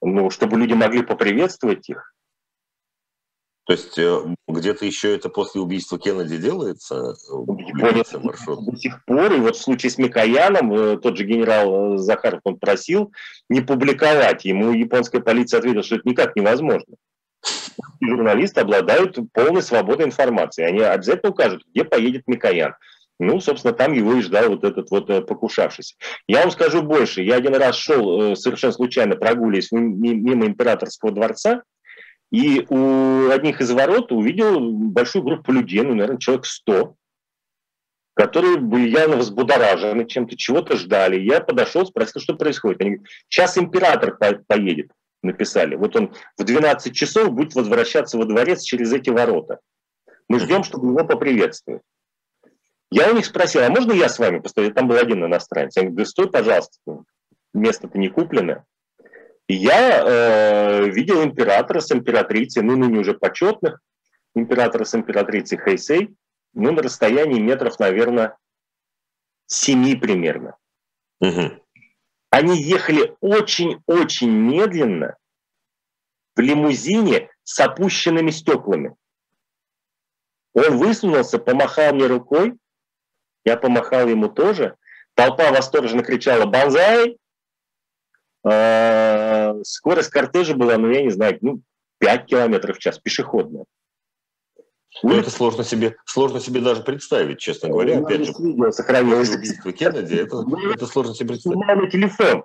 Ну, 0.02 0.30
чтобы 0.30 0.58
люди 0.58 0.74
могли 0.74 1.02
поприветствовать 1.02 1.90
их. 1.90 2.14
То 3.66 3.74
есть 3.74 3.98
э, 3.98 4.36
где-то 4.48 4.86
еще 4.86 5.16
это 5.16 5.30
после 5.30 5.62
убийства 5.62 5.98
Кеннеди 5.98 6.38
делается? 6.38 7.16
Япония 7.30 8.04
маршрут? 8.22 8.66
До 8.66 8.76
сих 8.76 9.04
пор, 9.06 9.32
и 9.32 9.40
вот 9.40 9.56
в 9.56 9.62
случае 9.62 9.90
с 9.90 9.98
Микояном, 9.98 10.74
э, 10.74 10.98
тот 10.98 11.16
же 11.16 11.24
генерал 11.24 11.96
э, 11.96 11.98
Захаров, 11.98 12.42
он 12.44 12.60
просил 12.60 13.14
не 13.48 13.62
публиковать. 13.62 14.44
Ему 14.44 14.74
японская 14.74 15.22
полиция 15.22 15.60
ответила, 15.60 15.82
что 15.82 15.96
это 15.96 16.10
никак 16.10 16.36
невозможно. 16.36 16.94
журналисты 18.02 18.60
обладают 18.60 19.18
полной 19.32 19.64
свободой 19.64 20.08
информации. 20.08 20.64
Они 20.64 20.82
обязательно 20.82 21.32
укажут, 21.32 21.64
где 21.70 21.86
поедет 21.86 22.28
Микоян. 22.28 22.76
Ну, 23.20 23.40
собственно, 23.40 23.74
там 23.74 23.94
его 23.94 24.16
и 24.16 24.22
ждал 24.22 24.50
вот 24.50 24.64
этот 24.64 24.90
вот 24.90 25.10
э, 25.10 25.22
покушавшийся. 25.22 25.96
Я 26.28 26.42
вам 26.42 26.52
скажу 26.52 26.82
больше. 26.82 27.22
Я 27.22 27.36
один 27.36 27.56
раз 27.56 27.76
шел 27.76 28.32
э, 28.32 28.36
совершенно 28.36 28.74
случайно, 28.74 29.16
прогуливаясь 29.16 29.72
мимо 29.72 30.46
императорского 30.46 31.12
дворца, 31.12 31.64
и 32.32 32.66
у 32.68 33.30
одних 33.30 33.62
из 33.62 33.72
ворот 33.72 34.12
увидел 34.12 34.60
большую 34.72 35.24
группу 35.24 35.52
людей, 35.52 35.84
ну, 35.84 35.94
наверное, 35.94 36.18
человек 36.18 36.48
100, 36.48 36.96
которые 38.16 38.58
были 38.58 38.90
явно 38.90 39.18
взбудоражены 39.18 40.08
чем-то, 40.08 40.36
чего-то 40.36 40.76
ждали. 40.76 41.20
Я 41.20 41.42
подошел, 41.42 41.86
спросил, 41.86 42.22
что 42.22 42.36
происходит. 42.36 42.82
Они 42.82 42.90
говорят, 42.92 43.12
сейчас 43.30 43.58
император 43.60 44.18
поедет, 44.48 44.92
написали. 45.22 45.76
Вот 45.76 45.96
он 45.96 46.14
в 46.36 46.44
12 46.44 46.96
часов 46.96 47.32
будет 47.32 47.54
возвращаться 47.54 48.18
во 48.18 48.26
дворец 48.26 48.64
через 48.64 48.92
эти 48.92 49.12
ворота. 49.12 49.60
Мы 50.28 50.40
ждем, 50.40 50.64
чтобы 50.64 50.88
его 50.88 51.06
поприветствовать. 51.06 51.84
Я 52.94 53.10
у 53.10 53.16
них 53.16 53.26
спросил, 53.26 53.64
а 53.64 53.70
можно 53.70 53.92
я 53.92 54.08
с 54.08 54.20
вами 54.20 54.38
постою? 54.38 54.72
Там 54.72 54.88
был 54.88 54.98
один 54.98 55.26
иностранец. 55.26 55.76
Я 55.76 55.82
говорю, 55.82 55.98
да 55.98 56.06
стой, 56.06 56.30
пожалуйста, 56.30 56.78
место-то 57.52 57.98
не 57.98 58.10
куплено. 58.10 58.66
И 59.48 59.56
я 59.56 60.04
э, 60.06 60.90
видел 60.92 61.24
императора 61.24 61.80
с 61.80 61.92
императрицей, 61.92 62.62
ну, 62.62 62.78
ныне 62.78 63.00
уже 63.00 63.16
почетных, 63.16 63.82
императора 64.36 64.84
с 64.84 64.94
императрицей 64.94 65.58
Хэйсей, 65.58 66.14
ну, 66.54 66.72
на 66.72 66.84
расстоянии 66.84 67.42
метров, 67.42 67.80
наверное, 67.80 68.38
семи 69.48 69.96
примерно. 69.96 70.56
Угу. 71.20 71.64
Они 72.30 72.62
ехали 72.62 73.16
очень-очень 73.22 74.30
медленно 74.30 75.18
в 76.36 76.40
лимузине 76.40 77.32
с 77.42 77.60
опущенными 77.60 78.30
стеклами. 78.30 78.96
Он 80.54 80.78
высунулся, 80.78 81.40
помахал 81.40 81.96
мне 81.96 82.06
рукой, 82.06 82.54
я 83.46 83.58
помахал 83.58 84.08
ему 84.08 84.30
тоже. 84.30 84.76
Толпа 85.16 85.52
восторженно 85.52 86.04
кричала 86.04 86.46
«Бонзай!». 86.46 87.18
А, 88.46 89.56
скорость 89.64 90.10
кортежа 90.10 90.54
была, 90.56 90.78
ну, 90.78 90.90
я 90.90 91.02
не 91.02 91.12
знаю, 91.12 91.38
ну, 91.42 91.62
5 92.00 92.26
километров 92.26 92.78
в 92.78 92.80
час, 92.80 93.00
пешеходная. 93.00 93.66
Ну, 95.02 95.16
это 95.16 95.30
сложно 95.30 95.64
себе, 95.64 95.96
сложно 96.06 96.40
себе 96.40 96.62
даже 96.62 96.84
представить, 96.84 97.40
честно 97.40 97.70
говоря. 97.70 98.00
Ну, 98.00 98.06
Опять 98.06 98.26
же, 98.26 98.34
видео 98.40 98.72
сохранилось. 98.72 99.36
Убийство 99.36 99.72
Кеннеди, 99.72 100.16
это, 100.16 100.42
ну, 100.42 100.72
это 100.72 100.86
сложно 100.86 101.16
себе 101.16 101.30
представить. 101.30 101.58
на 101.58 101.90
телефон. 101.90 102.44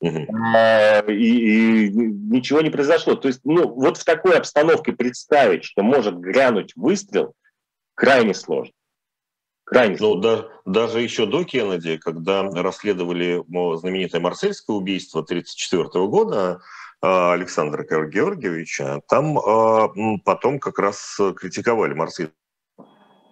Угу. 0.00 0.26
А, 0.54 1.00
и, 1.08 1.86
и 1.86 1.90
ничего 1.90 2.60
не 2.60 2.70
произошло. 2.70 3.14
То 3.14 3.28
есть, 3.28 3.40
ну, 3.44 3.68
вот 3.68 3.96
в 3.96 4.04
такой 4.04 4.36
обстановке 4.36 4.92
представить, 4.92 5.64
что 5.64 5.82
может 5.82 6.18
грянуть 6.18 6.72
выстрел, 6.76 7.34
крайне 7.94 8.34
сложно. 8.34 8.74
Крайне 9.66 9.96
ну, 9.98 10.14
да, 10.14 10.46
даже 10.64 11.00
еще 11.00 11.26
до 11.26 11.42
Кеннеди, 11.42 11.96
когда 11.96 12.44
расследовали 12.44 13.42
знаменитое 13.76 14.20
марсельское 14.20 14.76
убийство 14.76 15.22
1934 15.22 16.06
года 16.06 16.60
а, 17.02 17.32
Александра 17.32 17.82
Георгиевича, 17.82 19.00
там 19.08 19.36
а, 19.36 19.88
потом 20.24 20.60
как 20.60 20.78
раз 20.78 21.18
критиковали 21.36 21.94
Марсель 21.94 22.30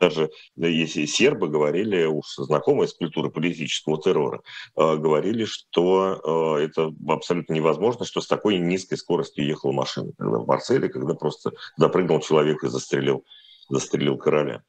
даже 0.01 0.31
если 0.57 1.07
сербы 1.07 1.49
говорили, 1.49 2.05
уж 2.05 2.27
знакомые 2.37 2.89
с 2.89 2.95
культурой 2.95 3.31
политического 3.31 4.03
террора, 4.03 4.43
а, 4.75 4.97
говорили, 4.97 5.45
что 5.45 6.59
это 6.59 6.93
абсолютно 7.09 7.53
невозможно, 7.53 8.05
что 8.05 8.21
с 8.21 8.27
такой 8.27 8.59
низкой 8.59 8.97
скоростью 8.97 9.47
ехала 9.47 9.71
машина 9.71 10.11
в 10.19 10.47
Марселе, 10.49 10.89
когда 10.89 11.15
просто 11.15 11.53
запрыгнул 11.77 12.19
человек 12.19 12.65
и 12.65 12.69
застрелил, 12.69 13.25
застрелил 13.71 14.19
короля. 14.19 14.65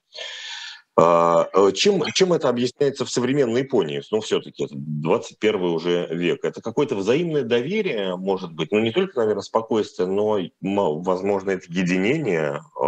А, 0.97 1.49
э, 1.53 1.71
чем, 1.73 2.01
чем 2.13 2.31
это 2.31 2.47
объясняется 2.47 3.03
в 3.03 3.09
современной 3.09 3.61
Японии? 3.63 4.01
Ну, 4.11 4.21
все-таки 4.21 4.63
это 4.63 4.75
21 4.75 5.61
уже 5.61 6.07
век. 6.09 6.45
Это 6.45 6.61
какое-то 6.61 6.95
взаимное 6.95 7.43
доверие, 7.43 8.15
может 8.15 8.53
быть, 8.53 8.71
ну, 8.71 8.79
не 8.79 8.91
только, 8.91 9.19
наверное, 9.19 9.41
спокойствие, 9.41 10.07
но, 10.07 10.99
возможно, 10.99 11.51
это 11.51 11.65
единение 11.67 12.61
э, 12.81 12.83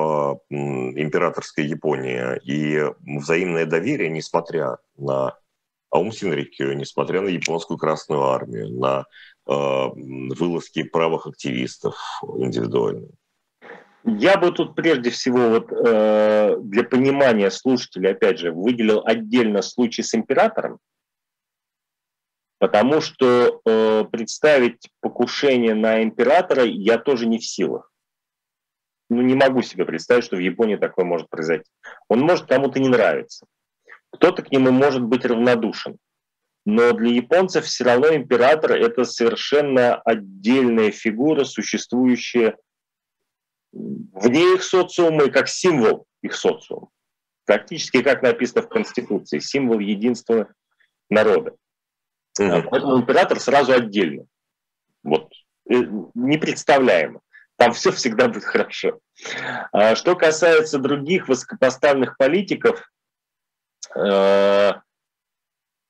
императорской 0.49 1.66
Японии 1.66 2.39
и 2.45 2.82
взаимное 3.20 3.66
доверие, 3.66 4.10
несмотря 4.10 4.78
на 4.95 5.38
Аум 5.89 6.14
Синрикю, 6.14 6.74
несмотря 6.74 7.20
на 7.20 7.28
японскую 7.28 7.78
Красную 7.78 8.24
Армию, 8.24 8.70
на 8.70 9.05
э, 9.47 9.88
вылазки 10.34 10.84
правых 10.84 11.28
активистов 11.28 11.95
индивидуальные. 12.38 13.12
Я 14.10 14.38
бы 14.38 14.51
тут 14.53 14.74
прежде 14.74 15.10
всего 15.10 15.49
вот, 15.49 15.70
э, 15.70 16.55
для 16.62 16.84
понимания 16.86 17.51
слушателей, 17.51 18.12
опять 18.12 18.39
же, 18.39 18.53
выделил 18.53 19.01
отдельно 19.05 19.62
случай 19.62 20.01
с 20.01 20.16
императором, 20.16 20.80
потому 22.58 23.01
что 23.01 23.60
э, 23.66 24.05
представить 24.10 24.89
покушение 25.01 25.76
на 25.76 26.01
императора 26.03 26.64
я 26.64 26.97
тоже 26.97 27.26
не 27.26 27.38
в 27.38 27.45
силах. 27.45 27.91
Ну, 29.10 29.22
не 29.22 29.36
могу 29.36 29.62
себе 29.62 29.84
представить, 29.84 30.24
что 30.24 30.38
в 30.38 30.39
Японии 30.39 30.78
такое 30.78 31.03
может 31.03 31.30
произойти. 31.30 31.70
Он 32.08 32.22
может 32.22 32.47
кому-то 32.47 32.80
не 32.80 32.88
нравиться. 32.88 33.45
Кто-то 34.12 34.41
к 34.41 34.51
нему 34.51 34.72
может 34.72 35.03
быть 35.03 35.26
равнодушен. 35.26 35.97
Но 36.66 36.93
для 36.93 37.12
японцев 37.12 37.66
все 37.66 37.84
равно 37.84 38.16
император– 38.16 38.72
это 38.74 39.03
совершенно 39.03 39.95
отдельная 39.95 40.91
фигура, 40.91 41.43
существующая 41.43 42.55
вне 43.78 44.55
их 44.55 44.63
социума 44.63 45.25
и 45.25 45.32
как 45.32 45.47
символ 45.47 46.05
их 46.21 46.36
социума. 46.36 46.89
Практически 47.45 48.01
как 48.01 48.21
написано 48.21 48.61
в 48.63 48.69
Конституции, 48.69 49.39
символ 49.39 49.80
единства 49.80 50.53
народа. 51.09 51.51
Угу. 52.39 52.69
Поэтому 52.69 52.99
император 52.99 53.39
сразу 53.39 53.73
отдельно. 53.73 54.25
Вот. 55.03 55.32
Э, 55.69 55.75
непредставляемо. 56.13 57.21
Там 57.55 57.73
все 57.73 57.91
всегда 57.91 58.28
будет 58.28 58.43
хорошо. 58.43 58.99
А 59.71 59.95
что 59.95 60.15
касается 60.15 60.78
других 60.78 61.28
высокопоставленных 61.28 62.17
политиков, 62.17 62.91
э, 63.95 64.73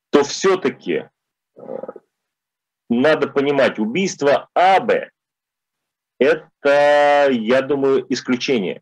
то 0.09 0.23
все-таки 0.23 1.09
э, 1.57 1.61
надо 2.89 3.27
понимать, 3.27 3.79
убийство 3.79 4.47
Абе 4.53 5.11
это, 6.20 7.28
я 7.32 7.61
думаю, 7.61 8.05
исключение. 8.09 8.82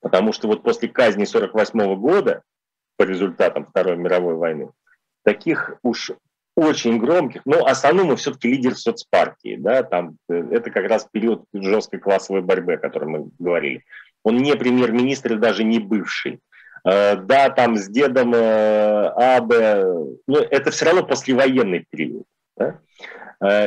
Потому 0.00 0.32
что 0.32 0.48
вот 0.48 0.62
после 0.62 0.88
казни 0.88 1.24
1948 1.24 2.00
года, 2.00 2.42
по 2.96 3.02
результатам 3.02 3.66
Второй 3.66 3.96
мировой 3.96 4.34
войны, 4.34 4.70
таких 5.24 5.76
уж 5.82 6.12
очень 6.56 6.98
громких, 6.98 7.42
но 7.44 7.64
основном 7.66 8.16
все-таки 8.16 8.48
лидер 8.48 8.74
соцпартии, 8.74 9.56
да, 9.58 9.82
там 9.82 10.16
э, 10.28 10.34
это 10.50 10.70
как 10.70 10.88
раз 10.88 11.06
период 11.10 11.44
жесткой 11.52 12.00
классовой 12.00 12.42
борьбы, 12.42 12.74
о 12.74 12.78
котором 12.78 13.10
мы 13.10 13.30
говорили. 13.38 13.84
Он 14.24 14.36
не 14.36 14.54
премьер-министр 14.54 15.36
даже 15.36 15.64
не 15.64 15.78
бывший. 15.78 16.40
Э, 16.84 17.16
да, 17.16 17.50
там 17.50 17.76
с 17.76 17.88
дедом 17.88 18.34
э, 18.34 19.08
Абе, 19.16 19.84
но 20.26 20.38
это 20.38 20.70
все 20.70 20.86
равно 20.86 21.02
послевоенный 21.04 21.86
период. 21.88 22.24
Да? 22.56 22.80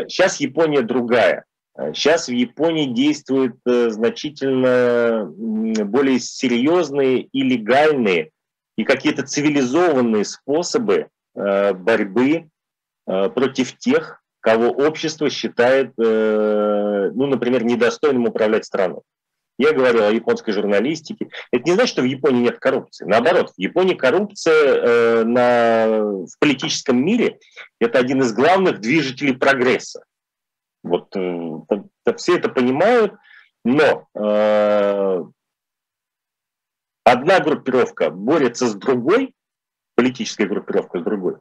Сейчас 0.08 0.40
Япония 0.40 0.84
другая. 0.84 1.46
Сейчас 1.76 2.28
в 2.28 2.32
Японии 2.32 2.86
действуют 2.86 3.56
э, 3.66 3.90
значительно 3.90 5.26
более 5.36 6.20
серьезные 6.20 7.24
и 7.24 7.42
легальные 7.42 8.30
и 8.78 8.84
какие-то 8.84 9.24
цивилизованные 9.26 10.24
способы 10.24 11.08
э, 11.36 11.74
борьбы 11.74 12.50
э, 13.08 13.30
против 13.30 13.78
тех, 13.80 14.22
кого 14.40 14.68
общество 14.68 15.30
считает, 15.30 15.94
ну, 15.96 17.28
например, 17.28 17.64
недостойным 17.64 18.26
управлять 18.26 18.66
страной. 18.66 19.00
Я 19.58 19.72
говорил 19.72 20.04
о 20.04 20.12
японской 20.12 20.52
журналистике. 20.52 21.30
Это 21.50 21.64
не 21.64 21.76
значит, 21.76 21.94
что 21.94 22.02
в 22.02 22.06
Японии 22.06 22.42
нет 22.42 22.60
коррупции. 22.60 23.06
Наоборот, 23.06 23.52
в 23.52 23.58
Японии 23.58 23.94
коррупция 23.94 25.24
на, 25.24 26.26
в 26.26 26.40
политическом 26.42 27.06
мире– 27.06 27.40
это 27.80 28.00
один 28.00 28.20
из 28.20 28.34
главных 28.34 28.82
движителей 28.82 29.34
прогресса. 29.34 30.04
Вот 30.84 31.16
э, 31.16 32.14
все 32.18 32.38
это 32.38 32.50
понимают, 32.50 33.16
но 33.64 34.08
э, 34.14 35.24
одна 37.06 37.40
группировка 37.40 38.10
борется 38.10 38.68
с 38.68 38.76
другой, 38.76 39.34
политическая 39.96 40.46
группировка 40.46 41.00
с 41.00 41.04
другой, 41.04 41.38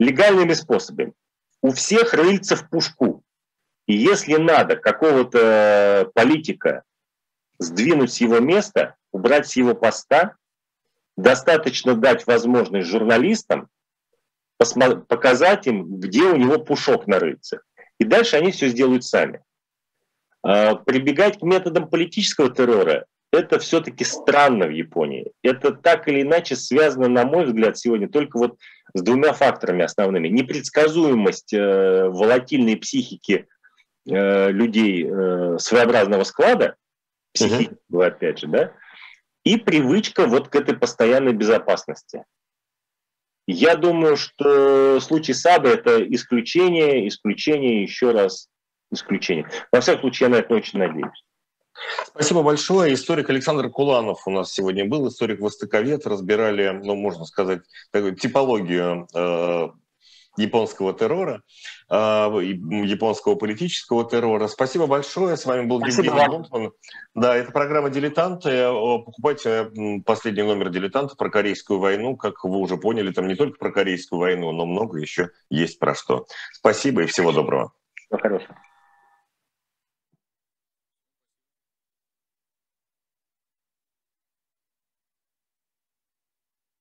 легальными 0.00 0.52
способами. 0.54 1.12
У 1.62 1.70
всех 1.70 2.12
рыльца 2.14 2.56
в 2.56 2.68
пушку. 2.68 3.22
И 3.86 3.94
если 3.94 4.36
надо 4.36 4.76
какого-то 4.76 6.10
политика 6.14 6.84
сдвинуть 7.58 8.12
с 8.12 8.20
его 8.20 8.40
места, 8.40 8.96
убрать 9.12 9.46
с 9.48 9.56
его 9.56 9.74
поста, 9.74 10.36
достаточно 11.16 11.94
дать 11.94 12.26
возможность 12.26 12.88
журналистам 12.88 13.68
показать 15.08 15.66
им, 15.66 16.00
где 16.00 16.24
у 16.24 16.36
него 16.36 16.58
пушок 16.58 17.06
на 17.06 17.18
рыльце. 17.18 17.60
И 18.00 18.04
дальше 18.04 18.36
они 18.36 18.50
все 18.50 18.68
сделают 18.68 19.04
сами. 19.04 19.42
А, 20.42 20.74
прибегать 20.74 21.38
к 21.38 21.42
методам 21.42 21.88
политического 21.88 22.50
террора– 22.50 23.04
это 23.32 23.60
все-таки 23.60 24.04
странно 24.04 24.66
в 24.66 24.70
Японии. 24.70 25.30
Это 25.42 25.72
так 25.72 26.08
или 26.08 26.22
иначе 26.22 26.56
связано, 26.56 27.08
на 27.08 27.24
мой 27.24 27.44
взгляд, 27.44 27.78
сегодня 27.78 28.08
только 28.08 28.38
вот 28.38 28.58
с 28.94 29.02
двумя 29.02 29.32
факторами 29.34 29.84
основными. 29.84 30.28
Непредсказуемость 30.28 31.52
э, 31.52 32.08
волатильной 32.08 32.76
психики 32.76 33.46
э, 34.08 34.50
людей 34.50 35.06
э, 35.06 35.58
своеобразного 35.58 36.24
склада, 36.24 36.74
психического, 37.34 38.02
uh-huh. 38.02 38.06
опять 38.06 38.38
же, 38.40 38.48
да, 38.48 38.72
и 39.44 39.56
привычка 39.58 40.26
вот 40.26 40.48
к 40.48 40.56
этой 40.56 40.76
постоянной 40.76 41.34
безопасности. 41.34 42.24
Я 43.52 43.76
думаю, 43.76 44.16
что 44.16 45.00
случай 45.00 45.32
Сабы– 45.32 45.68
это 45.70 46.02
исключение, 46.14 47.08
исключение, 47.08 47.82
еще 47.82 48.12
раз 48.12 48.48
исключение. 48.92 49.48
Во 49.72 49.80
всяком 49.80 50.02
случае, 50.02 50.28
я 50.28 50.34
на 50.36 50.38
это 50.40 50.54
очень 50.54 50.78
надеюсь. 50.78 51.24
Спасибо 52.06 52.42
большое. 52.42 52.94
Историк 52.94 53.30
Александр 53.30 53.70
Куланов 53.70 54.26
у 54.26 54.30
нас 54.30 54.52
сегодня 54.52 54.84
был, 54.84 55.08
историк-востоковед. 55.08 56.06
Разбирали, 56.06 56.80
ну, 56.82 56.94
можно 56.94 57.24
сказать, 57.24 57.62
такую 57.90 58.14
типологию 58.16 59.08
э, 59.14 59.68
японского 60.36 60.92
террора, 60.92 61.42
э, 61.90 61.94
японского 61.94 63.34
политического 63.34 64.08
террора. 64.08 64.48
Спасибо 64.48 64.86
большое. 64.86 65.36
С 65.36 65.44
вами 65.46 65.66
был 65.66 65.80
Спасибо 65.80 66.04
Евгений 66.04 66.28
Гонтман. 66.28 66.72
Да, 67.14 67.36
это 67.36 67.52
программа 67.52 67.90
«Дилетанты». 67.90 68.68
Покупайте 69.04 69.70
последний 70.06 70.42
номер 70.42 70.70
«Дилетанта» 70.70 71.16
про 71.16 71.30
Корейскую 71.30 71.78
войну. 71.78 72.16
Как 72.16 72.44
вы 72.44 72.58
уже 72.58 72.76
поняли, 72.76 73.12
там 73.12 73.28
не 73.28 73.34
только 73.34 73.58
про 73.58 73.70
Корейскую 73.70 74.20
войну, 74.20 74.52
но 74.52 74.66
много 74.66 74.98
еще 74.98 75.30
есть 75.50 75.78
про 75.78 75.94
что. 75.94 76.26
Спасибо 76.52 77.02
и 77.02 77.06
всего 77.06 77.32
доброго. 77.32 77.72
Всего 77.94 78.18
хорошего. 78.18 78.56